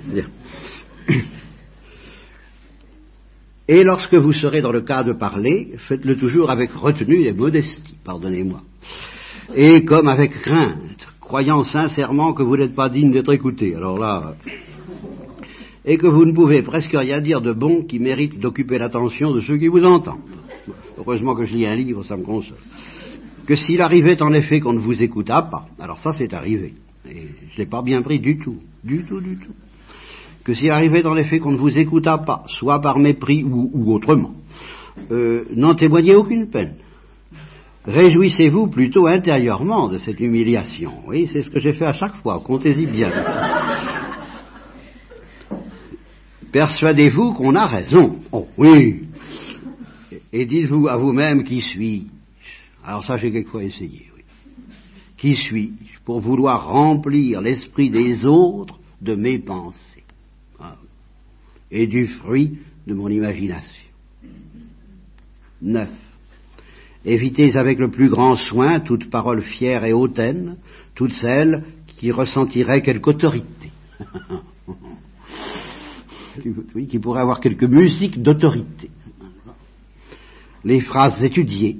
Et 3.68 3.84
lorsque 3.84 4.14
vous 4.14 4.32
serez 4.32 4.60
dans 4.60 4.72
le 4.72 4.80
cas 4.80 5.04
de 5.04 5.12
parler, 5.12 5.74
faites-le 5.78 6.16
toujours 6.16 6.50
avec 6.50 6.72
retenue 6.72 7.24
et 7.24 7.32
modestie, 7.32 7.94
pardonnez-moi. 8.04 8.62
Et 9.54 9.84
comme 9.84 10.08
avec 10.08 10.32
crainte, 10.42 11.06
croyant 11.20 11.62
sincèrement 11.62 12.32
que 12.32 12.42
vous 12.42 12.56
n'êtes 12.56 12.74
pas 12.74 12.88
digne 12.88 13.12
d'être 13.12 13.32
écouté. 13.32 13.74
Alors 13.74 13.98
là, 13.98 14.34
et 15.84 15.98
que 15.98 16.06
vous 16.06 16.24
ne 16.24 16.32
pouvez 16.32 16.62
presque 16.62 16.92
rien 16.92 17.20
dire 17.20 17.40
de 17.40 17.52
bon 17.52 17.82
qui 17.82 17.98
mérite 17.98 18.38
d'occuper 18.38 18.78
l'attention 18.78 19.32
de 19.32 19.40
ceux 19.40 19.58
qui 19.58 19.68
vous 19.68 19.84
entendent. 19.84 20.20
Heureusement 20.98 21.34
que 21.34 21.44
je 21.44 21.54
lis 21.54 21.66
un 21.66 21.74
livre, 21.74 22.04
ça 22.04 22.16
me 22.16 22.22
console. 22.22 22.58
Que 23.46 23.56
s'il 23.56 23.80
arrivait 23.80 24.22
en 24.22 24.32
effet 24.32 24.60
qu'on 24.60 24.72
ne 24.72 24.78
vous 24.78 25.02
écoutât 25.02 25.42
pas, 25.42 25.64
alors 25.80 25.98
ça 25.98 26.12
c'est 26.12 26.32
arrivé, 26.32 26.74
et 27.10 27.26
je 27.50 27.58
l'ai 27.58 27.66
pas 27.66 27.82
bien 27.82 28.02
pris 28.02 28.20
du 28.20 28.38
tout, 28.38 28.58
du 28.84 29.04
tout, 29.04 29.20
du 29.20 29.36
tout. 29.36 29.52
Que 30.44 30.54
s'il 30.54 30.70
arrivait 30.70 31.04
en 31.04 31.16
effet 31.16 31.40
qu'on 31.40 31.52
ne 31.52 31.58
vous 31.58 31.76
écoutât 31.76 32.18
pas, 32.18 32.44
soit 32.46 32.80
par 32.80 32.98
mépris 32.98 33.42
ou, 33.44 33.92
autrement, 33.92 34.34
euh, 35.10 35.44
n'en 35.54 35.74
témoignez 35.74 36.14
aucune 36.14 36.50
peine. 36.50 36.74
Réjouissez-vous 37.84 38.68
plutôt 38.68 39.08
intérieurement 39.08 39.88
de 39.88 39.98
cette 39.98 40.20
humiliation. 40.20 40.92
Oui, 41.08 41.28
c'est 41.32 41.42
ce 41.42 41.50
que 41.50 41.58
j'ai 41.58 41.72
fait 41.72 41.86
à 41.86 41.92
chaque 41.92 42.14
fois, 42.16 42.40
comptez-y 42.44 42.86
bien. 42.86 43.10
Persuadez-vous 46.52 47.32
qu'on 47.32 47.54
a 47.54 47.66
raison. 47.66 48.20
Oh 48.30 48.46
oui. 48.58 49.08
Et 50.32 50.44
dites-vous 50.44 50.86
à 50.86 50.96
vous-même 50.96 51.44
qui 51.44 51.62
suis-je? 51.62 52.06
Alors 52.84 53.04
ça 53.04 53.16
j'ai 53.16 53.32
quelquefois 53.32 53.64
essayé. 53.64 54.10
Oui. 54.14 54.22
Qui 55.16 55.34
suis-je 55.34 56.00
pour 56.04 56.20
vouloir 56.20 56.68
remplir 56.68 57.40
l'esprit 57.40 57.88
des 57.88 58.26
autres 58.26 58.78
de 59.00 59.14
mes 59.14 59.38
pensées? 59.38 60.04
Ah 60.60 60.76
et 61.70 61.86
du 61.86 62.06
fruit 62.06 62.58
de 62.86 62.92
mon 62.92 63.08
imagination. 63.08 63.88
Neuf. 65.62 65.88
Évitez 67.04 67.56
avec 67.56 67.78
le 67.78 67.90
plus 67.90 68.10
grand 68.10 68.36
soin 68.36 68.80
toute 68.80 69.10
parole 69.10 69.42
fière 69.42 69.84
et 69.84 69.92
hautaine, 69.92 70.56
toute 70.94 71.12
celle 71.14 71.64
qui 71.86 72.12
ressentirait 72.12 72.82
quelque 72.82 73.08
autorité. 73.08 73.70
oui, 76.74 76.86
qui 76.86 76.98
pourrait 76.98 77.20
avoir 77.20 77.40
quelque 77.40 77.66
musique 77.66 78.22
d'autorité. 78.22 78.90
Les 80.64 80.80
phrases 80.80 81.22
étudiées, 81.22 81.78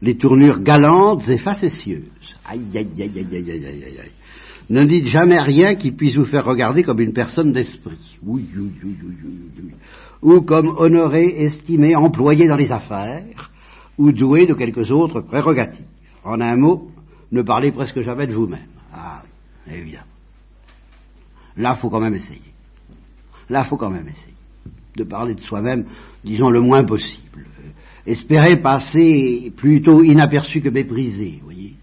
les 0.00 0.16
tournures 0.16 0.60
galantes 0.60 1.28
et 1.28 1.38
facétieuses. 1.38 2.02
Aïe, 2.44 2.62
aïe, 2.74 2.88
aïe, 2.98 3.12
aïe, 3.14 3.36
aïe, 3.36 3.50
aïe, 3.50 3.66
aïe, 3.66 3.84
aïe. 3.84 4.10
Ne 4.70 4.84
dites 4.84 5.06
jamais 5.06 5.38
rien 5.38 5.74
qui 5.74 5.92
puisse 5.92 6.16
vous 6.16 6.24
faire 6.24 6.44
regarder 6.44 6.82
comme 6.82 7.00
une 7.00 7.12
personne 7.12 7.52
d'esprit. 7.52 8.18
Oui, 8.22 8.48
oui, 8.56 8.70
oui, 8.82 8.96
oui, 9.04 9.72
ou 10.22 10.40
comme 10.42 10.68
honoré, 10.68 11.42
estimé, 11.44 11.96
employé 11.96 12.46
dans 12.46 12.56
les 12.56 12.70
affaires, 12.70 13.50
ou 13.98 14.12
doué 14.12 14.46
de 14.46 14.54
quelques 14.54 14.90
autres 14.90 15.20
prérogatives. 15.20 15.84
En 16.24 16.40
un 16.40 16.56
mot, 16.56 16.90
ne 17.32 17.42
parlez 17.42 17.72
presque 17.72 18.00
jamais 18.02 18.26
de 18.26 18.34
vous-même. 18.34 18.60
Ah, 18.92 19.22
évidemment. 19.66 20.06
Là, 21.56 21.74
il 21.76 21.80
faut 21.80 21.90
quand 21.90 22.00
même 22.00 22.14
essayer. 22.14 22.51
Là, 23.52 23.64
il 23.66 23.68
faut 23.68 23.76
quand 23.76 23.90
même 23.90 24.08
essayer 24.08 24.34
de 24.96 25.04
parler 25.04 25.34
de 25.34 25.40
soi-même, 25.42 25.84
disons, 26.24 26.48
le 26.48 26.62
moins 26.62 26.84
possible. 26.84 27.46
Espérer 28.06 28.62
passer 28.62 29.52
plutôt 29.54 30.02
inaperçu 30.02 30.62
que 30.62 30.70
méprisé, 30.70 31.38
vous 31.38 31.44
voyez. 31.44 31.74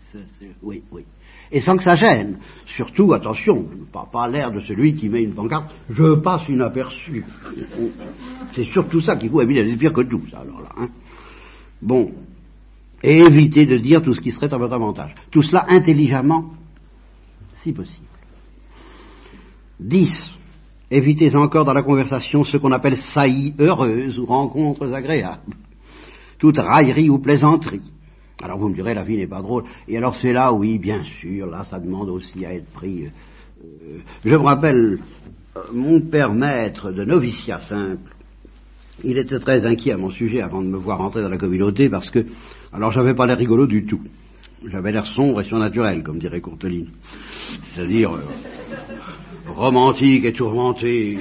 oui, 0.64 0.82
oui. 0.92 1.04
Et 1.52 1.62
sans 1.62 1.78
que 1.78 1.84
ça 1.84 1.94
gêne. 1.94 2.40
Surtout, 2.66 3.14
attention, 3.14 3.68
pas, 3.94 4.08
pas 4.12 4.28
l'air 4.28 4.52
de 4.52 4.60
celui 4.62 4.96
qui 4.96 5.10
met 5.10 5.22
une 5.22 5.36
pancarte, 5.36 5.72
je 5.92 6.16
passe 6.16 6.50
inaperçu. 6.50 7.24
C'est 8.56 8.66
surtout 8.66 9.00
ça 9.00 9.16
qui 9.16 9.28
vous 9.28 9.40
c'est 9.40 9.78
pire 9.78 9.94
que 9.94 10.02
tout, 10.02 10.24
ça, 10.32 10.40
alors 10.40 10.62
là. 10.62 10.70
Hein. 10.76 10.90
Bon. 11.80 12.12
Et 13.04 13.20
éviter 13.20 13.68
de 13.68 13.78
dire 13.78 14.02
tout 14.02 14.16
ce 14.16 14.22
qui 14.22 14.32
serait 14.32 14.52
à 14.52 14.58
votre 14.58 14.74
avantage. 14.74 15.14
Tout 15.30 15.44
cela 15.44 15.66
intelligemment, 15.70 16.52
si 17.58 17.72
possible. 17.74 18.08
10. 19.80 20.39
Évitez 20.92 21.36
encore 21.36 21.66
dans 21.66 21.74
la 21.74 21.84
conversation 21.84 22.44
ce 22.44 22.58
qu'on 22.58 22.72
appelle 22.72 22.98
saillies 22.98 23.54
heureuses 23.60 24.20
ou 24.20 24.26
rencontres 24.26 24.92
agréables. 24.92 25.56
Toute 26.40 26.58
raillerie 26.58 27.10
ou 27.10 27.20
plaisanterie. 27.20 27.92
Alors 28.42 28.58
vous 28.58 28.70
me 28.70 28.76
direz, 28.76 28.94
la 28.94 29.04
vie 29.04 29.18
n'est 29.18 29.28
pas 29.28 29.42
drôle. 29.42 29.66
Et 29.88 29.98
alors 29.98 30.16
c'est 30.16 30.32
là, 30.32 30.52
oui, 30.54 30.80
bien 30.80 31.04
sûr, 31.04 31.48
là 31.48 31.64
ça 31.64 31.80
demande 31.80 32.10
aussi 32.10 32.46
à 32.46 32.54
être 32.54 32.72
pris. 32.72 33.06
Euh, 33.06 34.00
je 34.24 34.30
me 34.30 34.38
rappelle, 34.38 35.00
euh, 35.58 35.60
mon 35.74 36.02
père 36.02 36.34
maître 36.34 36.92
de 36.92 37.04
noviciat 37.04 37.60
simple, 37.60 38.16
il 39.04 39.18
était 39.18 39.40
très 39.40 39.66
inquiet 39.66 39.94
à 39.94 39.98
mon 39.98 40.10
sujet 40.10 40.42
avant 40.42 40.62
de 40.62 40.68
me 40.68 40.78
voir 40.78 41.02
entrer 41.02 41.22
dans 41.22 41.30
la 41.30 41.38
communauté 41.38 41.90
parce 41.90 42.10
que, 42.10 42.26
alors 42.74 42.92
j'avais 42.92 43.14
pas 43.14 43.28
l'air 43.28 43.38
rigolo 43.38 43.68
du 43.68 43.86
tout. 43.86 44.02
J'avais 44.66 44.92
l'air 44.92 45.06
sombre 45.06 45.42
et 45.42 45.46
surnaturel, 45.46 46.04
comme 46.04 46.20
dirait 46.20 46.42
Courteline. 46.42 46.90
C'est-à-dire 47.64 48.14
euh, 48.14 48.22
romantique 49.48 50.26
et 50.26 50.34
tourmenté. 50.34 51.20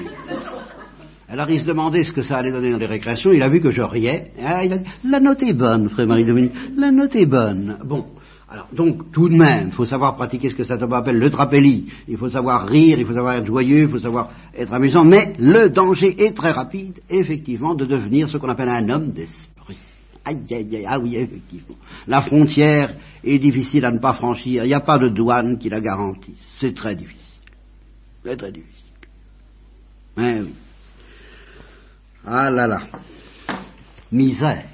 Elle 1.31 1.41
a 1.41 1.47
se 1.47 1.67
demander 1.67 2.05
ce 2.05 2.13
que 2.13 2.23
ça 2.23 2.39
allait 2.39 2.51
donner 2.51 2.73
dans 2.73 2.79
les 2.79 2.87
récréations. 2.87 3.33
Il 3.33 3.43
a 3.43 3.51
vu 3.51 3.61
que 3.61 3.71
je 3.71 3.83
riais. 3.83 4.33
Ah, 4.43 4.65
il 4.65 4.73
a 4.73 4.79
dit, 4.79 4.89
la 5.05 5.21
note 5.21 5.43
est 5.43 5.53
bonne, 5.53 5.91
frère 5.91 6.07
Marie-Dominique. 6.07 6.53
La 6.77 6.91
note 6.91 7.15
est 7.17 7.27
bonne. 7.27 7.79
Bon. 7.85 8.07
Alors, 8.51 8.69
donc, 8.73 9.13
tout 9.13 9.29
de 9.29 9.37
même, 9.37 9.67
il 9.67 9.73
faut 9.73 9.85
savoir 9.85 10.17
pratiquer 10.17 10.49
ce 10.49 10.55
que 10.55 10.65
Saint 10.65 10.79
Thomas 10.79 10.99
appelle 10.99 11.19
le 11.19 11.29
trapélie. 11.29 11.93
Il 12.09 12.17
faut 12.17 12.31
savoir 12.31 12.67
rire, 12.67 12.99
il 12.99 13.05
faut 13.05 13.13
savoir 13.13 13.35
être 13.35 13.47
joyeux, 13.47 13.83
il 13.83 13.89
faut 13.89 13.99
savoir 13.99 14.31
être 14.57 14.73
amusant. 14.73 15.05
Mais 15.05 15.35
le 15.39 15.69
danger 15.69 16.15
est 16.25 16.35
très 16.35 16.51
rapide, 16.51 17.01
effectivement, 17.11 17.75
de 17.75 17.85
devenir 17.85 18.31
ce 18.31 18.39
qu'on 18.39 18.49
appelle 18.49 18.71
un 18.71 18.89
homme 18.89 19.13
d'esprit. 19.13 19.77
Aïe, 20.25 20.41
aïe, 20.51 20.77
aïe, 20.77 20.87
ah 20.89 20.99
oui, 20.99 21.17
effectivement. 21.17 21.77
La 22.07 22.23
frontière 22.23 22.95
est 23.23 23.39
difficile 23.39 23.85
à 23.85 23.91
ne 23.91 23.99
pas 23.99 24.15
franchir. 24.15 24.65
Il 24.65 24.69
n'y 24.69 24.75
a 24.75 24.81
pas 24.81 24.99
de 24.99 25.11
douane 25.11 25.59
qui 25.59 25.69
la 25.69 25.83
garantisse. 25.83 26.37
C'est 26.59 26.75
très 26.75 26.97
difficile. 26.97 27.18
Difficile. 28.37 28.65
Mais. 30.17 30.43
Ah 32.25 32.51
là 32.51 32.67
là. 32.67 32.81
Misère. 34.13 34.65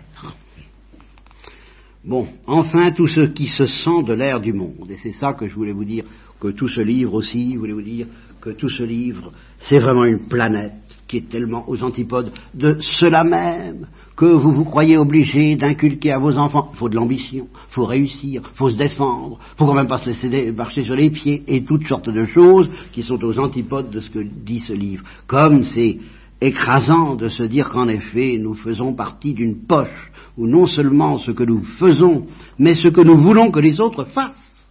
Bon, 2.05 2.29
enfin 2.47 2.91
tout 2.93 3.07
ce 3.07 3.33
qui 3.33 3.47
se 3.47 3.65
sent 3.67 4.03
de 4.07 4.13
l'air 4.13 4.41
du 4.41 4.53
monde. 4.53 4.91
Et 4.91 4.99
c'est 4.99 5.13
ça 5.13 5.33
que 5.33 5.49
je 5.49 5.55
voulais 5.55 5.73
vous 5.73 5.85
dire, 5.85 6.05
que 6.39 6.49
tout 6.49 6.69
ce 6.69 6.81
livre 6.81 7.15
aussi, 7.15 7.55
je 7.55 7.59
voulais 7.59 7.73
vous 7.73 7.83
dire 7.83 8.07
que 8.41 8.51
tout 8.51 8.69
ce 8.69 8.83
livre, 8.83 9.33
c'est 9.59 9.79
vraiment 9.79 10.05
une 10.05 10.29
planète 10.29 10.75
qui 11.07 11.19
est 11.19 11.29
tellement 11.29 11.69
aux 11.69 11.83
antipodes 11.83 12.33
de 12.53 12.79
cela 12.81 13.25
même 13.25 13.87
que 14.17 14.27
vous 14.27 14.53
vous 14.53 14.65
croyez 14.65 14.97
obligé 14.97 15.57
d'inculquer 15.57 16.13
à 16.13 16.19
vos 16.19 16.37
enfants. 16.37 16.71
Il 16.73 16.79
faut 16.79 16.89
de 16.89 16.95
l'ambition, 16.95 17.49
il 17.53 17.73
faut 17.73 17.85
réussir, 17.85 18.43
il 18.45 18.57
faut 18.57 18.71
se 18.71 18.79
défendre, 18.79 19.39
il 19.41 19.59
faut 19.59 19.67
quand 19.67 19.75
même 19.75 19.89
pas 19.89 19.99
se 19.99 20.11
laisser 20.11 20.53
marcher 20.53 20.85
sur 20.85 20.95
les 20.95 21.11
pieds 21.11 21.43
et 21.49 21.65
toutes 21.65 21.87
sortes 21.87 22.09
de 22.09 22.27
choses 22.27 22.69
qui 22.93 23.03
sont 23.03 23.23
aux 23.23 23.39
antipodes 23.39 23.91
de 23.91 24.01
ce 24.01 24.11
que 24.11 24.21
dit 24.23 24.61
ce 24.61 24.73
livre. 24.73 25.05
Comme 25.27 25.65
c'est 25.65 25.99
écrasant 26.41 27.17
de 27.17 27.29
se 27.29 27.43
dire 27.43 27.69
qu'en 27.71 27.89
effet 27.89 28.39
nous 28.39 28.55
faisons 28.55 28.93
partie 28.93 29.35
d'une 29.35 29.67
poche 29.67 30.13
où 30.37 30.47
non 30.47 30.67
seulement 30.67 31.19
ce 31.19 31.31
que 31.31 31.45
nous 31.45 31.63
faisons, 31.79 32.27
mais 32.59 32.75
ce 32.75 32.89
que 32.89 33.01
nous 33.01 33.17
voulons 33.17 33.51
que 33.51 33.61
les 33.61 33.81
autres 33.81 34.05
fassent. 34.05 34.69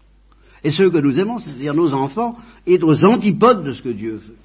Et 0.64 0.72
ce 0.72 0.84
que 0.84 0.98
nous 0.98 1.20
aimons, 1.20 1.40
c'est-à-dire 1.40 1.74
nos 1.74 1.94
enfants, 1.94 2.38
est 2.66 2.82
aux 2.84 3.04
antipodes 3.04 3.66
de 3.66 3.72
ce 3.72 3.82
que 3.82 3.90
Dieu 3.90 4.16
veut. 4.16 4.38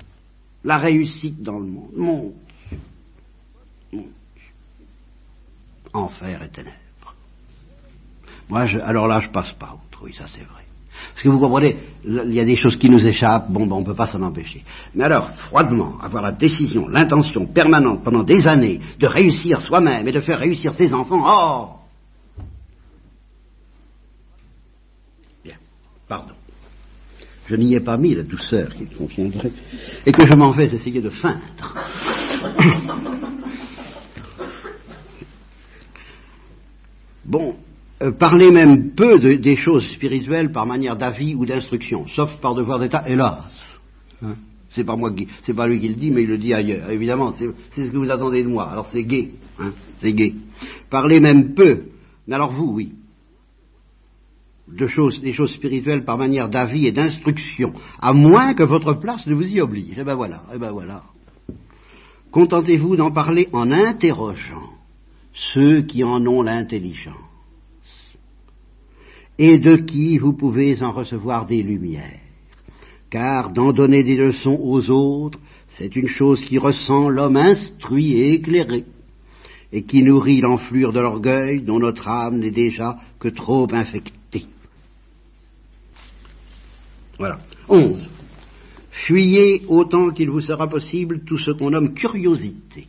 La 0.64 0.78
réussite 0.78 1.40
dans 1.40 1.60
le 1.60 1.66
monde. 1.66 1.90
Mon 1.96 2.32
Enfer 5.92 6.42
et 6.42 6.48
ténèbres. 6.48 7.14
Moi, 8.48 8.66
alors 8.82 9.06
là, 9.06 9.20
je 9.20 9.28
passe 9.28 9.52
pas 9.52 9.74
outre, 9.74 10.00
oui, 10.04 10.14
ça 10.14 10.24
c'est 10.26 10.44
vrai. 10.44 10.64
Parce 11.12 11.22
que 11.22 11.28
vous 11.28 11.38
comprenez, 11.38 11.76
il 12.04 12.32
y 12.32 12.40
a 12.40 12.44
des 12.44 12.56
choses 12.56 12.76
qui 12.76 12.88
nous 12.90 13.06
échappent, 13.06 13.50
bon, 13.50 13.66
ben, 13.66 13.76
on 13.76 13.80
ne 13.80 13.84
peut 13.84 13.94
pas 13.94 14.06
s'en 14.06 14.22
empêcher. 14.22 14.64
Mais 14.94 15.04
alors, 15.04 15.30
froidement, 15.30 15.98
avoir 16.00 16.22
la 16.22 16.32
décision, 16.32 16.88
l'intention 16.88 17.46
permanente 17.46 18.02
pendant 18.02 18.22
des 18.22 18.48
années 18.48 18.80
de 18.98 19.06
réussir 19.06 19.60
soi-même 19.60 20.06
et 20.08 20.12
de 20.12 20.20
faire 20.20 20.38
réussir 20.38 20.74
ses 20.74 20.92
enfants, 20.94 21.22
oh 21.24 21.68
Bien, 25.44 25.56
pardon. 26.08 26.34
je 27.46 27.56
n'y 27.56 27.74
ai 27.74 27.80
pas 27.80 27.96
mis 27.96 28.14
la 28.14 28.24
douceur 28.24 28.74
qu'il 28.74 28.88
conviendrait, 28.88 29.52
et 30.06 30.12
que 30.12 30.24
je 30.24 30.36
m'en 30.36 30.52
vais 30.52 30.66
essayer 30.66 31.00
de 31.00 31.10
feindre. 31.10 31.74
Bon, 37.28 37.56
euh, 38.00 38.10
parler 38.12 38.50
même 38.50 38.92
peu 38.94 39.18
des 39.18 39.56
choses 39.56 39.86
spirituelles 39.92 40.50
par 40.50 40.64
manière 40.64 40.96
d'avis 40.96 41.34
ou 41.34 41.44
d'instruction, 41.44 42.06
sauf 42.06 42.40
par 42.40 42.54
devoir 42.54 42.78
d'état, 42.78 43.04
hélas. 43.06 43.78
Hein? 44.22 44.36
C'est 44.70 44.84
pas 44.84 44.96
moi 44.96 45.12
qui, 45.12 45.28
c'est 45.44 45.52
pas 45.52 45.66
lui 45.66 45.78
qui 45.78 45.88
le 45.88 45.94
dit, 45.94 46.10
mais 46.10 46.22
il 46.22 46.28
le 46.28 46.38
dit 46.38 46.54
ailleurs. 46.54 46.90
Évidemment, 46.90 47.32
c'est, 47.32 47.48
ce 47.70 47.90
que 47.90 47.96
vous 47.98 48.10
attendez 48.10 48.42
de 48.42 48.48
moi. 48.48 48.70
Alors 48.70 48.86
c'est 48.86 49.04
gai, 49.04 49.32
hein, 49.58 49.72
c'est 50.00 50.14
gai. 50.14 50.36
Parler 50.88 51.20
même 51.20 51.54
peu, 51.54 51.82
alors 52.30 52.52
vous, 52.52 52.72
oui. 52.72 52.92
De 54.66 54.86
des 55.20 55.32
choses 55.32 55.52
spirituelles 55.52 56.04
par 56.04 56.16
manière 56.16 56.48
d'avis 56.48 56.86
et 56.86 56.92
d'instruction, 56.92 57.74
à 58.00 58.14
moins 58.14 58.54
que 58.54 58.64
votre 58.64 58.94
place 58.94 59.26
ne 59.26 59.34
vous 59.34 59.46
y 59.46 59.60
oblige. 59.60 59.96
Eh 59.98 60.04
ben 60.04 60.14
voilà, 60.14 60.44
eh 60.54 60.58
ben 60.58 60.70
voilà. 60.70 61.02
Contentez-vous 62.30 62.96
d'en 62.96 63.10
parler 63.10 63.48
en 63.52 63.70
interrogeant 63.70 64.77
ceux 65.38 65.82
qui 65.82 66.02
en 66.02 66.26
ont 66.26 66.42
l'intelligence 66.42 67.14
et 69.38 69.58
de 69.58 69.76
qui 69.76 70.18
vous 70.18 70.32
pouvez 70.32 70.82
en 70.82 70.90
recevoir 70.90 71.46
des 71.46 71.62
lumières. 71.62 72.20
Car 73.08 73.52
d'en 73.52 73.72
donner 73.72 74.02
des 74.02 74.16
leçons 74.16 74.58
aux 74.60 74.90
autres, 74.90 75.38
c'est 75.70 75.94
une 75.94 76.08
chose 76.08 76.40
qui 76.40 76.58
ressent 76.58 77.08
l'homme 77.08 77.36
instruit 77.36 78.14
et 78.14 78.34
éclairé, 78.34 78.84
et 79.72 79.84
qui 79.84 80.02
nourrit 80.02 80.40
l'enflure 80.40 80.92
de 80.92 81.00
l'orgueil 81.00 81.62
dont 81.62 81.78
notre 81.78 82.08
âme 82.08 82.38
n'est 82.38 82.50
déjà 82.50 82.98
que 83.20 83.28
trop 83.28 83.72
infectée. 83.72 84.46
Voilà. 87.16 87.40
Onze. 87.68 88.08
Fuyez 88.90 89.62
autant 89.68 90.10
qu'il 90.10 90.30
vous 90.30 90.40
sera 90.40 90.68
possible 90.68 91.24
tout 91.24 91.38
ce 91.38 91.52
qu'on 91.52 91.70
nomme 91.70 91.94
curiosité. 91.94 92.88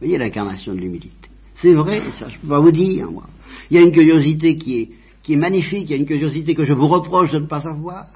Vous 0.00 0.06
voyez 0.06 0.18
l'incarnation 0.18 0.74
de 0.74 0.80
l'humilité. 0.80 1.28
C'est 1.56 1.74
vrai, 1.74 2.02
ça 2.18 2.28
je 2.28 2.38
peux 2.38 2.46
pas 2.48 2.60
vous 2.60 2.70
dire, 2.70 3.10
moi. 3.10 3.24
Il 3.70 3.76
y 3.76 3.80
a 3.80 3.82
une 3.82 3.90
curiosité 3.90 4.56
qui 4.56 4.78
est, 4.78 4.90
qui 5.22 5.32
est 5.32 5.36
magnifique, 5.36 5.82
il 5.84 5.90
y 5.90 5.94
a 5.94 5.96
une 5.96 6.06
curiosité 6.06 6.54
que 6.54 6.64
je 6.64 6.72
vous 6.72 6.86
reproche 6.86 7.32
de 7.32 7.38
ne 7.40 7.46
pas 7.46 7.66
avoir, 7.66 8.06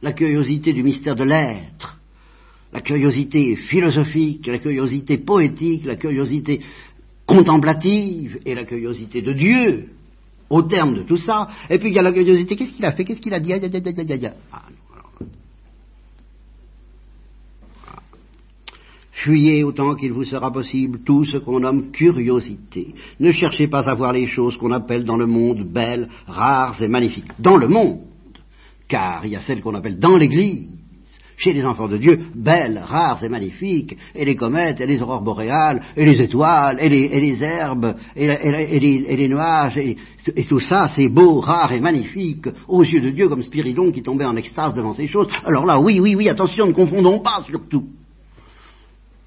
la 0.00 0.12
curiosité 0.12 0.72
du 0.72 0.84
mystère 0.84 1.16
de 1.16 1.24
l'être, 1.24 1.98
la 2.72 2.80
curiosité 2.80 3.56
philosophique, 3.56 4.46
la 4.46 4.58
curiosité 4.58 5.18
poétique, 5.18 5.86
la 5.86 5.96
curiosité 5.96 6.60
contemplative 7.26 8.38
et 8.44 8.54
la 8.54 8.64
curiosité 8.64 9.22
de 9.22 9.32
Dieu, 9.32 9.88
au 10.50 10.62
terme 10.62 10.94
de 10.94 11.02
tout 11.02 11.16
ça. 11.16 11.48
Et 11.68 11.78
puis 11.78 11.88
il 11.88 11.94
y 11.94 11.98
a 11.98 12.02
la 12.02 12.12
curiosité, 12.12 12.54
qu'est-ce 12.54 12.72
qu'il 12.72 12.84
a 12.84 12.92
fait, 12.92 13.04
qu'est-ce 13.04 13.20
qu'il 13.20 13.34
a 13.34 13.40
dit? 13.40 13.52
Ah, 14.52 14.62
Fuyez 19.24 19.64
autant 19.64 19.94
qu'il 19.94 20.12
vous 20.12 20.26
sera 20.26 20.52
possible 20.52 20.98
tout 21.02 21.24
ce 21.24 21.38
qu'on 21.38 21.60
nomme 21.60 21.90
curiosité. 21.92 22.94
Ne 23.18 23.32
cherchez 23.32 23.68
pas 23.68 23.88
à 23.88 23.94
voir 23.94 24.12
les 24.12 24.26
choses 24.26 24.58
qu'on 24.58 24.70
appelle 24.70 25.06
dans 25.06 25.16
le 25.16 25.24
monde 25.26 25.64
belles, 25.64 26.08
rares 26.26 26.82
et 26.82 26.88
magnifiques. 26.88 27.32
Dans 27.38 27.56
le 27.56 27.66
monde, 27.66 28.00
car 28.86 29.24
il 29.24 29.32
y 29.32 29.36
a 29.36 29.40
celles 29.40 29.62
qu'on 29.62 29.76
appelle 29.76 29.98
dans 29.98 30.18
l'Église, 30.18 30.68
chez 31.38 31.54
les 31.54 31.64
enfants 31.64 31.88
de 31.88 31.96
Dieu, 31.96 32.18
belles, 32.34 32.78
rares 32.84 33.24
et 33.24 33.30
magnifiques, 33.30 33.96
et 34.14 34.26
les 34.26 34.36
comètes, 34.36 34.82
et 34.82 34.86
les 34.86 35.00
aurores 35.00 35.22
boréales, 35.22 35.80
et 35.96 36.04
les 36.04 36.20
étoiles, 36.20 36.76
et 36.78 36.90
les, 36.90 37.42
herbes, 37.42 37.96
et, 38.14 38.26
les, 39.16 39.28
nuages, 39.28 39.78
et, 39.78 39.96
tout 40.46 40.60
ça, 40.60 40.90
c'est 40.94 41.08
beau, 41.08 41.40
rare 41.40 41.72
et 41.72 41.80
magnifique, 41.80 42.48
aux 42.68 42.84
yeux 42.84 43.00
de 43.00 43.10
Dieu, 43.10 43.30
comme 43.30 43.42
Spiridon 43.42 43.90
qui 43.90 44.02
tombait 44.02 44.26
en 44.26 44.36
extase 44.36 44.74
devant 44.74 44.92
ces 44.92 45.08
choses. 45.08 45.28
Alors 45.46 45.64
là, 45.64 45.80
oui, 45.80 45.98
oui, 45.98 46.14
oui, 46.14 46.28
attention, 46.28 46.66
ne 46.66 46.72
confondons 46.72 47.20
pas 47.20 47.42
surtout 47.48 47.86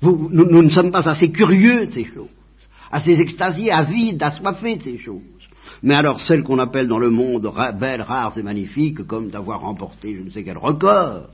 nous, 0.02 0.62
ne 0.62 0.70
sommes 0.70 0.92
pas 0.92 1.08
assez 1.08 1.32
curieux 1.32 1.86
de 1.86 1.92
ces 1.92 2.06
choses, 2.06 2.30
assez 2.92 3.20
extasiés, 3.20 3.72
avides, 3.72 4.22
assoiffés 4.22 4.78
de 4.78 4.84
ces 4.84 5.00
choses. 5.00 5.22
Mais 5.84 5.96
alors 5.96 6.20
celles 6.20 6.44
qu'on 6.44 6.60
appelle 6.60 6.88
dans 6.88 7.00
le 7.00 7.10
monde 7.10 7.52
belles, 7.80 8.02
rares 8.02 8.38
et 8.38 8.44
magnifiques, 8.44 9.06
comme 9.06 9.30
d'avoir 9.30 9.62
remporté 9.62 10.16
je 10.16 10.22
ne 10.22 10.30
sais 10.30 10.44
quel 10.44 10.58
record, 10.58 11.30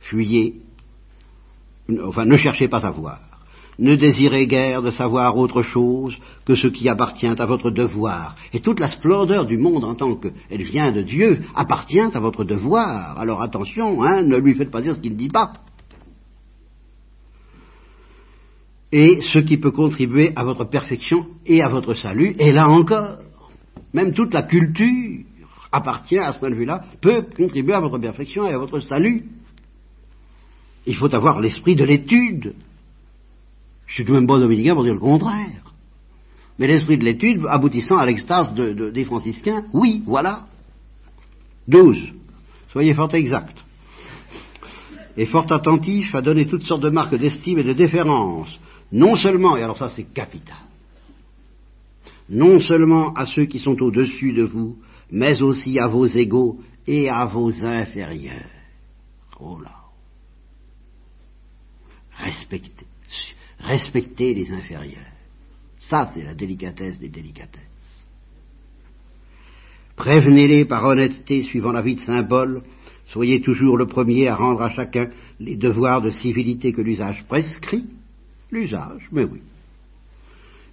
fuyez, 0.00 0.60
enfin 2.04 2.24
ne 2.24 2.36
cherchez 2.36 2.68
pas 2.68 2.86
à 2.86 2.90
voir. 2.90 3.20
Ne 3.78 3.94
désirez 3.96 4.46
guère 4.46 4.82
de 4.82 4.90
savoir 4.90 5.38
autre 5.38 5.62
chose 5.62 6.14
que 6.44 6.54
ce 6.54 6.68
qui 6.68 6.86
appartient 6.90 7.26
à 7.26 7.46
votre 7.46 7.70
devoir. 7.70 8.36
Et 8.52 8.60
toute 8.60 8.78
la 8.78 8.88
splendeur 8.88 9.46
du 9.46 9.56
monde 9.56 9.84
en 9.84 9.94
tant 9.94 10.16
qu'elle 10.16 10.62
vient 10.62 10.92
de 10.92 11.00
Dieu 11.00 11.40
appartient 11.54 11.98
à 11.98 12.20
votre 12.20 12.44
devoir. 12.44 13.18
Alors 13.18 13.40
attention, 13.40 14.02
hein, 14.02 14.22
ne 14.22 14.36
lui 14.36 14.54
faites 14.54 14.70
pas 14.70 14.82
dire 14.82 14.96
ce 14.96 15.00
qu'il 15.00 15.12
ne 15.12 15.16
dit 15.16 15.28
pas. 15.28 15.54
Et 18.92 19.20
ce 19.20 19.38
qui 19.38 19.56
peut 19.56 19.70
contribuer 19.70 20.32
à 20.34 20.44
votre 20.44 20.64
perfection 20.64 21.26
et 21.46 21.62
à 21.62 21.68
votre 21.68 21.94
salut. 21.94 22.34
Et 22.38 22.52
là 22.52 22.66
encore, 22.68 23.18
même 23.92 24.12
toute 24.12 24.34
la 24.34 24.42
culture 24.42 25.24
appartient 25.70 26.18
à 26.18 26.32
ce 26.32 26.38
point 26.38 26.50
de 26.50 26.56
vue-là, 26.56 26.84
peut 27.00 27.24
contribuer 27.36 27.74
à 27.74 27.80
votre 27.80 27.98
perfection 27.98 28.46
et 28.48 28.52
à 28.52 28.58
votre 28.58 28.80
salut. 28.80 29.26
Il 30.86 30.96
faut 30.96 31.14
avoir 31.14 31.40
l'esprit 31.40 31.76
de 31.76 31.84
l'étude. 31.84 32.54
Je 33.86 33.94
suis 33.94 34.04
tout 34.04 34.12
même 34.12 34.26
bon 34.26 34.38
dominicain 34.38 34.74
pour 34.74 34.84
dire 34.84 34.94
le 34.94 35.00
contraire. 35.00 35.62
Mais 36.58 36.66
l'esprit 36.66 36.98
de 36.98 37.04
l'étude 37.04 37.44
aboutissant 37.48 37.96
à 37.96 38.06
l'extase 38.06 38.52
des 38.54 39.04
franciscains, 39.04 39.64
oui, 39.72 40.02
voilà. 40.06 40.46
Douze. 41.66 42.08
Soyez 42.72 42.94
fort 42.94 43.14
exact. 43.14 43.56
Et 45.16 45.26
fort 45.26 45.50
attentif 45.50 46.14
à 46.14 46.22
donner 46.22 46.46
toutes 46.46 46.62
sortes 46.62 46.82
de 46.82 46.90
marques 46.90 47.16
d'estime 47.16 47.58
et 47.58 47.64
de 47.64 47.72
déférence 47.72 48.58
non 48.92 49.14
seulement, 49.14 49.56
et 49.56 49.62
alors 49.62 49.78
ça 49.78 49.88
c'est 49.88 50.12
capital, 50.12 50.56
non 52.28 52.58
seulement 52.58 53.12
à 53.14 53.26
ceux 53.26 53.46
qui 53.46 53.58
sont 53.58 53.80
au-dessus 53.80 54.32
de 54.32 54.44
vous, 54.44 54.78
mais 55.10 55.42
aussi 55.42 55.78
à 55.78 55.88
vos 55.88 56.06
égaux 56.06 56.60
et 56.86 57.08
à 57.10 57.26
vos 57.26 57.52
inférieurs. 57.64 58.50
Oh 59.40 59.58
là. 59.60 59.76
Respectez, 63.58 64.34
les 64.34 64.52
inférieurs. 64.52 65.00
Ça, 65.78 66.10
c'est 66.12 66.22
la 66.22 66.34
délicatesse 66.34 66.98
des 66.98 67.08
délicatesses. 67.08 67.62
Prévenez-les 69.96 70.64
par 70.66 70.84
honnêteté 70.84 71.42
suivant 71.44 71.72
la 71.72 71.82
vie 71.82 71.94
de 71.94 72.00
Saint 72.00 72.24
Paul. 72.24 72.62
Soyez 73.08 73.40
toujours 73.40 73.76
le 73.76 73.86
premier 73.86 74.28
à 74.28 74.36
rendre 74.36 74.62
à 74.62 74.70
chacun 74.70 75.10
les 75.38 75.56
devoirs 75.56 76.02
de 76.02 76.10
civilité 76.10 76.72
que 76.72 76.80
l'usage 76.80 77.24
prescrit 77.26 77.86
l'usage, 78.50 79.08
mais 79.12 79.24
oui. 79.24 79.40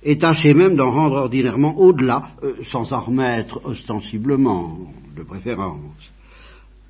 Et 0.04 0.18
tâchez 0.18 0.54
même 0.54 0.76
d'en 0.76 0.92
rendre 0.92 1.16
ordinairement 1.16 1.78
au-delà, 1.78 2.30
euh, 2.44 2.54
sans 2.72 2.94
en 2.94 3.02
remettre 3.02 3.60
ostensiblement, 3.66 4.78
de 5.16 5.24
préférence, 5.24 6.12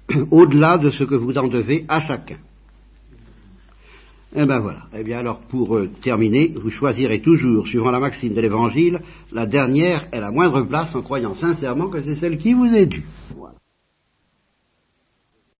au-delà 0.31 0.77
de 0.77 0.89
ce 0.89 1.03
que 1.03 1.15
vous 1.15 1.37
en 1.37 1.47
devez 1.47 1.85
à 1.87 2.05
chacun. 2.05 2.37
Eh 4.35 4.45
bien 4.45 4.59
voilà. 4.59 4.83
Eh 4.93 5.03
bien 5.03 5.19
alors, 5.19 5.39
pour 5.39 5.77
euh, 5.77 5.89
terminer, 6.01 6.53
vous 6.55 6.69
choisirez 6.69 7.21
toujours, 7.21 7.65
suivant 7.67 7.91
la 7.91 7.99
maxime 7.99 8.33
de 8.33 8.41
l'Évangile, 8.41 8.99
la 9.31 9.45
dernière 9.45 10.07
et 10.11 10.19
la 10.19 10.31
moindre 10.31 10.63
place 10.63 10.93
en 10.93 11.01
croyant 11.01 11.33
sincèrement 11.33 11.87
que 11.87 12.03
c'est 12.03 12.15
celle 12.15 12.37
qui 12.37 12.53
vous 12.53 12.65
est 12.65 12.87
due. 12.87 13.05